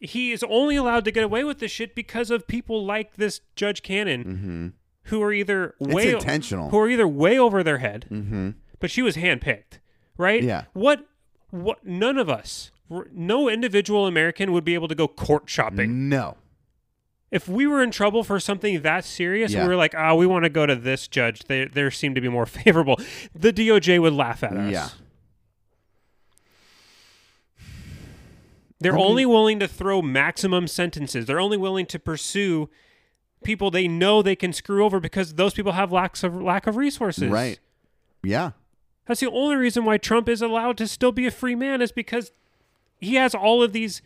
he 0.00 0.32
is 0.32 0.42
only 0.48 0.76
allowed 0.76 1.04
to 1.04 1.12
get 1.12 1.22
away 1.24 1.44
with 1.44 1.60
this 1.60 1.70
shit 1.70 1.94
because 1.94 2.30
of 2.30 2.46
people 2.48 2.84
like 2.84 3.14
this 3.16 3.40
Judge 3.54 3.82
Cannon 3.82 4.24
Mm-hmm. 4.24 4.68
Who 5.04 5.22
are 5.22 5.32
either 5.32 5.74
It's 5.80 5.94
way 5.94 6.12
intentional. 6.12 6.70
who 6.70 6.78
are 6.78 6.88
either 6.88 7.06
way 7.08 7.38
over 7.38 7.62
their 7.62 7.78
head, 7.78 8.06
mm-hmm. 8.10 8.50
but 8.80 8.90
she 8.90 9.02
was 9.02 9.16
handpicked, 9.16 9.78
right? 10.16 10.42
Yeah. 10.42 10.64
What 10.72 11.06
what 11.50 11.84
none 11.86 12.18
of 12.18 12.28
us 12.28 12.70
no 13.12 13.48
individual 13.48 14.06
American 14.06 14.52
would 14.52 14.64
be 14.64 14.74
able 14.74 14.88
to 14.88 14.94
go 14.94 15.08
court 15.08 15.48
shopping. 15.48 16.08
No. 16.08 16.36
If 17.30 17.48
we 17.48 17.66
were 17.66 17.82
in 17.82 17.90
trouble 17.90 18.22
for 18.22 18.38
something 18.38 18.82
that 18.82 19.04
serious, 19.04 19.52
Yeah. 19.52 19.62
we 19.62 19.68
were 19.68 19.76
like, 19.76 19.94
"Ah, 19.96 20.14
we 20.14 20.26
want 20.26 20.44
to 20.44 20.50
go 20.50 20.66
to 20.66 20.76
this 20.76 21.08
judge. 21.08 21.44
They 21.44 21.64
they 21.64 21.88
seem 21.90 22.14
to 22.14 22.20
be 22.20 22.28
more 22.28 22.46
favorable." 22.60 22.96
The 23.34 23.52
DOJ 23.52 23.98
would 24.00 24.12
laugh 24.12 24.44
at 24.44 24.52
us. 24.56 24.70
Yeah. 24.72 24.88
They're 28.80 28.92
I 28.92 28.96
mean- 28.96 29.04
only 29.06 29.26
willing 29.26 29.58
to 29.60 29.68
throw 29.68 30.02
maximum 30.02 30.68
sentences. 30.68 31.26
They're 31.26 31.40
only 31.40 31.56
willing 31.56 31.86
to 31.86 31.98
pursue 31.98 32.68
people 33.44 33.70
they 33.70 33.86
know 33.86 34.22
they 34.22 34.34
can 34.36 34.52
screw 34.52 34.84
over 34.84 34.98
because 35.00 35.34
those 35.34 35.54
people 35.54 35.72
have 35.72 35.92
lacks 35.92 36.22
of 36.24 36.34
lack 36.40 36.66
of 36.66 36.76
resources. 36.76 37.30
Right. 37.30 37.58
Yeah. 38.22 38.52
That's 39.06 39.20
the 39.20 39.30
only 39.30 39.56
reason 39.56 39.84
why 39.84 39.98
Trump 39.98 40.28
is 40.28 40.40
allowed 40.42 40.78
to 40.78 40.88
still 40.88 41.12
be 41.12 41.26
a 41.26 41.30
free 41.30 41.54
man 41.54 41.82
is 41.82 41.92
because 41.92 42.32
he 43.00 43.14
has 43.16 43.34
all 43.34 43.62
of 43.62 43.72
these 43.72 44.00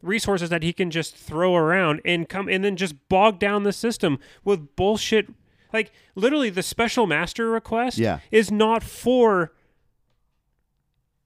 resources 0.00 0.48
that 0.50 0.62
he 0.62 0.72
can 0.72 0.90
just 0.92 1.16
throw 1.16 1.56
around 1.56 2.00
and 2.04 2.28
come 2.28 2.48
and 2.48 2.64
then 2.64 2.76
just 2.76 2.94
bog 3.08 3.40
down 3.40 3.64
the 3.64 3.72
system 3.72 4.18
with 4.44 4.76
bullshit. 4.76 5.28
Like 5.72 5.90
literally, 6.14 6.50
the 6.50 6.62
special 6.62 7.06
master 7.06 7.50
request 7.50 7.98
Yeah. 7.98 8.20
is 8.30 8.50
not 8.52 8.82
for 8.84 9.52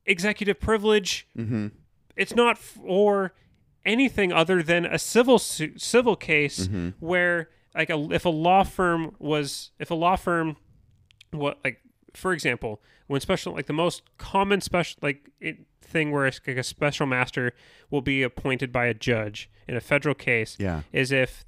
executive 0.07 0.59
privilege. 0.59 1.27
Mm-hmm. 1.37 1.69
It's 2.17 2.35
not 2.35 2.59
for 2.59 3.33
anything 3.85 4.33
other 4.33 4.63
than 4.63 4.85
a 4.87 4.99
civil 4.99 5.39
su- 5.39 5.77
civil 5.79 6.17
case 6.17 6.67
Mm-hmm. 6.69 6.89
where 7.01 7.49
like 7.75 7.91
a, 7.91 8.09
if 8.13 8.25
a 8.25 8.29
law 8.31 8.63
firm 8.65 9.15
was 9.19 9.71
if 9.79 9.91
a 9.91 9.95
law 9.95 10.17
firm 10.17 10.57
what 11.31 11.59
like 11.65 11.81
for 12.15 12.33
example 12.33 12.81
when 13.07 13.21
special 13.21 13.55
like 13.55 13.67
the 13.67 13.73
most 13.73 14.03
common 14.19 14.61
special 14.61 14.99
like 15.03 15.31
it, 15.41 15.57
thing 15.81 16.11
where 16.13 16.27
it's 16.27 16.41
like 16.47 16.57
a 16.59 16.63
special 16.63 17.07
master 17.07 17.53
will 17.91 18.03
be 18.03 18.23
appointed 18.23 18.73
by 18.73 18.87
a 18.87 18.95
judge 18.95 19.51
in 19.67 19.75
a 19.77 19.81
federal 19.81 20.15
case 20.15 20.57
Yeah. 20.61 20.83
is 20.93 21.11
if 21.13 21.45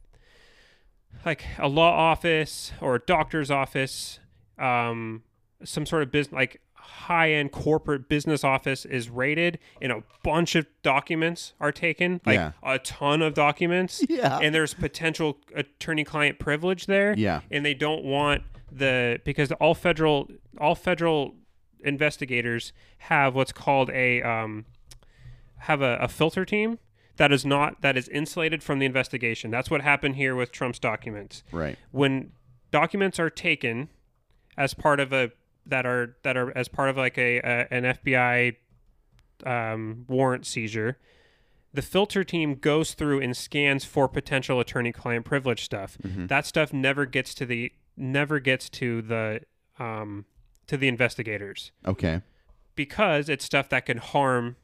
like 1.25 1.45
a 1.59 1.69
law 1.69 1.91
office 1.93 2.73
or 2.81 2.97
a 2.97 3.01
doctor's 3.01 3.51
office 3.51 4.19
um 4.59 5.23
some 5.63 5.87
sort 5.87 6.03
of 6.03 6.11
business 6.11 6.33
like 6.35 6.61
high-end 6.87 7.51
corporate 7.53 8.09
business 8.09 8.45
office 8.45 8.85
is 8.85 9.09
raided 9.11 9.59
and 9.81 9.91
a 9.91 10.03
bunch 10.23 10.55
of 10.55 10.67
documents 10.83 11.53
are 11.61 11.73
taken 11.73 12.21
like 12.27 12.37
Yeah. 12.37 12.53
a 12.63 12.79
ton 12.79 13.23
of 13.23 13.35
documents 13.35 14.05
Yeah. 14.09 14.39
and 14.43 14.55
there's 14.55 14.75
potential 14.75 15.39
attorney 15.55 16.05
client 16.05 16.39
privilege 16.39 16.87
there 16.87 17.15
Yeah. 17.17 17.41
and 17.51 17.65
they 17.65 17.75
don't 17.75 18.05
want 18.05 18.43
the 18.71 19.21
because 19.25 19.51
all 19.53 19.75
federal 19.75 20.29
all 20.61 20.75
federal 20.75 21.35
investigators 21.81 22.73
have 22.99 23.35
what's 23.35 23.53
called 23.53 23.91
a 23.91 24.23
um, 24.23 24.65
have 25.59 25.81
a, 25.83 25.97
a 26.01 26.09
filter 26.09 26.45
team 26.45 26.79
that 27.17 27.33
is 27.33 27.45
not 27.47 27.81
that 27.83 27.97
is 27.97 28.09
insulated 28.09 28.63
from 28.63 28.79
the 28.79 28.87
investigation. 28.87 29.51
That's 29.51 29.71
what 29.71 29.81
happened 29.83 30.17
here 30.17 30.35
with 30.35 30.51
Trump's 30.53 30.79
documents. 30.79 31.45
Right. 31.53 31.79
When 31.93 32.33
documents 32.71 33.21
are 33.21 33.31
taken 33.31 33.89
as 34.57 34.75
part 34.75 34.99
of 35.01 35.13
a 35.13 35.31
that 35.67 35.87
are 35.87 36.17
that 36.23 36.37
are 36.37 36.57
as 36.57 36.69
part 36.69 36.89
of 36.91 36.97
like 36.97 37.17
a, 37.19 37.39
a 37.39 37.67
an 37.73 37.85
FBI 37.85 38.57
um, 39.45 40.05
warrant 40.09 40.47
seizure, 40.47 40.99
the 41.73 41.83
filter 41.83 42.25
team 42.25 42.55
goes 42.55 42.95
through 42.95 43.21
and 43.21 43.37
scans 43.37 43.85
for 43.85 44.09
potential 44.09 44.61
attorney-client 44.61 45.25
privilege 45.25 45.65
stuff. 45.65 45.99
That 46.03 46.47
stuff 46.47 46.73
never 46.73 47.07
gets 47.07 47.35
to 47.35 47.47
the 47.47 47.73
never 47.97 48.39
gets 48.41 48.69
to 48.71 49.03
the 49.03 49.41
um, 49.79 50.25
to 50.67 50.77
the 50.77 50.89
investigators 50.89 51.73
Okay. 51.87 52.23
because 52.75 53.29
it's 53.29 53.45
stuff 53.45 53.69
that 53.69 53.87
can 53.87 53.99
harm 53.99 54.57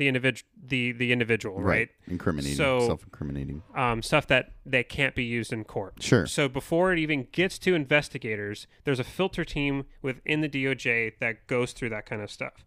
the 0.00 0.08
individual 0.08 0.48
the 0.66 0.92
the 0.92 1.12
individual, 1.12 1.60
right? 1.60 1.88
Incriminating. 2.08 2.56
So- 2.56 2.80
Self-incriminating. 2.86 3.62
Um, 3.76 4.02
stuff 4.02 4.26
that 4.28 4.52
that 4.66 4.88
can't 4.88 5.14
be 5.14 5.24
used 5.24 5.52
in 5.52 5.62
court. 5.64 6.02
Sure. 6.02 6.26
So 6.26 6.48
before 6.48 6.92
it 6.92 6.98
even 6.98 7.28
gets 7.32 7.58
to 7.60 7.74
investigators, 7.74 8.66
there's 8.84 8.98
a 8.98 9.04
filter 9.04 9.44
team 9.44 9.84
within 10.02 10.40
the 10.40 10.48
DOJ 10.48 11.12
that 11.20 11.46
goes 11.46 11.72
through 11.72 11.90
that 11.90 12.06
kind 12.06 12.22
of 12.22 12.30
stuff. 12.30 12.64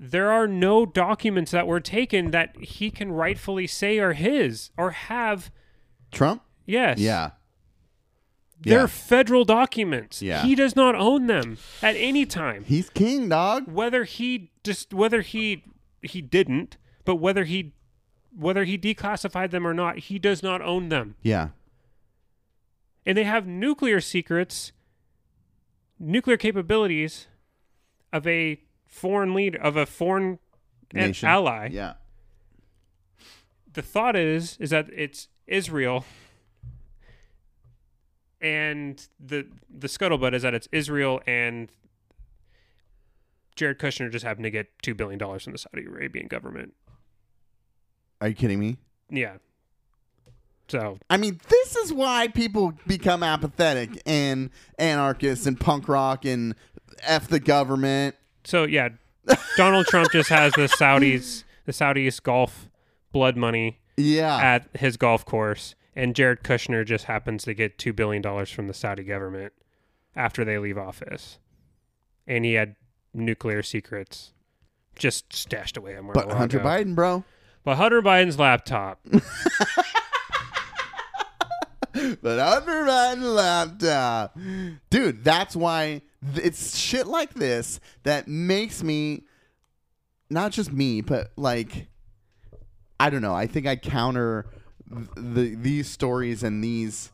There 0.00 0.30
are 0.30 0.46
no 0.46 0.86
documents 0.86 1.50
that 1.52 1.66
were 1.66 1.80
taken 1.80 2.30
that 2.32 2.56
he 2.60 2.90
can 2.90 3.10
rightfully 3.12 3.66
say 3.66 3.98
are 3.98 4.12
his 4.12 4.70
or 4.76 4.90
have. 4.92 5.50
Trump. 6.12 6.42
Yes. 6.66 6.98
Yeah. 6.98 7.30
They're 8.60 8.80
Yeah. 8.80 8.86
federal 8.86 9.44
documents. 9.44 10.20
Yeah. 10.22 10.42
He 10.44 10.54
does 10.54 10.74
not 10.74 10.94
own 10.94 11.26
them 11.28 11.58
at 11.82 11.94
any 11.96 12.26
time. 12.26 12.64
He's 12.64 12.90
king, 12.90 13.28
dog. 13.28 13.70
Whether 13.70 14.04
he 14.04 14.50
just 14.64 14.92
whether 14.92 15.20
he 15.20 15.64
he 16.02 16.20
didn't, 16.22 16.76
but 17.04 17.16
whether 17.16 17.44
he 17.44 17.72
whether 18.36 18.64
he 18.64 18.76
declassified 18.78 19.50
them 19.50 19.66
or 19.66 19.74
not, 19.74 19.98
he 19.98 20.18
does 20.18 20.42
not 20.42 20.60
own 20.62 20.88
them. 20.90 21.14
Yeah. 21.22 21.48
and 23.06 23.16
they 23.16 23.24
have 23.24 23.46
nuclear 23.46 24.00
secrets, 24.00 24.72
nuclear 25.98 26.36
capabilities 26.36 27.26
of 28.12 28.26
a 28.26 28.60
foreign 28.86 29.34
lead 29.34 29.56
of 29.56 29.76
a 29.76 29.86
foreign 29.86 30.38
Nation. 30.92 31.28
ally. 31.28 31.68
Yeah. 31.72 31.94
The 33.72 33.82
thought 33.82 34.14
is 34.16 34.56
is 34.58 34.70
that 34.70 34.88
it's 34.94 35.28
Israel 35.46 36.04
and 38.40 39.08
the 39.18 39.46
the 39.68 39.88
scuttlebutt 39.88 40.34
is 40.34 40.42
that 40.42 40.54
it's 40.54 40.68
Israel 40.70 41.20
and 41.26 41.70
Jared 43.58 43.80
Kushner 43.80 44.08
just 44.08 44.24
happened 44.24 44.44
to 44.44 44.50
get 44.52 44.68
two 44.82 44.94
billion 44.94 45.18
dollars 45.18 45.42
from 45.42 45.52
the 45.52 45.58
Saudi 45.58 45.84
Arabian 45.84 46.28
government. 46.28 46.74
Are 48.20 48.28
you 48.28 48.34
kidding 48.34 48.60
me? 48.60 48.78
Yeah. 49.10 49.38
So 50.68 50.98
I 51.10 51.16
mean, 51.16 51.40
this 51.48 51.74
is 51.74 51.92
why 51.92 52.28
people 52.28 52.74
become 52.86 53.24
apathetic 53.24 54.00
and 54.06 54.50
anarchists 54.78 55.44
and 55.46 55.58
punk 55.58 55.88
rock 55.88 56.24
and 56.24 56.54
f 57.02 57.26
the 57.26 57.40
government. 57.40 58.14
so 58.44 58.62
yeah, 58.62 58.90
Donald 59.56 59.86
Trump 59.86 60.12
just 60.12 60.28
has 60.30 60.52
the 60.52 60.68
Saudis 60.68 61.42
the 61.66 61.72
Saudis 61.72 62.22
golf 62.22 62.68
blood 63.10 63.36
money 63.36 63.80
Yeah, 63.96 64.36
at 64.36 64.68
his 64.78 64.96
golf 64.96 65.24
course, 65.24 65.74
and 65.96 66.14
Jared 66.14 66.44
Kushner 66.44 66.86
just 66.86 67.06
happens 67.06 67.42
to 67.44 67.54
get 67.54 67.76
two 67.76 67.92
billion 67.92 68.22
dollars 68.22 68.50
from 68.50 68.68
the 68.68 68.74
Saudi 68.74 69.02
government 69.02 69.52
after 70.14 70.44
they 70.44 70.58
leave 70.58 70.78
office, 70.78 71.38
and 72.24 72.44
he 72.44 72.54
had 72.54 72.76
nuclear 73.14 73.62
secrets 73.62 74.32
just 74.96 75.32
stashed 75.32 75.76
away 75.76 75.94
at 75.94 76.02
but. 76.12 76.30
Hunter 76.32 76.60
Biden, 76.60 76.94
bro. 76.94 77.24
But 77.64 77.76
Hunter 77.76 78.02
Biden's 78.02 78.38
laptop. 78.38 79.00
But 82.22 82.38
Hunter 82.38 82.84
Biden 82.84 83.34
laptop, 83.34 84.38
dude. 84.88 85.24
That's 85.24 85.56
why 85.56 86.02
th- 86.34 86.46
it's 86.46 86.76
shit 86.76 87.06
like 87.08 87.34
this 87.34 87.80
that 88.04 88.28
makes 88.28 88.84
me, 88.84 89.24
not 90.30 90.52
just 90.52 90.72
me, 90.72 91.00
but 91.00 91.32
like, 91.36 91.88
I 93.00 93.10
don't 93.10 93.22
know. 93.22 93.34
I 93.34 93.46
think 93.48 93.66
I 93.66 93.74
counter 93.74 94.46
the 95.16 95.56
these 95.56 95.88
stories 95.88 96.42
and 96.42 96.62
these. 96.62 97.10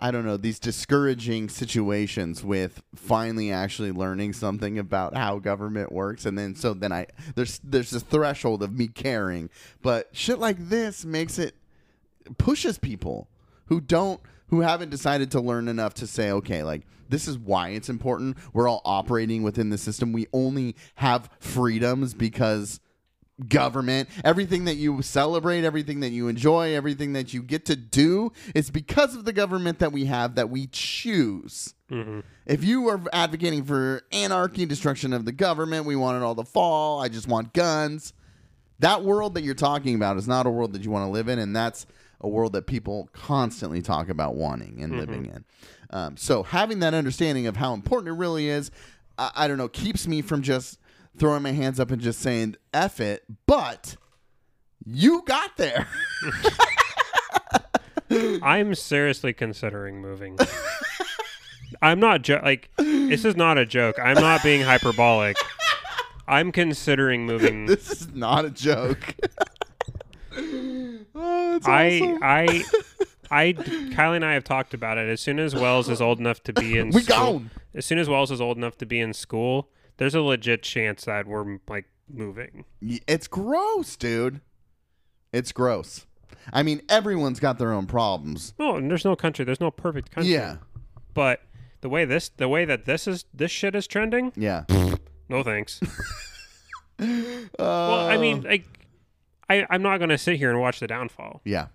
I 0.00 0.10
don't 0.10 0.24
know 0.24 0.36
these 0.36 0.58
discouraging 0.58 1.48
situations 1.48 2.44
with 2.44 2.82
finally 2.94 3.50
actually 3.52 3.92
learning 3.92 4.32
something 4.32 4.78
about 4.78 5.16
how 5.16 5.38
government 5.38 5.92
works, 5.92 6.26
and 6.26 6.38
then 6.38 6.54
so 6.54 6.74
then 6.74 6.92
I 6.92 7.06
there's 7.34 7.60
there's 7.64 7.90
this 7.90 8.02
threshold 8.02 8.62
of 8.62 8.76
me 8.76 8.88
caring, 8.88 9.50
but 9.82 10.08
shit 10.12 10.38
like 10.38 10.68
this 10.68 11.04
makes 11.04 11.38
it 11.38 11.54
pushes 12.38 12.78
people 12.78 13.28
who 13.66 13.80
don't 13.80 14.20
who 14.48 14.60
haven't 14.60 14.90
decided 14.90 15.30
to 15.30 15.40
learn 15.40 15.68
enough 15.68 15.94
to 15.94 16.06
say 16.06 16.30
okay 16.30 16.62
like 16.62 16.82
this 17.08 17.28
is 17.28 17.38
why 17.38 17.70
it's 17.70 17.88
important. 17.88 18.36
We're 18.52 18.68
all 18.68 18.82
operating 18.84 19.42
within 19.42 19.70
the 19.70 19.78
system. 19.78 20.12
We 20.12 20.26
only 20.32 20.74
have 20.96 21.28
freedoms 21.38 22.14
because 22.14 22.80
government. 23.48 24.08
Everything 24.24 24.64
that 24.66 24.76
you 24.76 25.02
celebrate 25.02 25.64
everything 25.64 26.00
that 26.00 26.10
you 26.10 26.28
enjoy 26.28 26.74
everything 26.74 27.14
that 27.14 27.34
you 27.34 27.42
get 27.42 27.64
to 27.66 27.76
do 27.76 28.32
is 28.54 28.70
because 28.70 29.16
of 29.16 29.24
the 29.24 29.32
government 29.32 29.80
that 29.80 29.92
we 29.92 30.04
have 30.04 30.36
that 30.36 30.50
we 30.50 30.66
choose. 30.68 31.74
Hmm 31.88 32.20
if 32.46 32.62
you 32.62 32.88
are 32.88 33.00
advocating 33.12 33.64
for 33.64 34.02
anarchy, 34.12 34.66
destruction 34.66 35.12
of 35.12 35.24
the 35.24 35.32
government, 35.32 35.86
we 35.86 35.96
want 35.96 36.16
it 36.16 36.22
all 36.22 36.34
to 36.34 36.44
fall, 36.44 37.00
I 37.00 37.08
just 37.08 37.28
want 37.28 37.52
guns. 37.52 38.12
That 38.80 39.02
world 39.02 39.34
that 39.34 39.42
you're 39.42 39.54
talking 39.54 39.94
about 39.94 40.16
is 40.16 40.28
not 40.28 40.46
a 40.46 40.50
world 40.50 40.72
that 40.74 40.84
you 40.84 40.90
want 40.90 41.06
to 41.06 41.10
live 41.10 41.28
in, 41.28 41.38
and 41.38 41.54
that's 41.54 41.86
a 42.20 42.28
world 42.28 42.52
that 42.52 42.66
people 42.66 43.08
constantly 43.12 43.80
talk 43.80 44.08
about 44.08 44.34
wanting 44.34 44.82
and 44.82 44.98
living 44.98 45.26
in. 45.26 45.44
Um, 45.90 46.16
so 46.16 46.42
having 46.42 46.80
that 46.80 46.92
understanding 46.92 47.46
of 47.46 47.56
how 47.56 47.72
important 47.72 48.08
it 48.08 48.18
really 48.18 48.48
is, 48.48 48.70
I, 49.16 49.30
I 49.34 49.48
don't 49.48 49.58
know, 49.58 49.68
keeps 49.68 50.06
me 50.06 50.22
from 50.22 50.42
just 50.42 50.78
throwing 51.18 51.42
my 51.42 51.52
hands 51.52 51.78
up 51.80 51.90
and 51.90 52.00
just 52.00 52.20
saying 52.20 52.56
"f 52.72 53.00
it." 53.00 53.24
But 53.46 53.96
you 54.84 55.22
got 55.26 55.56
there. 55.56 55.88
I'm 58.42 58.74
seriously 58.74 59.32
considering 59.32 60.00
moving. 60.00 60.38
I'm 61.82 62.00
not 62.00 62.22
jo- 62.22 62.40
like 62.42 62.70
this 62.76 63.24
is 63.24 63.36
not 63.36 63.58
a 63.58 63.66
joke. 63.66 63.96
I'm 64.02 64.14
not 64.14 64.42
being 64.42 64.62
hyperbolic. 64.62 65.36
I'm 66.26 66.52
considering 66.52 67.26
moving. 67.26 67.66
this 67.66 67.90
is 67.90 68.14
not 68.14 68.44
a 68.44 68.50
joke. 68.50 69.14
oh, 70.36 71.60
I 71.64 72.00
awesome. 72.00 72.18
I 72.22 72.64
I 73.30 73.52
Kylie 73.52 74.16
and 74.16 74.24
I 74.24 74.34
have 74.34 74.44
talked 74.44 74.74
about 74.74 74.98
it. 74.98 75.08
As 75.08 75.20
soon 75.20 75.38
as 75.38 75.54
Wells 75.54 75.88
is 75.88 76.00
old 76.00 76.18
enough 76.18 76.42
to 76.44 76.52
be 76.52 76.78
in 76.78 76.90
we 76.90 77.02
school, 77.02 77.16
gone. 77.16 77.50
as 77.74 77.84
soon 77.84 77.98
as 77.98 78.08
Wells 78.08 78.30
is 78.30 78.40
old 78.40 78.56
enough 78.56 78.78
to 78.78 78.86
be 78.86 79.00
in 79.00 79.12
school, 79.12 79.68
there's 79.96 80.14
a 80.14 80.20
legit 80.20 80.62
chance 80.62 81.04
that 81.04 81.26
we're 81.26 81.58
like 81.68 81.86
moving. 82.12 82.64
It's 83.06 83.26
gross, 83.28 83.96
dude. 83.96 84.40
It's 85.32 85.52
gross. 85.52 86.06
I 86.52 86.62
mean, 86.62 86.82
everyone's 86.88 87.40
got 87.40 87.58
their 87.58 87.72
own 87.72 87.86
problems. 87.86 88.54
No, 88.58 88.76
and 88.76 88.90
there's 88.90 89.04
no 89.04 89.16
country. 89.16 89.44
There's 89.44 89.60
no 89.60 89.70
perfect 89.70 90.10
country. 90.10 90.32
Yeah, 90.34 90.56
But 91.14 91.40
the 91.80 91.88
way 91.88 92.04
this 92.04 92.28
the 92.30 92.48
way 92.48 92.64
that 92.64 92.84
this 92.84 93.06
is 93.06 93.24
this 93.32 93.50
shit 93.50 93.74
is 93.74 93.86
trending, 93.86 94.32
yeah. 94.36 94.64
no 95.28 95.42
thanks. 95.42 95.80
Uh, 96.98 97.06
well, 97.58 98.08
I 98.08 98.16
mean, 98.18 98.42
like 98.42 98.64
I 99.48 99.66
I'm 99.70 99.82
not 99.82 99.98
gonna 99.98 100.18
sit 100.18 100.36
here 100.36 100.50
and 100.50 100.60
watch 100.60 100.80
the 100.80 100.86
downfall. 100.86 101.40
yeah. 101.44 101.66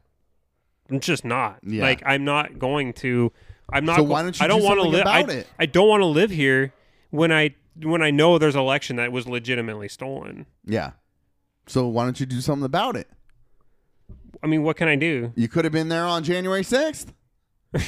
I'm 0.92 1.00
just 1.00 1.24
not. 1.24 1.60
Yeah. 1.64 1.84
Like 1.84 2.02
I'm 2.04 2.26
not 2.26 2.58
going 2.58 2.94
to. 2.94 3.32
I'm 3.72 3.86
not. 3.86 3.98
So 3.98 4.04
why 4.04 4.24
don't 4.24 4.40
you 4.40 4.44
I 4.44 4.48
don't 4.48 4.62
do 4.62 4.66
wanna 4.66 4.82
something 4.82 5.00
li- 5.06 5.06
I, 5.06 5.20
about 5.20 5.30
it? 5.36 5.48
I 5.60 5.66
don't 5.68 5.88
want 5.88 6.02
to 6.02 6.06
live 6.08 6.32
here 6.32 6.74
when 7.12 7.32
I 7.32 7.54
when 7.82 8.02
I 8.02 8.12
know 8.12 8.38
there's 8.38 8.56
an 8.56 8.62
election 8.62 8.96
that 8.98 9.12
was 9.12 9.28
legitimately 9.28 9.88
stolen. 9.90 10.46
Yeah. 10.66 10.92
So 11.68 11.88
why 11.88 12.04
don't 12.04 12.20
you 12.20 12.26
do 12.26 12.42
something 12.42 12.66
about 12.66 12.96
it? 12.96 13.08
I 14.44 14.48
mean, 14.48 14.64
what 14.64 14.76
can 14.78 14.88
I 14.88 14.96
do? 14.96 15.34
You 15.36 15.48
could 15.48 15.66
have 15.66 15.72
been 15.74 15.90
there 15.90 16.06
on 16.06 16.24
January 16.24 16.62
6th. 16.64 17.08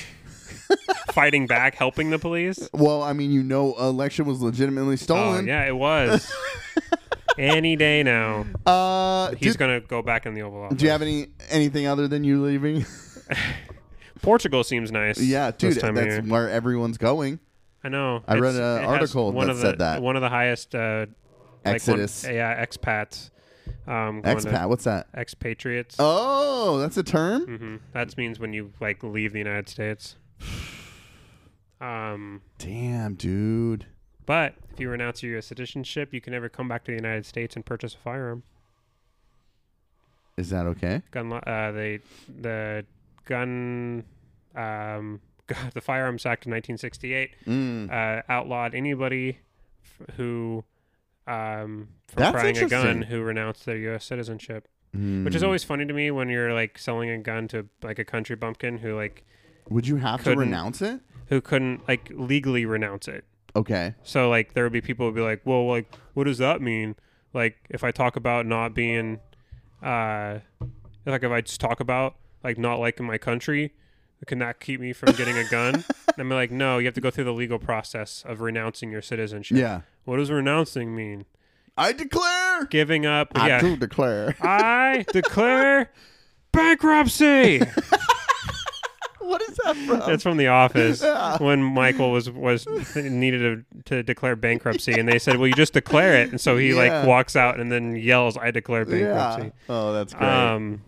Fighting 1.13 1.47
back, 1.47 1.75
helping 1.75 2.09
the 2.09 2.19
police. 2.19 2.69
Well, 2.73 3.03
I 3.03 3.13
mean, 3.13 3.31
you 3.31 3.43
know, 3.43 3.75
election 3.77 4.25
was 4.25 4.41
legitimately 4.41 4.93
Oh 4.93 4.97
stolen. 4.97 5.47
yeah, 5.47 5.65
it 5.67 5.75
was. 5.75 6.31
Any 7.37 7.75
day 7.75 8.03
now, 8.03 8.45
Uh, 8.65 9.31
he's 9.35 9.53
do, 9.53 9.59
gonna 9.59 9.79
go 9.81 10.01
back 10.01 10.25
in 10.25 10.33
the 10.33 10.41
Oval 10.41 10.63
Office. 10.63 10.77
do 10.77 10.85
you 10.85 10.91
have 10.91 11.01
any 11.01 11.27
anything 11.49 11.87
other 11.87 12.07
than 12.07 12.23
you 12.25 12.43
leaving? 12.43 12.85
Portugal 14.21 14.63
seems 14.63 14.91
nice. 14.91 15.19
yeah, 15.19 15.49
this 15.51 15.75
dude, 15.75 15.95
that's 15.95 16.27
where 16.27 16.49
everyone's 16.49 16.97
going. 16.97 17.39
I 17.83 17.89
know. 17.89 18.23
I 18.27 18.37
read 18.37 18.55
an 18.55 18.85
article 18.85 19.31
one 19.31 19.47
that 19.47 19.51
of 19.53 19.57
the, 19.57 19.63
said 19.63 19.79
that. 19.79 20.01
one 20.01 20.15
of 20.15 20.21
the 20.21 20.29
highest 20.29 20.75
uh, 20.75 21.07
like 21.65 21.75
Exodus. 21.75 22.23
One, 22.25 22.33
yeah, 22.35 22.63
expats. 22.65 23.29
Um, 23.87 24.21
Expat. 24.23 24.69
What's 24.69 24.83
that? 24.83 25.07
expatriates. 25.15 25.95
Oh, 25.97 26.77
that's 26.79 26.97
a 26.97 27.03
term. 27.03 27.45
hmm 27.45 27.75
That 27.93 28.15
means 28.17 28.39
when 28.39 28.53
you 28.53 28.71
like 28.79 29.01
leave 29.03 29.33
the 29.33 29.39
United 29.39 29.69
States. 29.69 30.15
Um, 31.79 32.41
Damn, 32.59 33.15
dude. 33.15 33.87
but 34.25 34.53
if 34.71 34.79
you 34.79 34.89
renounce 34.89 35.23
your 35.23 35.33
U.S. 35.33 35.47
citizenship, 35.47 36.13
you 36.13 36.21
can 36.21 36.33
never 36.33 36.47
come 36.49 36.67
back 36.67 36.83
to 36.85 36.91
the 36.91 36.95
United 36.97 37.25
States 37.25 37.55
and 37.55 37.65
purchase 37.65 37.95
a 37.95 37.97
firearm. 37.97 38.43
Is 40.37 40.49
that 40.51 40.65
okay? 40.67 41.01
Gun, 41.11 41.33
uh, 41.33 41.71
they 41.71 41.99
the 42.39 42.85
gun, 43.25 44.03
um, 44.55 45.21
the 45.73 45.81
Firearms 45.81 46.25
Act 46.25 46.45
of 46.45 46.51
1968 46.51 47.31
Mm. 47.47 47.89
uh, 47.91 48.21
outlawed 48.29 48.73
anybody 48.75 49.39
f- 49.83 50.15
who, 50.17 50.63
um, 51.27 51.89
from 52.07 52.33
That's 52.33 52.59
a 52.61 52.65
gun 52.67 53.03
who 53.03 53.21
renounced 53.21 53.65
their 53.65 53.77
U.S. 53.77 54.05
citizenship. 54.05 54.67
Which 54.93 55.35
is 55.35 55.41
Mm. 55.41 55.45
always 55.45 55.63
funny 55.63 55.85
to 55.85 55.93
me 55.93 56.11
when 56.11 56.27
you're 56.27 56.53
like 56.53 56.77
selling 56.77 57.09
a 57.09 57.17
gun 57.17 57.47
to 57.49 57.67
like 57.81 57.97
a 57.97 58.03
country 58.03 58.35
bumpkin 58.35 58.79
who 58.79 58.93
like 58.95 59.23
Would 59.69 59.87
you 59.87 59.95
have 59.97 60.23
to 60.25 60.35
renounce 60.35 60.81
it? 60.81 60.99
who 61.27 61.39
couldn't 61.39 61.87
like 61.87 62.11
legally 62.13 62.65
renounce 62.65 63.07
it. 63.07 63.23
Okay. 63.55 63.95
So 64.03 64.29
like 64.29 64.53
there 64.53 64.65
would 64.65 64.73
be 64.73 64.81
people 64.81 65.05
would 65.05 65.15
be 65.15 65.21
like, 65.21 65.41
"Well, 65.45 65.65
like 65.65 65.95
what 66.13 66.25
does 66.25 66.39
that 66.39 66.61
mean? 66.61 66.95
Like 67.33 67.55
if 67.69 67.85
I 67.85 67.91
talk 67.91 68.17
about 68.17 68.45
not 68.45 68.73
being 68.73 69.21
uh 69.81 70.39
like 71.05 71.23
if 71.23 71.31
I 71.31 71.39
just 71.39 71.61
talk 71.61 71.79
about 71.79 72.15
like 72.43 72.57
not 72.57 72.79
liking 72.81 73.05
my 73.05 73.17
country, 73.17 73.73
can 74.27 74.39
that 74.39 74.59
keep 74.59 74.79
me 74.79 74.93
from 74.93 75.13
getting 75.13 75.37
a 75.37 75.43
gun?" 75.49 75.75
and 76.07 76.15
I'm 76.17 76.29
like, 76.29 76.51
"No, 76.51 76.77
you 76.77 76.85
have 76.85 76.93
to 76.95 77.01
go 77.01 77.09
through 77.11 77.25
the 77.25 77.33
legal 77.33 77.59
process 77.59 78.23
of 78.27 78.41
renouncing 78.41 78.91
your 78.91 79.01
citizenship." 79.01 79.57
Yeah. 79.57 79.81
What 80.05 80.17
does 80.17 80.31
renouncing 80.31 80.95
mean? 80.95 81.25
I 81.77 81.93
declare. 81.93 82.65
Giving 82.65 83.05
up. 83.05 83.31
I 83.35 83.47
yeah. 83.47 83.59
do 83.61 83.75
declare. 83.77 84.35
I 84.41 85.05
declare 85.13 85.91
bankruptcy. 86.51 87.59
what 89.19 89.41
is 89.43 89.57
that 89.63 89.75
from? 89.87 89.99
That's 89.99 90.23
from 90.23 90.37
The 90.37 90.47
Office 90.47 91.01
Yeah. 91.03 91.37
when 91.41 91.63
Michael 91.63 92.11
was 92.11 92.29
was 92.29 92.67
needed 92.95 93.65
to, 93.75 93.81
to 93.85 94.03
declare 94.03 94.35
bankruptcy, 94.35 94.93
and 94.93 95.07
they 95.07 95.19
said, 95.19 95.37
"Well, 95.37 95.47
you 95.47 95.53
just 95.53 95.73
declare 95.73 96.15
it." 96.21 96.29
And 96.29 96.41
so 96.41 96.57
he 96.57 96.69
Yeah. 96.69 96.75
like 96.75 97.07
walks 97.07 97.35
out 97.35 97.59
and 97.59 97.71
then 97.71 97.95
yells, 97.95 98.37
"I 98.37 98.51
declare 98.51 98.81
yeah. 98.89 99.13
bankruptcy." 99.13 99.51
Oh, 99.69 99.93
that's 99.93 100.13
great. 100.13 100.27
Um. 100.27 100.81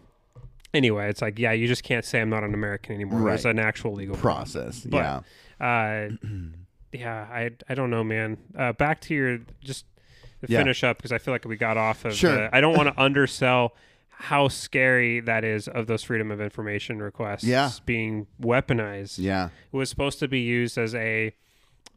Anyway, 0.73 1.07
it's 1.09 1.21
like, 1.21 1.37
yeah, 1.37 1.51
you 1.51 1.67
just 1.67 1.83
can't 1.83 2.03
say 2.03 2.19
I'm 2.19 2.29
not 2.29 2.43
an 2.43 2.53
American 2.53 2.95
anymore. 2.95 3.23
There's 3.25 3.45
an 3.45 3.59
actual 3.59 3.93
legal 3.93 4.15
Process. 4.15 4.79
but- 4.81 4.97
yeah. 4.97 5.21
Uh, 5.61 6.09
yeah, 6.91 7.27
I 7.31 7.51
I 7.69 7.75
don't 7.75 7.89
know, 7.89 8.03
man. 8.03 8.37
Uh, 8.57 8.73
back 8.73 9.01
to 9.01 9.13
your 9.13 9.39
just 9.63 9.85
to 10.41 10.51
Yeah. 10.51 10.59
finish 10.59 10.83
up 10.83 10.97
because 10.97 11.11
I 11.11 11.17
feel 11.19 11.33
like 11.33 11.45
we 11.45 11.55
got 11.57 11.77
off 11.77 12.05
of. 12.05 12.13
Sure. 12.15 12.35
the- 12.35 12.55
I 12.55 12.59
don't 12.61 12.75
want 12.75 12.93
to 12.93 13.01
undersell 13.01 13.75
how 14.09 14.47
scary 14.47 15.19
that 15.21 15.43
is 15.43 15.67
of 15.67 15.87
those 15.87 16.03
freedom 16.03 16.31
of 16.31 16.39
information 16.41 16.99
requests 17.01 17.43
Yeah. 17.43 17.69
being 17.85 18.27
weaponized. 18.41 19.17
Yeah. 19.19 19.49
It 19.71 19.75
was 19.75 19.89
supposed 19.89 20.19
to 20.19 20.27
be 20.27 20.39
used 20.39 20.77
as 20.77 20.95
a 20.95 21.33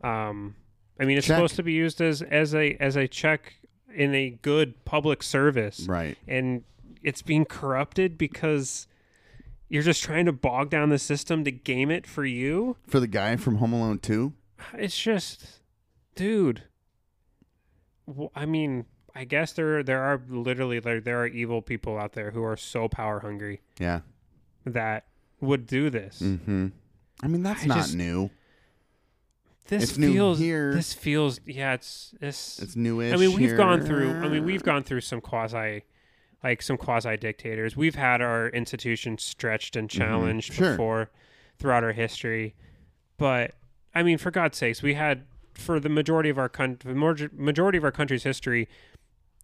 um 0.02 0.54
I 1.00 1.04
mean 1.04 1.18
it's 1.18 1.26
Check. 1.26 1.36
supposed 1.36 1.56
to 1.56 1.62
be 1.62 1.72
used 1.72 2.00
as 2.00 2.22
as 2.22 2.54
a 2.54 2.74
as 2.80 2.96
a 2.96 3.06
check 3.08 3.54
in 3.94 4.14
a 4.14 4.30
good 4.42 4.84
public 4.84 5.22
service 5.22 5.86
Right. 5.88 6.16
and 6.28 6.64
it's 7.06 7.22
being 7.22 7.44
corrupted 7.46 8.18
because 8.18 8.86
you're 9.68 9.82
just 9.82 10.02
trying 10.02 10.26
to 10.26 10.32
bog 10.32 10.68
down 10.70 10.90
the 10.90 10.98
system 10.98 11.44
to 11.44 11.50
game 11.50 11.90
it 11.90 12.06
for 12.06 12.24
you. 12.26 12.76
For 12.86 13.00
the 13.00 13.06
guy 13.06 13.36
from 13.36 13.56
Home 13.56 13.72
Alone 13.72 13.98
2? 14.00 14.32
It's 14.74 14.98
just 15.00 15.60
dude. 16.14 16.64
I 18.34 18.46
mean, 18.46 18.86
I 19.14 19.24
guess 19.24 19.52
there 19.52 19.82
there 19.82 20.02
are 20.02 20.20
literally 20.28 20.78
there 20.80 21.00
there 21.00 21.20
are 21.20 21.26
evil 21.26 21.62
people 21.62 21.98
out 21.98 22.12
there 22.12 22.30
who 22.30 22.42
are 22.44 22.56
so 22.56 22.88
power 22.88 23.20
hungry 23.20 23.60
Yeah. 23.78 24.00
that 24.64 25.06
would 25.40 25.66
do 25.66 25.90
this. 25.90 26.20
Mm-hmm. 26.22 26.68
I 27.22 27.26
mean, 27.28 27.42
that's 27.42 27.64
I 27.64 27.66
not 27.66 27.76
just- 27.78 27.94
new. 27.94 28.30
This 29.68 29.82
It's 29.82 29.98
new 29.98 30.12
feels 30.12 30.38
here. 30.38 30.72
this 30.74 30.92
feels 30.92 31.40
yeah, 31.44 31.72
it's 31.74 32.14
it's 32.20 32.60
It's 32.60 32.76
newish. 32.76 33.12
I 33.12 33.16
mean, 33.16 33.30
we've 33.30 33.48
here. 33.48 33.56
gone 33.56 33.80
through. 33.84 34.12
I 34.12 34.28
mean, 34.28 34.44
we've 34.44 34.62
gone 34.62 34.84
through 34.84 35.00
some 35.00 35.20
quasi, 35.20 35.82
like 36.44 36.62
some 36.62 36.76
quasi 36.76 37.16
dictators. 37.16 37.76
We've 37.76 37.94
had 37.94 38.20
our 38.20 38.48
institutions 38.48 39.22
stretched 39.24 39.76
and 39.76 39.88
challenged 39.90 40.52
Mm-hmm. 40.52 40.62
Sure. 40.62 40.70
before, 40.72 41.10
throughout 41.58 41.82
our 41.84 41.92
history. 41.92 42.54
But 43.16 43.54
I 43.94 44.02
mean, 44.02 44.18
for 44.18 44.30
God's 44.30 44.58
sakes, 44.58 44.82
we 44.82 44.94
had 44.94 45.24
for 45.54 45.80
the 45.80 45.88
majority 45.88 46.28
of 46.28 46.38
our 46.38 46.48
country, 46.48 46.94
majority 47.32 47.78
of 47.78 47.84
our 47.84 47.90
country's 47.90 48.24
history, 48.24 48.68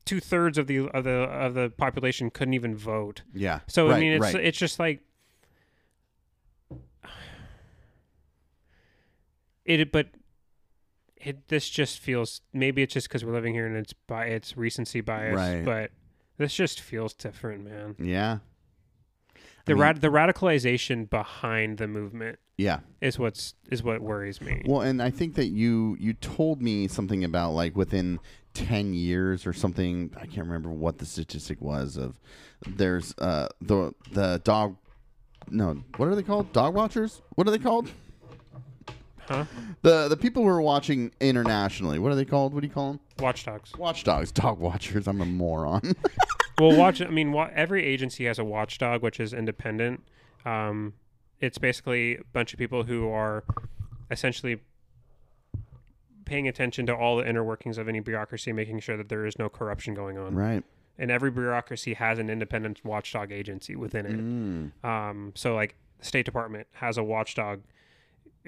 two 0.05 0.21
thirds 0.21 0.59
of 0.59 0.67
the 0.67 0.89
of 0.89 1.05
the 1.05 1.11
of 1.11 1.55
the 1.55 1.71
population 1.71 2.31
couldn't 2.31 2.55
even 2.55 2.77
vote. 2.77 3.23
Yeah. 3.33 3.61
So 3.67 3.89
right, 3.89 3.97
I 3.97 4.01
mean, 4.01 4.13
it's 4.13 4.21
right. 4.23 4.35
it's 4.37 4.59
just 4.59 4.79
like 4.79 5.01
it. 9.65 9.91
But 9.91 10.09
it 11.17 11.49
this 11.49 11.69
just 11.69 11.99
feels 11.99 12.43
maybe 12.53 12.83
it's 12.83 12.93
just 12.95 13.09
because 13.09 13.25
we're 13.25 13.33
living 13.33 13.55
here 13.55 13.67
and 13.67 13.77
it's 13.77 13.93
by 13.93 14.27
it's 14.27 14.57
recency 14.57 15.01
bias. 15.01 15.37
Right. 15.37 15.65
But 15.65 15.91
this 16.43 16.55
just 16.55 16.81
feels 16.81 17.15
different, 17.15 17.65
man. 17.65 17.97
yeah. 17.99 18.39
The 19.65 19.75
mean- 19.75 19.81
rad, 19.83 20.01
the 20.01 20.09
radicalization 20.09 21.09
behind 21.09 21.79
the 21.79 21.87
movement 21.87 22.41
Yeah. 22.59 22.81
is 23.01 23.17
what's 23.19 23.55
is 23.71 23.83
what 23.83 24.01
worries 24.01 24.41
me. 24.41 24.63
Well, 24.67 24.81
and 24.81 25.01
I 25.01 25.11
think 25.11 25.37
that 25.37 25.47
you 25.49 25.97
you 26.01 26.15
told 26.15 26.61
me 26.61 26.89
something 26.89 27.23
about 27.23 27.53
like 27.53 27.77
within 27.77 28.19
ten 28.55 28.93
years 28.93 29.47
or 29.47 29.53
something. 29.53 30.13
I 30.17 30.27
can't 30.27 30.47
remember 30.49 30.71
what 30.71 30.99
the 30.99 31.07
statistic 31.07 31.61
was. 31.61 31.97
Of 31.97 32.19
there's 32.67 33.15
uh 33.19 33.49
the 33.61 33.93
the 34.11 34.41
dog. 34.43 34.77
No, 35.49 35.83
what 35.97 36.09
are 36.09 36.15
they 36.17 36.23
called? 36.25 36.53
Dog 36.53 36.75
watchers? 36.75 37.23
What 37.37 37.47
are 37.47 37.53
they 37.53 37.59
called? 37.59 37.89
Huh? 39.29 39.45
The 39.83 40.09
the 40.09 40.17
people 40.17 40.43
who 40.43 40.49
are 40.49 40.61
watching 40.63 41.13
internationally. 41.21 41.99
What 41.99 42.13
are 42.13 42.15
they 42.17 42.25
called? 42.25 42.55
What 42.55 42.61
do 42.61 42.67
you 42.67 42.73
call 42.73 42.93
them? 42.93 43.01
Watchdogs. 43.19 43.73
Watchdogs. 43.77 44.33
Dog 44.33 44.59
watchers. 44.59 45.07
I'm 45.07 45.21
a 45.21 45.25
moron. 45.27 45.95
well, 46.59 46.77
watch. 46.77 47.01
I 47.03 47.09
mean, 47.09 47.33
wa- 47.33 47.51
every 47.55 47.85
agency 47.85 48.25
has 48.25 48.39
a 48.39 48.45
watchdog, 48.45 49.03
which 49.03 49.21
is 49.21 49.33
independent. 49.33 50.03
Um, 50.45 50.95
it's 51.41 51.59
basically 51.59 52.17
a 52.17 52.25
bunch 52.33 52.53
of 52.53 52.59
people 52.59 52.85
who 52.85 53.09
are 53.09 53.45
essentially 54.11 54.61
paying 56.25 56.49
attention 56.49 56.87
to 56.87 56.95
all 56.95 57.17
the 57.17 57.29
inner 57.29 57.45
workings 57.45 57.79
of 57.79 57.89
any 57.89 58.01
bureaucracy, 58.01 58.53
making 58.53 58.81
sure 58.81 58.97
that 58.97 59.09
there 59.09 59.27
is 59.27 59.39
no 59.39 59.49
corruption 59.49 59.95
going 59.95 60.19
on. 60.19 60.35
right. 60.35 60.65
And 60.99 61.11
every 61.11 61.31
bureaucracy 61.31 61.95
has 61.95 62.19
an 62.19 62.29
independent 62.29 62.85
watchdog 62.85 63.33
agency 63.33 63.75
within 63.75 64.07
it. 64.07 64.13
Mm. 64.85 64.89
Um, 64.89 65.33
so, 65.35 65.55
like 65.55 65.75
the 65.99 66.05
State 66.05 66.27
Department 66.27 66.67
has 66.73 66.99
a 66.99 67.03
watchdog 67.03 67.63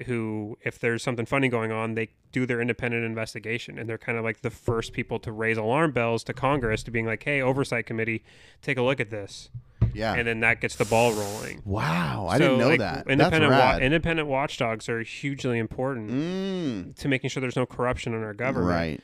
who, 0.05 0.57
if 0.63 0.77
there's 0.79 1.01
something 1.03 1.25
funny 1.25 1.47
going 1.47 1.71
on, 1.71 1.95
they 1.95 2.09
do 2.31 2.45
their 2.45 2.59
independent 2.59 3.05
investigation, 3.05 3.79
and 3.79 3.87
they're 3.89 3.97
kind 3.97 4.17
of 4.17 4.23
like 4.23 4.41
the 4.41 4.49
first 4.49 4.91
people 4.93 5.19
to 5.19 5.31
raise 5.31 5.57
alarm 5.57 5.91
bells 5.91 6.23
to 6.25 6.33
Congress 6.33 6.83
to 6.83 6.91
being 6.91 7.05
like, 7.05 7.23
"Hey, 7.23 7.41
oversight 7.41 7.85
committee, 7.85 8.23
take 8.61 8.77
a 8.77 8.81
look 8.81 8.99
at 8.99 9.09
this," 9.09 9.49
Yeah. 9.93 10.13
and 10.15 10.27
then 10.27 10.41
that 10.41 10.59
gets 10.59 10.75
the 10.75 10.83
ball 10.85 11.13
rolling. 11.13 11.61
wow. 11.63 12.27
I 12.29 12.37
So, 12.37 12.43
didn't 12.43 12.59
know 12.59 12.67
like, 12.67 12.79
that. 12.79 13.07
Independent, 13.07 13.51
wa- 13.53 13.77
independent 13.77 14.27
watchdogs 14.27 14.89
are 14.89 15.01
hugely 15.01 15.59
important 15.59 16.09
mm. 16.11 16.95
to 16.97 17.07
making 17.07 17.29
sure 17.29 17.39
there's 17.39 17.55
no 17.55 17.65
corruption 17.65 18.13
in 18.13 18.21
our 18.23 18.33
government. 18.33 18.69
Right. 18.71 19.01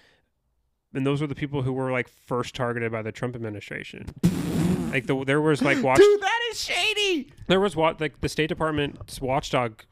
And 0.93 1.05
those 1.07 1.21
were 1.21 1.27
the 1.27 1.35
people 1.35 1.61
who 1.61 1.71
were 1.71 1.89
like 1.89 2.09
first 2.09 2.53
targeted 2.53 2.91
by 2.91 3.01
the 3.01 3.13
Trump 3.13 3.33
administration. 3.35 4.07
like 4.91 5.07
the, 5.07 5.23
there 5.23 5.39
was 5.39 5.61
like 5.61 5.81
watch 5.83 5.97
Dude, 5.99 6.21
that 6.21 6.39
is 6.51 6.61
shady. 6.61 7.31
there 7.47 7.61
was 7.61 7.77
what 7.77 8.01
like 8.01 8.19
the 8.19 8.27
State 8.27 8.47
Department's 8.49 9.21
watchdog, 9.21 9.83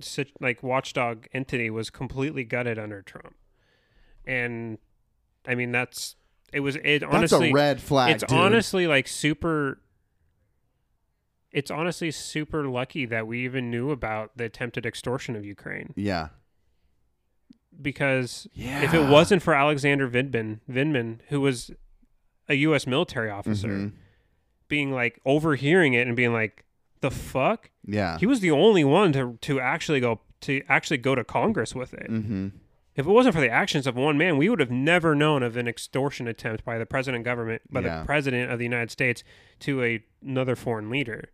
sit- 0.00 0.32
like 0.40 0.62
watchdog 0.62 1.26
entity 1.32 1.70
was 1.70 1.90
completely 1.90 2.44
gutted 2.44 2.78
under 2.78 3.02
Trump, 3.02 3.34
and 4.24 4.78
I 5.46 5.54
mean 5.54 5.72
that's 5.72 6.16
it 6.52 6.60
was 6.60 6.76
it 6.76 7.00
That's 7.00 7.14
honestly 7.14 7.50
a 7.50 7.52
red 7.52 7.80
flag. 7.80 8.14
it's 8.14 8.24
dude. 8.24 8.38
honestly 8.38 8.86
like 8.86 9.06
super. 9.08 9.80
It's 11.52 11.70
honestly 11.70 12.10
super 12.10 12.68
lucky 12.68 13.06
that 13.06 13.26
we 13.26 13.42
even 13.44 13.70
knew 13.70 13.90
about 13.90 14.36
the 14.36 14.44
attempted 14.44 14.84
extortion 14.84 15.34
of 15.36 15.44
Ukraine 15.44 15.94
Yeah. 15.96 16.28
because 17.80 18.46
Yeah. 18.52 18.82
if 18.82 18.92
it 18.92 19.08
wasn't 19.08 19.42
for 19.42 19.54
Alexander 19.54 20.06
Vindman, 20.08 20.60
Vindman, 20.70 21.20
who 21.28 21.40
was 21.40 21.70
a 22.48 22.54
U.S. 22.56 22.86
military 22.86 23.30
officer, 23.30 23.68
Mhm. 23.68 23.92
being 24.68 24.92
like 24.92 25.18
overhearing 25.24 25.94
it 25.94 26.06
and 26.06 26.14
being 26.14 26.34
like, 26.34 26.65
"The 27.00 27.10
fuck." 27.10 27.70
Yeah. 27.86 28.18
He 28.18 28.26
was 28.26 28.40
the 28.40 28.50
only 28.50 28.84
one 28.84 29.12
to 29.12 29.38
to 29.42 29.60
actually 29.60 30.00
go 30.00 30.20
to 30.42 30.62
actually 30.68 30.98
go 30.98 31.14
to 31.14 31.24
Congress 31.24 31.74
with 31.74 31.94
it. 31.94 32.10
mm-hmm. 32.10 32.48
If 32.94 33.04
it 33.06 33.10
wasn't 33.10 33.34
for 33.34 33.42
the 33.42 33.50
actions 33.50 33.86
of 33.86 33.94
one 33.94 34.16
man, 34.16 34.38
we 34.38 34.48
would 34.48 34.58
have 34.60 34.70
never 34.70 35.14
known 35.14 35.42
of 35.42 35.56
an 35.58 35.68
extortion 35.68 36.26
attempt 36.26 36.64
by 36.64 36.78
the 36.78 36.86
president 36.86 37.24
government 37.24 37.60
by 37.70 37.80
Yeah. 37.80 38.00
the 38.00 38.06
president 38.06 38.50
of 38.50 38.58
the 38.58 38.64
United 38.64 38.90
States 38.90 39.22
to 39.60 39.82
a, 39.84 40.02
another 40.22 40.56
foreign 40.56 40.88
leader 40.88 41.28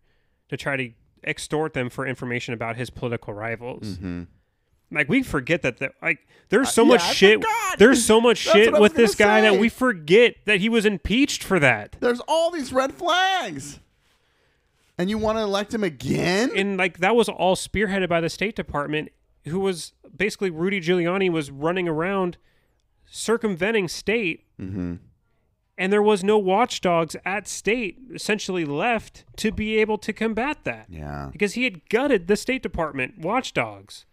to 0.49 0.57
try 0.57 0.77
to 0.77 0.91
extort 1.23 1.73
them 1.73 1.89
for 1.89 2.05
information 2.05 2.53
about 2.53 2.77
his 2.77 2.91
political 2.91 3.33
rivals. 3.33 3.97
Mm-hmm. 3.97 4.23
Like 4.91 5.09
we 5.09 5.23
forget 5.23 5.63
that 5.63 5.79
the, 5.79 5.93
like 6.03 6.19
there's 6.49 6.71
so 6.73 6.83
Uh, 6.83 6.87
much 6.87 7.01
yeah, 7.07 7.13
shit 7.13 7.45
there's 7.79 8.05
so 8.05 8.21
much 8.21 8.39
shit 8.39 8.73
what 8.73 8.79
I 8.79 8.81
was 8.81 8.91
with 8.91 8.97
this 8.97 9.15
guy 9.15 9.41
that 9.43 9.57
we 9.59 9.69
forget 9.69 10.35
that 10.47 10.61
he 10.61 10.69
was 10.69 10.85
impeached 10.85 11.45
for 11.45 11.61
that. 11.61 11.97
There's 12.01 12.21
all 12.27 12.51
these 12.51 12.73
red 12.73 12.93
flags. 12.93 13.79
And 14.99 15.09
you 15.11 15.19
want 15.19 15.39
to 15.39 15.43
elect 15.43 15.73
him 15.75 15.83
again? 15.85 16.51
and 16.55 16.77
like 16.77 16.99
that 16.99 17.17
was 17.17 17.29
all 17.29 17.57
spearheaded 17.57 18.09
by 18.09 18.21
the 18.21 18.29
State 18.29 18.55
Department, 18.57 19.11
who 19.47 19.59
was 19.61 19.93
basically 20.15 20.51
Rudy 20.51 20.81
Giuliani 20.81 21.31
was 21.31 21.51
running 21.51 21.89
around 21.89 22.37
circumventing 23.07 23.89
state, 23.89 24.45
mm-hmm. 24.61 24.95
and 25.77 25.93
there 25.93 26.03
was 26.03 26.23
no 26.23 26.39
watchdogs 26.39 27.17
at 27.25 27.49
state 27.49 27.99
essentially 28.15 28.65
left 28.65 29.25
to 29.37 29.51
be 29.51 29.77
able 29.79 29.99
to 29.99 30.13
combat 30.13 30.59
that 30.65 30.87
Yeah. 30.89 31.29
because 31.33 31.55
he 31.55 31.65
had 31.65 31.89
gutted 31.89 32.27
the 32.27 32.37
State 32.37 32.63
Department 32.63 33.19
watchdogs. 33.19 34.07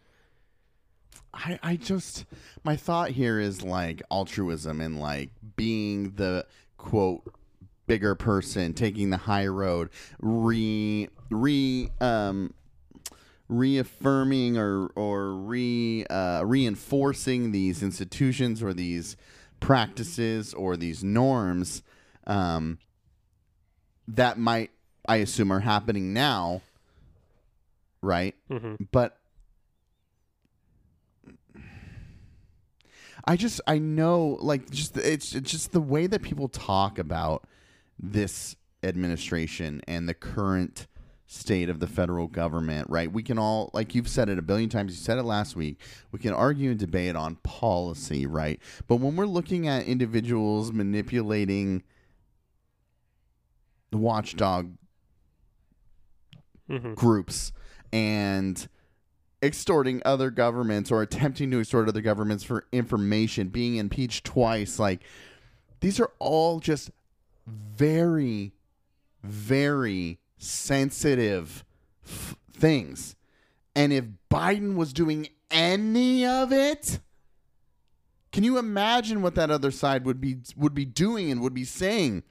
I, 1.34 1.60
I 1.62 1.76
just 1.76 2.26
my 2.64 2.76
thought 2.76 3.12
here 3.12 3.40
is 3.40 3.62
like 3.62 4.02
altruism 4.10 4.82
and 4.82 5.00
like 5.00 5.30
being 5.56 6.14
the 6.16 6.46
quote 6.78 7.22
bigger 7.90 8.14
person 8.14 8.72
taking 8.72 9.10
the 9.10 9.18
high 9.18 9.48
road 9.48 9.90
re 10.20 11.10
re 11.32 11.90
um 12.00 12.54
reaffirming 13.50 14.58
or 14.60 14.88
or 14.96 15.34
re 15.34 16.06
uh, 16.06 16.44
reinforcing 16.46 17.52
these 17.52 17.82
institutions 17.82 18.62
or 18.62 18.76
these 18.76 19.18
practices 19.60 20.54
or 20.54 20.78
these 20.78 21.04
norms 21.04 21.82
um, 22.28 22.78
that 24.08 24.38
might 24.38 24.70
I 25.08 25.18
assume 25.18 25.52
are 25.52 25.60
happening 25.60 26.14
now 26.14 26.62
right? 28.04 28.36
Hmm 28.50 28.76
but 28.92 29.18
I 33.26 33.36
just 33.36 33.62
I 33.66 33.80
know 33.80 34.38
like 34.42 34.70
just 34.70 34.96
it's, 34.96 35.34
it's 35.34 35.52
just 35.52 35.72
the 35.72 35.82
way 35.82 36.06
that 36.06 36.22
people 36.22 36.50
talk 36.50 37.00
about 37.00 37.46
this 38.00 38.56
administration 38.84 39.82
and 39.88 40.08
the 40.08 40.14
current 40.14 40.88
state 41.28 41.70
of 41.70 41.80
the 41.80 41.88
federal 41.88 42.28
government, 42.28 42.90
right? 42.90 43.12
We 43.12 43.22
can 43.22 43.38
all 43.38 43.70
like 43.74 43.94
you've 43.94 44.08
said 44.08 44.30
it 44.30 44.40
a 44.40 44.42
billion 44.42 44.70
times, 44.70 44.94
you 44.94 44.98
said 44.98 45.20
it 45.20 45.24
last 45.24 45.56
week. 45.56 45.80
We 46.12 46.20
can 46.20 46.34
argue 46.34 46.72
and 46.72 46.80
debate 46.80 47.16
on 47.16 47.36
policy, 47.38 48.26
right? 48.26 48.60
But 48.88 48.96
when 48.98 49.16
we're 49.16 49.26
looking 49.26 49.68
at 49.68 49.86
individuals 49.86 50.72
manipulating 50.72 51.84
the 53.92 53.98
watchdog 53.98 54.72
hmm 56.68 56.94
groups 56.94 57.52
and 57.92 58.68
extorting 59.42 60.02
other 60.06 60.30
governments 60.30 60.92
or 60.92 61.02
attempting 61.02 61.50
to 61.52 61.60
extort 61.60 61.88
other 61.90 62.02
governments 62.02 62.44
for 62.44 62.66
information, 62.72 63.50
being 63.50 63.78
impeached 63.78 64.26
twice. 64.26 64.80
Like, 64.80 65.04
these 65.80 66.00
are 66.00 66.12
all 66.20 66.60
just 66.60 66.92
very 67.50 68.54
very 69.24 70.18
sensitive 70.38 71.66
f- 72.06 72.36
things. 72.54 73.16
And 73.76 73.92
if 73.92 74.06
Biden 74.32 74.76
was 74.76 74.94
doing 74.94 75.28
any 75.52 76.26
of 76.26 76.52
it, 76.54 77.00
can 78.32 78.44
you 78.44 78.58
imagine 78.58 79.22
what 79.22 79.36
that 79.36 79.52
other 79.52 79.72
side 79.72 80.06
would 80.06 80.22
be 80.22 80.38
would 80.56 80.74
be 80.74 80.86
doing 80.86 81.32
and 81.32 81.42
would 81.42 81.54
be 81.54 81.64
saying? 81.66 82.24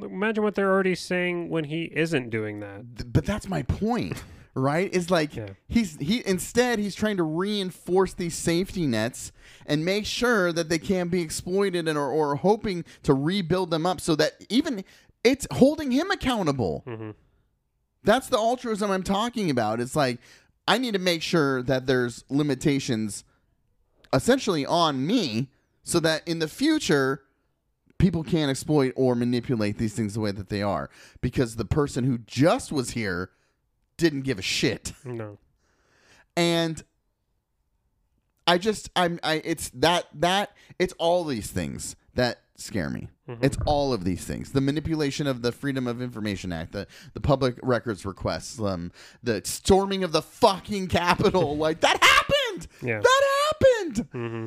Imagine 0.00 0.44
what 0.44 0.54
they're 0.54 0.70
already 0.70 0.94
saying 0.94 1.48
when 1.48 1.64
he 1.64 1.84
isn't 1.84 2.30
doing 2.30 2.60
that. 2.60 2.84
Th- 2.96 3.12
But 3.12 3.24
that's 3.24 3.48
my 3.48 3.62
point, 3.62 4.22
right? 4.54 4.90
It's 4.92 5.10
like 5.10 5.34
Yeah. 5.36 5.50
he's 5.68 5.96
he 5.96 6.22
instead 6.26 6.78
he's 6.78 6.94
trying 6.94 7.16
to 7.18 7.22
reinforce 7.22 8.14
these 8.14 8.34
safety 8.34 8.86
nets 8.86 9.32
and 9.66 9.84
make 9.84 10.06
sure 10.06 10.52
that 10.52 10.68
they 10.68 10.78
can't 10.78 11.10
be 11.10 11.20
exploited 11.22 11.86
and 11.88 11.96
or, 11.98 12.10
or 12.10 12.36
hoping 12.36 12.84
to 13.04 13.14
rebuild 13.14 13.70
them 13.70 13.86
up 13.86 14.00
so 14.00 14.14
that 14.16 14.44
even 14.48 14.84
it's 15.24 15.46
holding 15.52 15.90
him 15.90 16.10
accountable. 16.10 16.82
Mhm. 16.86 17.14
That's 18.04 18.28
the 18.28 18.38
altruism 18.38 18.90
I'm 18.90 19.02
talking 19.02 19.50
about. 19.50 19.80
It's 19.80 19.96
like 19.96 20.18
I 20.66 20.78
need 20.78 20.92
to 20.92 20.98
make 20.98 21.22
sure 21.22 21.62
that 21.62 21.86
there's 21.86 22.24
limitations 22.28 23.24
essentially 24.12 24.64
on 24.64 25.06
me 25.06 25.48
so 25.82 26.00
that 26.00 26.26
in 26.26 26.38
the 26.38 26.48
future 26.48 27.22
people 27.98 28.22
can't 28.22 28.50
exploit 28.50 28.92
or 28.96 29.14
manipulate 29.14 29.76
these 29.78 29.92
things 29.94 30.14
the 30.14 30.20
way 30.20 30.30
that 30.30 30.48
they 30.48 30.62
are 30.62 30.88
because 31.20 31.56
the 31.56 31.64
person 31.64 32.04
who 32.04 32.18
just 32.18 32.70
was 32.70 32.90
here 32.90 33.30
didn't 33.98 34.22
give 34.22 34.38
a 34.38 34.42
shit. 34.42 34.92
No. 35.04 35.38
and 36.36 36.82
i 38.46 38.56
just 38.56 38.88
i'm 38.96 39.20
i 39.22 39.42
it's 39.44 39.68
that 39.70 40.06
that 40.14 40.52
it's 40.78 40.94
all 40.98 41.24
these 41.24 41.50
things 41.50 41.96
that 42.14 42.40
scare 42.56 42.90
me. 42.90 43.08
It's 43.42 43.58
all 43.66 43.92
of 43.92 44.02
these 44.04 44.24
things. 44.24 44.50
The 44.52 44.60
manipulation 44.62 45.26
of 45.28 45.42
the 45.42 45.52
freedom 45.52 45.86
of 45.86 46.00
information 46.02 46.50
act 46.50 46.72
the, 46.72 46.88
the 47.12 47.20
public 47.20 47.56
records 47.62 48.06
requests 48.06 48.58
um 48.58 48.90
the 49.22 49.42
storming 49.44 50.02
of 50.02 50.12
the 50.12 50.22
fucking 50.22 50.88
capitol. 50.88 51.56
Like 51.58 51.80
that 51.80 52.02
happened! 52.02 52.66
Yeah. 52.82 53.00
that 53.00 53.22
happened! 53.52 54.08
Hmm 54.12 54.46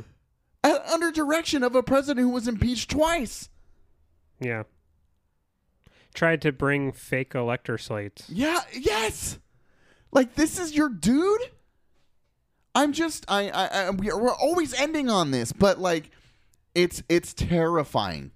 uh, 0.64 0.80
under 0.92 1.12
direction 1.12 1.64
of 1.64 1.76
a 1.76 1.84
president 1.84 2.24
who 2.26 2.30
was 2.32 2.48
impeached 2.48 2.90
twice. 2.90 3.50
Yeah. 4.40 4.64
Tried 6.14 6.42
to 6.42 6.52
bring 6.52 6.92
fake 6.92 7.34
elector 7.36 7.78
slates. 7.78 8.30
Yeah, 8.30 8.60
yes. 8.74 9.40
Like 10.12 10.36
this 10.36 10.60
is 10.60 10.76
your 10.76 10.90
dude. 10.90 11.42
I'm 12.76 12.94
just 12.94 13.26
I 13.30 13.50
I, 13.50 13.66
I 13.68 13.90
we- 13.92 14.12
we're 14.14 14.34
always 14.36 14.74
ending 14.74 15.10
on 15.10 15.32
this, 15.32 15.52
but 15.52 15.80
like 15.80 16.12
it's 16.76 17.04
it's 17.10 17.34
terrifying. 17.34 18.32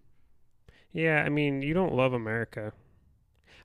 Yeah, 0.94 1.22
I 1.26 1.30
mean, 1.30 1.62
you 1.62 1.74
don't 1.74 1.94
love 1.94 2.14
America. 2.14 2.72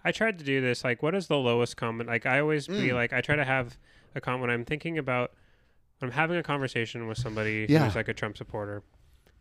I 0.05 0.11
tried 0.13 0.39
to 0.39 0.45
do 0.45 0.61
this. 0.61 0.83
Like, 0.83 1.03
what 1.03 1.15
is 1.15 1.29
the 1.29 1.37
lowest 1.37 1.77
common? 1.77 2.07
Like, 2.09 2.27
I 2.27 2.41
always 2.41 2.67
be 2.67 2.89
Mm. 2.89 2.95
like, 2.95 3.13
I 3.13 3.21
try 3.21 3.37
to 3.37 3.45
have 3.45 3.79
a 4.17 4.21
comment 4.21 4.41
when 4.43 4.51
I'm 4.51 4.65
thinking 4.65 4.99
about, 4.99 5.33
when 5.99 6.11
I'm 6.11 6.15
having 6.17 6.39
a 6.39 6.43
conversation 6.43 7.07
with 7.07 7.19
somebody 7.19 7.67
Yeah. 7.69 7.85
who's 7.85 7.95
like 7.95 8.09
a 8.09 8.15
Trump 8.15 8.37
supporter, 8.37 8.83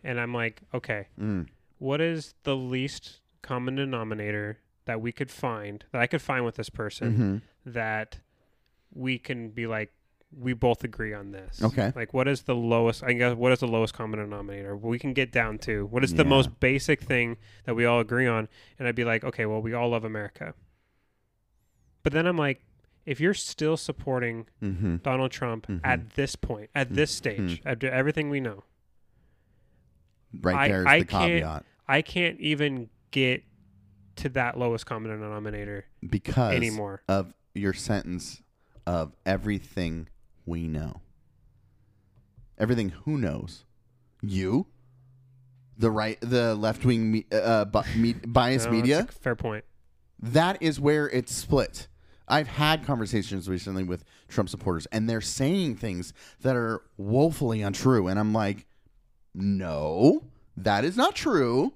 and 0.03 0.19
I'm 0.19 0.33
like, 0.33 0.61
okay, 0.73 1.07
Mm. 1.19 1.47
what 1.79 2.01
is 2.01 2.35
the 2.43 2.55
least 2.55 3.21
common 3.41 3.75
denominator 3.75 4.59
that 4.85 5.01
we 5.01 5.11
could 5.11 5.29
find 5.31 5.85
that 5.91 6.01
I 6.01 6.07
could 6.07 6.21
find 6.21 6.43
with 6.45 6.55
this 6.55 6.69
person 6.69 7.41
Mhm. 7.65 7.73
that 7.73 8.19
we 8.93 9.17
can 9.19 9.49
be 9.49 9.67
like, 9.67 9.91
we 10.31 10.53
both 10.53 10.83
agree 10.83 11.13
on 11.13 11.31
this. 11.31 11.61
Okay. 11.63 11.91
Like, 11.95 12.13
what 12.13 12.27
is 12.27 12.43
the 12.43 12.55
lowest? 12.55 13.03
I 13.03 13.13
guess 13.13 13.35
what 13.35 13.51
is 13.51 13.59
the 13.59 13.67
lowest 13.67 13.93
common 13.93 14.19
denominator 14.19 14.75
we 14.77 14.99
can 14.99 15.13
get 15.13 15.31
down 15.31 15.57
to? 15.59 15.85
What 15.87 16.03
is 16.03 16.13
the 16.13 16.23
most 16.25 16.59
basic 16.59 17.01
thing 17.01 17.37
that 17.65 17.75
we 17.75 17.85
all 17.85 17.99
agree 17.99 18.27
on? 18.27 18.47
And 18.77 18.87
I'd 18.87 18.95
be 18.95 19.03
like, 19.05 19.23
okay, 19.23 19.45
well, 19.47 19.61
we 19.61 19.73
all 19.73 19.89
love 19.89 20.03
America. 20.03 20.53
But 22.03 22.13
then 22.13 22.25
I'm 22.27 22.37
like, 22.37 22.63
if 23.05 23.19
you're 23.19 23.33
still 23.33 23.75
supporting 23.77 24.47
Mhm. 24.61 25.01
Donald 25.01 25.31
Trump 25.31 25.65
Mhm. 25.67 25.81
at 25.83 26.11
this 26.11 26.35
point, 26.35 26.69
at 26.75 26.93
this 26.93 27.09
stage, 27.11 27.61
after 27.65 27.89
everything 27.89 28.29
we 28.29 28.39
know, 28.39 28.63
Right 30.41 30.55
I- 30.55 30.67
there's 30.67 30.85
I 30.87 30.99
the 30.99 31.05
caveat 31.05 31.65
I 31.87 32.01
can't 32.03 32.39
even 32.39 32.89
get 33.11 33.43
to 34.17 34.29
that 34.29 34.57
lowest 34.57 34.85
common 34.85 35.11
denominator 35.11 35.85
because 36.09 36.53
anymore. 36.53 37.01
of 37.07 37.33
your 37.53 37.73
sentence 37.73 38.41
of 38.85 39.15
everything 39.25 40.07
we 40.45 40.67
know. 40.67 41.01
Everything 42.57 42.89
who 42.89 43.17
knows? 43.17 43.63
You? 44.21 44.67
The 45.77 45.89
right 45.91 46.17
the 46.21 46.55
left-wing 46.55 47.09
me, 47.11 47.25
uh 47.31 47.65
bi- 47.65 47.85
me, 47.95 48.13
bias 48.27 48.65
No, 48.65 48.71
media? 48.71 49.07
fair 49.21 49.35
point. 49.35 49.63
that 50.21 50.61
is 50.61 50.79
where 50.79 51.09
it's 51.09 51.33
split. 51.33 51.87
I've 52.27 52.47
had 52.49 52.85
conversations 52.85 53.47
recently 53.49 53.83
with 53.83 54.03
Trump 54.27 54.49
supporters, 54.49 54.85
and 54.91 55.09
they're 55.09 55.21
saying 55.21 55.77
things 55.77 56.13
that 56.41 56.55
are 56.55 56.81
woefully 56.97 57.61
untrue. 57.63 58.07
And 58.07 58.19
I'm 58.19 58.33
like, 58.33 58.67
no, 59.33 60.25
that 60.57 60.83
is 60.85 60.95
not 60.97 61.15
true. 61.15 61.73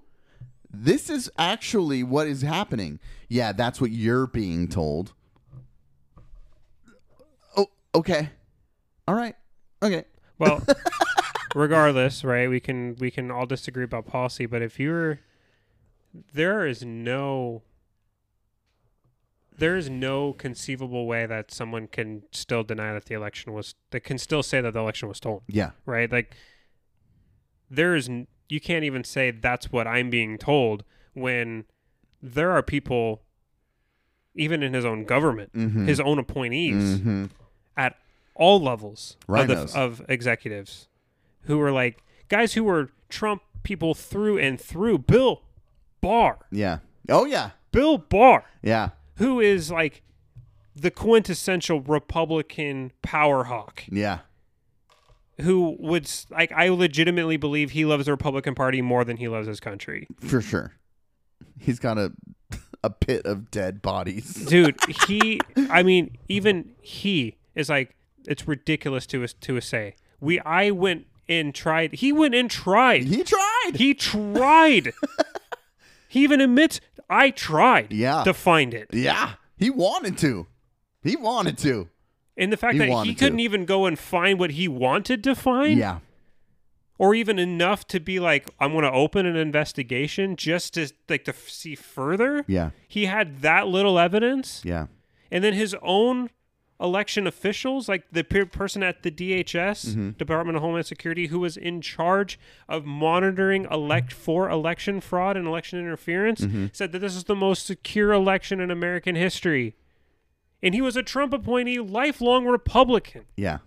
This 0.73 1.09
is 1.09 1.29
actually 1.37 2.01
what 2.03 2.27
is 2.27 2.41
happening. 2.41 2.99
Yeah, 3.29 3.51
that's 3.51 3.79
what 3.79 3.91
you're 3.91 4.25
being 4.27 4.67
told. 4.67 5.13
Oh, 7.55 7.67
okay. 7.93 8.29
All 9.07 9.15
right. 9.15 9.35
Okay. 9.81 10.05
Well, 10.39 10.65
regardless, 11.55 12.23
right? 12.23 12.49
We 12.49 12.59
can 12.59 12.95
we 12.99 13.11
can 13.11 13.29
all 13.31 13.45
disagree 13.45 13.83
about 13.85 14.07
policy, 14.07 14.45
but 14.47 14.61
if 14.63 14.77
you're 14.79 15.19
there 16.33 16.65
is 16.65 16.83
no 16.83 17.61
there 19.55 19.77
is 19.77 19.89
no 19.89 20.33
conceivable 20.33 21.05
way 21.05 21.27
that 21.27 21.51
someone 21.51 21.87
can 21.87 22.23
still 22.31 22.63
deny 22.63 22.91
that 22.93 23.05
the 23.05 23.13
election 23.13 23.53
was 23.53 23.75
that 23.91 24.01
can 24.01 24.17
still 24.17 24.41
say 24.43 24.59
that 24.59 24.73
the 24.73 24.79
election 24.79 25.07
was 25.07 25.17
stolen, 25.17 25.41
Yeah. 25.47 25.71
right? 25.85 26.11
Like 26.11 26.35
there 27.69 27.95
is 27.95 28.09
you 28.53 28.59
can't 28.59 28.83
even 28.83 29.03
say 29.03 29.31
that's 29.31 29.71
what 29.71 29.87
I'm 29.87 30.09
being 30.09 30.37
told 30.37 30.83
when 31.13 31.65
there 32.21 32.51
are 32.51 32.61
people 32.61 33.21
even 34.35 34.63
in 34.63 34.73
his 34.73 34.85
own 34.85 35.05
government, 35.05 35.51
Mhm. 35.53 35.87
his 35.87 35.99
own 35.99 36.17
appointees 36.19 36.99
Mhm. 36.99 37.29
at 37.77 37.95
all 38.35 38.59
levels 38.61 39.17
of, 39.27 39.47
the, 39.47 39.71
of 39.75 40.01
executives 40.09 40.87
who 41.43 41.57
were 41.57 41.71
like 41.71 42.03
guys 42.29 42.53
who 42.53 42.63
were 42.63 42.89
Trump 43.09 43.41
people 43.63 43.93
through 43.93 44.37
and 44.39 44.59
through. 44.59 44.97
Bill 44.99 45.41
Barr, 46.01 46.39
Yeah. 46.51 46.79
Oh, 47.09 47.25
yeah. 47.25 47.51
Bill 47.71 47.97
Barr, 47.97 48.43
Yeah. 48.61 48.89
who 49.17 49.39
is 49.39 49.71
like 49.71 50.01
the 50.75 50.89
quintessential 50.91 51.81
Republican 51.81 52.91
power 53.03 53.43
hawk, 53.45 53.83
Yeah. 53.89 54.19
Who 55.41 55.75
would 55.79 56.09
like 56.29 56.51
I 56.51 56.69
legitimately 56.69 57.37
believe 57.37 57.71
he 57.71 57.85
loves 57.85 58.05
the 58.05 58.11
Republican 58.11 58.55
Party 58.55 58.81
more 58.81 59.03
than 59.03 59.17
he 59.17 59.27
loves 59.27 59.47
his 59.47 59.59
country, 59.59 60.07
For 60.19 60.41
sure. 60.41 60.73
He's 61.59 61.79
got 61.79 61.97
a 61.97 62.11
a 62.83 62.89
pit 62.89 63.25
of 63.25 63.49
dead 63.51 63.81
bodies. 63.81 64.33
dude. 64.47 64.75
He, 65.07 65.39
I 65.69 65.83
mean, 65.83 66.17
even 66.27 66.73
he 66.81 67.37
is 67.55 67.69
like 67.69 67.95
it's 68.25 68.47
ridiculous 68.47 69.05
to 69.07 69.23
us 69.23 69.33
to 69.33 69.59
say. 69.61 69.95
We 70.19 70.39
I 70.41 70.71
went 70.71 71.07
and 71.29 71.53
tried. 71.55 71.93
He 71.93 72.11
went 72.11 72.35
and 72.35 72.49
tried. 72.51 73.03
He 73.03 73.23
tried. 73.23 73.71
He 73.75 73.93
tried. 73.93 74.93
he 76.09 76.23
even 76.23 76.41
admits 76.41 76.79
I 77.09 77.31
tried 77.31 77.91
Yeah. 77.91 78.23
to 78.23 78.33
find 78.33 78.73
it. 78.73 78.89
Yeah, 78.93 79.33
he 79.57 79.69
wanted 79.69 80.17
to. 80.19 80.47
He 81.01 81.15
wanted 81.15 81.57
to. 81.59 81.89
And 82.37 82.51
the 82.51 82.57
fact 82.57 82.73
He 82.73 82.79
that 82.79 83.05
he 83.05 83.13
couldn't 83.13 83.37
to. 83.37 83.43
even 83.43 83.65
go 83.65 83.85
and 83.85 83.97
find 83.97 84.39
what 84.39 84.51
he 84.51 84.67
wanted 84.67 85.23
to 85.25 85.35
find 85.35 85.77
Yeah. 85.77 85.99
or 86.97 87.13
even 87.15 87.37
enough 87.39 87.85
to 87.87 87.99
be 87.99 88.19
like 88.19 88.49
I'm 88.59 88.71
going 88.71 88.83
to 88.83 88.91
open 88.91 89.25
an 89.25 89.35
investigation 89.35 90.35
just 90.35 90.73
to 90.75 90.89
like 91.09 91.25
to 91.25 91.31
f- 91.31 91.49
see 91.49 91.75
further. 91.75 92.43
Yeah. 92.47 92.71
He 92.87 93.05
had 93.05 93.41
that 93.41 93.67
little 93.67 93.99
evidence 93.99 94.61
Yeah. 94.63 94.87
and 95.31 95.43
then 95.43 95.53
his 95.53 95.75
own 95.81 96.29
election 96.81 97.27
officials 97.27 97.87
like 97.87 98.03
the 98.11 98.23
pe- 98.23 98.45
person 98.45 98.81
at 98.83 99.03
the 99.03 99.11
DHS 99.11 99.85
Mm-hmm. 99.91 100.09
Department 100.11 100.55
of 100.57 100.63
Homeland 100.63 100.85
Security 100.87 101.27
who 101.27 101.39
was 101.39 101.55
in 101.55 101.81
charge 101.81 102.39
of 102.67 102.83
monitoring 102.85 103.65
elect 103.71 104.11
for 104.11 104.49
election 104.49 104.99
fraud 104.99 105.37
and 105.37 105.47
election 105.47 105.79
interference 105.79 106.41
Mm-hmm. 106.41 106.65
said 106.73 106.91
that 106.91 106.99
this 106.99 107.15
is 107.15 107.25
the 107.25 107.35
most 107.35 107.65
secure 107.67 108.11
election 108.11 108.59
in 108.59 108.71
American 108.71 109.15
history 109.15 109.75
and 110.63 110.73
he 110.73 110.81
was 110.81 110.95
a 110.95 111.03
Trump 111.03 111.33
appointee 111.33 111.79
lifelong 111.79 112.45
Republican 112.47 113.25
Yeah. 113.37 113.59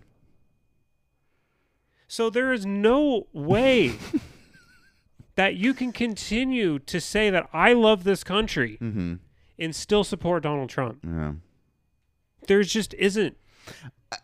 so 2.07 2.29
there 2.29 2.51
is 2.53 2.65
no 2.65 3.27
way 3.33 3.93
that 5.35 5.55
you 5.55 5.73
can 5.73 5.91
continue 5.91 6.79
to 6.79 6.99
say 6.99 7.29
that 7.29 7.47
I 7.53 7.73
love 7.73 8.03
this 8.03 8.23
country 8.23 8.77
Mm-hmm. 8.81 9.15
and 9.59 9.75
still 9.75 10.03
support 10.03 10.43
Donald 10.43 10.69
Trump 10.69 10.99
Yeah. 11.03 11.33
there's 12.47 12.71
just 12.71 12.93
isn't 12.95 13.37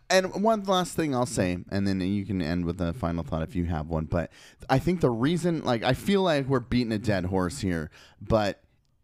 And 0.10 0.42
one 0.44 0.64
last 0.64 0.96
thing 0.96 1.14
I'll 1.14 1.26
say, 1.26 1.58
and 1.70 1.86
then 1.86 2.00
you 2.00 2.26
can 2.26 2.42
end 2.42 2.64
with 2.66 2.80
a 2.80 2.94
final 2.94 3.22
thought 3.24 3.42
if 3.44 3.54
you 3.54 3.66
have 3.66 3.88
one. 3.90 4.06
But 4.06 4.32
I 4.70 4.80
think 4.80 5.02
the 5.02 5.10
reason, 5.12 5.62
like, 5.66 5.84
I 5.84 5.92
feel 5.92 6.22
like 6.22 6.48
we're 6.48 6.62
beating 6.62 6.94
a 6.94 6.98
dead 6.98 7.26
horse 7.26 7.60
here, 7.60 7.92
but 8.22 8.64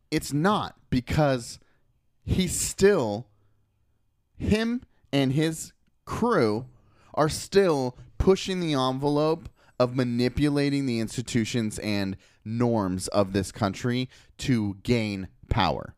it's 0.10 0.32
not 0.32 0.78
because 0.90 1.60
he's 2.24 2.58
still 2.58 3.28
him 4.40 4.82
and 5.14 5.34
his 5.34 5.74
crew 6.06 6.66
are 7.14 7.30
still 7.30 7.98
pushing 8.18 8.60
the 8.60 8.74
envelope 8.74 9.50
of 9.80 9.96
manipulating 9.96 10.86
the 10.86 11.00
institutions 11.00 11.78
and 11.80 12.18
norms 12.44 13.08
of 13.10 13.34
this 13.34 13.52
country 13.52 14.10
to 14.38 14.76
gain 14.84 15.28
power. 15.50 15.96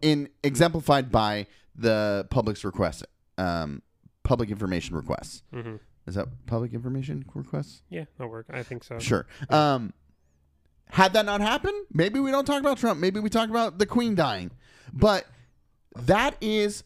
In 0.00 0.28
exemplified 0.42 1.10
by 1.10 1.46
the 1.74 2.26
public's 2.30 2.64
request, 2.64 3.04
um, 3.38 3.82
public 4.22 4.50
information 4.50 4.96
requests. 4.96 5.42
hmm 5.52 5.76
Is 6.06 6.14
that 6.14 6.28
public 6.46 6.72
information 6.72 7.24
requests? 7.34 7.82
Yeah, 7.88 8.04
that'll 8.16 8.30
work. 8.30 8.46
I 8.50 8.62
think 8.62 8.84
so. 8.84 8.98
Sure. 8.98 9.26
Um, 9.50 9.92
had 10.90 11.12
that 11.14 11.26
not 11.26 11.40
happened, 11.40 11.86
maybe 11.92 12.20
we 12.20 12.30
don't 12.30 12.44
talk 12.44 12.60
about 12.60 12.78
Trump. 12.78 13.00
Maybe 13.00 13.18
we 13.20 13.28
talk 13.28 13.50
about 13.50 13.78
the 13.78 13.86
Queen 13.86 14.14
dying. 14.14 14.50
But 14.92 15.26
that 15.96 16.36
is 16.40 16.84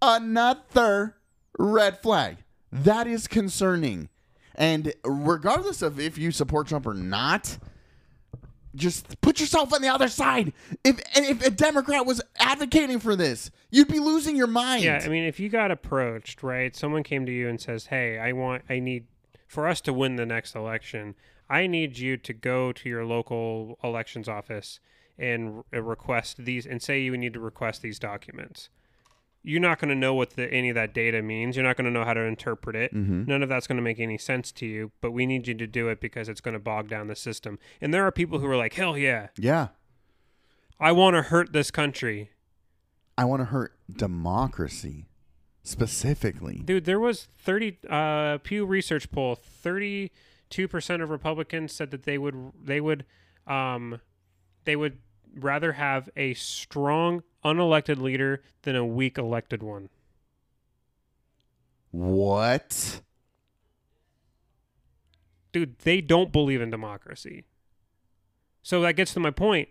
another 0.00 1.16
red 1.58 1.98
flag. 1.98 2.38
That 2.70 3.06
is 3.06 3.26
concerning. 3.26 4.08
And 4.54 4.92
regardless 5.04 5.82
of 5.82 6.00
if 6.00 6.18
you 6.18 6.32
support 6.32 6.66
Trump 6.66 6.86
or 6.86 6.94
not, 6.94 7.58
just 8.74 9.20
put 9.20 9.40
yourself 9.40 9.72
on 9.72 9.82
the 9.82 9.88
other 9.88 10.08
side. 10.08 10.52
If 10.84 11.00
and 11.14 11.24
if 11.24 11.44
a 11.44 11.50
Democrat 11.50 12.06
was 12.06 12.20
advocating 12.36 12.98
for 12.98 13.16
this, 13.16 13.50
you'd 13.70 13.88
be 13.88 13.98
losing 13.98 14.36
your 14.36 14.46
mind. 14.46 14.84
Yeah, 14.84 15.00
I 15.02 15.08
mean, 15.08 15.24
if 15.24 15.40
you 15.40 15.48
got 15.48 15.70
approached, 15.70 16.42
right? 16.42 16.74
Someone 16.74 17.02
came 17.02 17.24
to 17.26 17.32
you 17.32 17.48
and 17.48 17.60
says, 17.60 17.86
"Hey, 17.86 18.18
I 18.18 18.32
want, 18.32 18.64
I 18.68 18.78
need, 18.78 19.06
for 19.46 19.66
us 19.66 19.80
to 19.82 19.92
win 19.92 20.16
the 20.16 20.26
next 20.26 20.54
election, 20.54 21.14
I 21.48 21.66
need 21.66 21.98
you 21.98 22.16
to 22.18 22.32
go 22.32 22.72
to 22.72 22.88
your 22.88 23.04
local 23.04 23.78
elections 23.82 24.28
office 24.28 24.80
and 25.18 25.64
request 25.72 26.44
these, 26.44 26.66
and 26.66 26.82
say 26.82 27.00
you 27.00 27.16
need 27.16 27.34
to 27.34 27.40
request 27.40 27.82
these 27.82 27.98
documents." 27.98 28.68
You're 29.48 29.60
not 29.60 29.78
going 29.78 29.88
to 29.88 29.94
know 29.94 30.12
what 30.12 30.30
the, 30.30 30.52
any 30.52 30.68
of 30.68 30.74
that 30.74 30.92
data 30.92 31.22
means. 31.22 31.56
You're 31.56 31.64
not 31.64 31.76
going 31.76 31.86
to 31.86 31.90
know 31.90 32.04
how 32.04 32.12
to 32.12 32.20
interpret 32.20 32.76
it. 32.76 32.92
None 32.92 33.42
of 33.42 33.48
that's 33.48 33.66
going 33.66 33.76
to 33.76 33.82
make 33.82 33.98
any 33.98 34.18
sense 34.18 34.52
to 34.52 34.66
you. 34.66 34.92
But 35.00 35.12
we 35.12 35.24
need 35.24 35.48
you 35.48 35.54
to 35.54 35.66
do 35.66 35.88
it 35.88 36.00
because 36.00 36.28
it's 36.28 36.42
going 36.42 36.52
to 36.52 36.60
bog 36.60 36.88
down 36.88 37.06
the 37.06 37.16
system. 37.16 37.58
And 37.80 37.94
there 37.94 38.04
are 38.04 38.12
people 38.12 38.40
who 38.40 38.46
are 38.46 38.56
like, 38.56 38.74
"Hell 38.74 38.98
yeah, 38.98 39.28
yeah. 39.38 39.68
I 40.78 40.92
want 40.92 41.16
to 41.16 41.22
hurt 41.22 41.52
this 41.52 41.70
country." 41.70 42.30
I 43.16 43.24
want 43.24 43.40
to 43.40 43.46
hurt 43.46 43.76
democracy 43.90 45.08
specifically. 45.64 46.62
Dude, 46.64 46.84
there 46.84 47.00
was 47.00 47.28
30 47.38 47.78
uh 47.88 48.38
Pew 48.38 48.64
Research 48.64 49.10
poll, 49.10 49.36
32% 49.36 50.10
of 51.02 51.10
Republicans 51.10 51.72
said 51.72 51.90
that 51.90 52.04
they 52.04 52.18
would 52.18 52.52
they 52.62 52.80
would 52.80 53.04
um 53.46 54.00
they 54.64 54.76
would 54.76 54.98
rather 55.34 55.72
have 55.72 56.08
a 56.16 56.34
strong 56.34 57.22
unelected 57.44 58.00
leader 58.00 58.42
than 58.62 58.74
a 58.76 58.84
weak 58.84 59.18
elected 59.18 59.62
one. 59.62 59.88
What? 61.90 63.00
Dude, 65.52 65.78
they 65.80 66.00
don't 66.00 66.30
believe 66.32 66.60
in 66.60 66.70
democracy. 66.70 67.44
So 68.62 68.82
that 68.82 68.94
gets 68.94 69.14
to 69.14 69.20
my 69.20 69.30
point. 69.30 69.68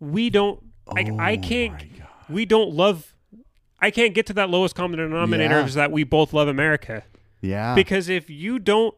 We 0.00 0.30
don't 0.30 0.62
I, 0.88 1.10
I 1.18 1.36
Oh 1.36 1.40
can't 1.40 1.82
we 2.28 2.44
don't 2.44 2.70
love 2.74 3.14
I 3.80 3.90
can't 3.90 4.14
get 4.14 4.26
to 4.26 4.32
that 4.34 4.50
lowest 4.50 4.74
common 4.74 4.98
denominator 4.98 5.60
Yeah. 5.60 5.64
is 5.64 5.74
that 5.74 5.92
we 5.92 6.02
both 6.04 6.32
love 6.32 6.48
America. 6.48 7.04
Yeah. 7.40 7.74
Because 7.74 8.08
if 8.08 8.28
you 8.28 8.58
don't 8.58 8.94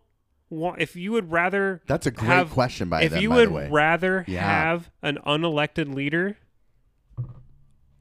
want 0.50 0.80
if 0.80 0.94
you 0.96 1.12
would 1.12 1.30
rather 1.32 1.80
That's 1.86 2.06
a 2.06 2.10
great 2.10 2.28
have- 2.28 2.50
question 2.50 2.88
by 2.88 3.02
if 3.02 3.12
them, 3.12 3.22
you 3.22 3.28
by 3.30 3.36
would 3.36 3.48
the 3.48 3.52
way. 3.52 3.68
rather 3.70 4.24
Yeah. 4.28 4.40
have 4.42 4.90
an 5.02 5.18
unelected 5.26 5.94
leader 5.94 6.36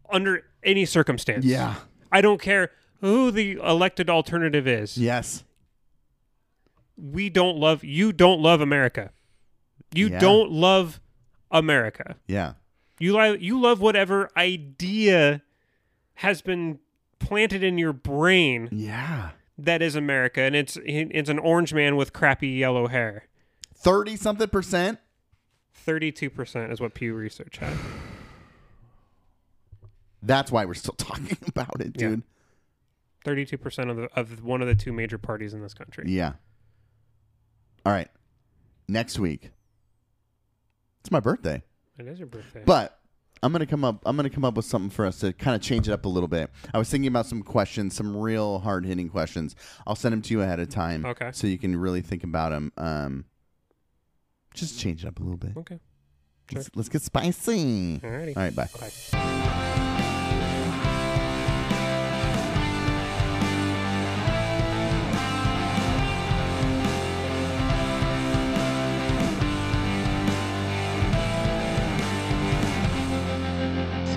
under 0.09 0.43
any 0.63 0.85
circumstance 0.85 1.45
yeah. 1.45 1.75
i 2.11 2.21
don't 2.21 2.41
care 2.41 2.69
who 3.01 3.31
the 3.31 3.53
elected 3.53 4.09
alternative 4.09 4.67
is 4.67 4.97
Yes. 4.97 5.43
we 6.95 7.29
don't 7.29 7.57
love 7.57 7.83
you 7.83 8.13
don't 8.13 8.39
love 8.41 8.61
america 8.61 9.11
you 9.93 10.09
Yeah. 10.09 10.19
don't 10.19 10.51
love 10.51 10.99
america 11.51 12.15
Yeah. 12.27 12.53
you 12.99 13.17
li- 13.17 13.39
you 13.39 13.59
love 13.59 13.81
whatever 13.81 14.29
idea 14.37 15.41
has 16.15 16.41
been 16.41 16.79
planted 17.19 17.63
in 17.63 17.77
your 17.77 17.93
brain 17.93 18.69
Yeah. 18.71 19.31
That 19.57 19.81
is 19.81 19.95
america 19.95 20.41
and 20.41 20.55
it's 20.55 20.77
it's 20.85 21.29
an 21.29 21.39
orange 21.39 21.73
man 21.73 21.95
with 21.95 22.13
crappy 22.13 22.49
yellow 22.49 22.87
hair 22.87 23.27
30 23.75 24.15
something 24.15 24.47
percent? 24.47 24.99
32% 25.85 26.71
is 26.71 26.79
what 26.79 26.93
pew 26.93 27.13
research 27.13 27.57
had 27.57 27.73
That's 30.21 30.51
why 30.51 30.63
we're 30.65 30.73
still 30.73 30.93
talking 30.97 31.37
about 31.47 31.81
it, 31.81 31.93
dude. 31.93 32.23
Thirty-two 33.25 33.57
percent 33.57 33.89
of 33.89 33.97
the 33.97 34.09
of 34.17 34.43
one 34.43 34.61
of 34.61 34.67
the 34.67 34.75
two 34.75 34.91
major 34.91 35.17
parties 35.17 35.53
in 35.53 35.61
this 35.61 35.73
country. 35.73 36.05
Yeah. 36.07 36.33
All 37.85 37.91
right. 37.93 38.09
Next 38.87 39.17
week. 39.17 39.51
It's 41.01 41.11
my 41.11 41.19
birthday. 41.21 41.63
It 41.97 42.07
is 42.07 42.19
your 42.19 42.27
birthday. 42.27 42.63
But 42.65 42.99
I'm 43.43 43.51
gonna 43.51 43.65
come 43.67 43.83
up. 43.83 44.01
I'm 44.05 44.15
gonna 44.15 44.29
come 44.29 44.45
up 44.45 44.55
with 44.55 44.65
something 44.65 44.89
for 44.89 45.05
us 45.05 45.19
to 45.19 45.33
kind 45.33 45.55
of 45.55 45.61
change 45.61 45.87
it 45.87 45.91
up 45.91 46.05
a 46.05 46.09
little 46.09 46.27
bit. 46.29 46.49
I 46.73 46.77
was 46.77 46.89
thinking 46.89 47.07
about 47.09 47.25
some 47.27 47.43
questions, 47.43 47.93
some 47.95 48.15
real 48.17 48.59
hard 48.59 48.85
hitting 48.85 49.09
questions. 49.09 49.55
I'll 49.85 49.95
send 49.95 50.13
them 50.13 50.21
to 50.23 50.33
you 50.33 50.41
ahead 50.41 50.59
of 50.59 50.69
time, 50.69 51.05
Okay. 51.05 51.29
so 51.33 51.45
you 51.47 51.57
can 51.59 51.75
really 51.75 52.01
think 52.01 52.23
about 52.23 52.49
them. 52.51 52.71
Um, 52.77 53.25
just 54.53 54.79
change 54.79 55.03
it 55.03 55.07
up 55.07 55.19
a 55.19 55.23
little 55.23 55.37
bit. 55.37 55.51
okay. 55.57 55.79
Let's, 56.53 56.69
let's 56.75 56.89
get 56.89 57.01
spicy. 57.01 57.99
Alrighty. 57.99 58.35
All 58.37 58.43
right, 58.43 58.55
bye. 58.55 58.67
Bye. 58.79 59.59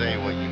say 0.07 0.17
what 0.17 0.37
you 0.37 0.46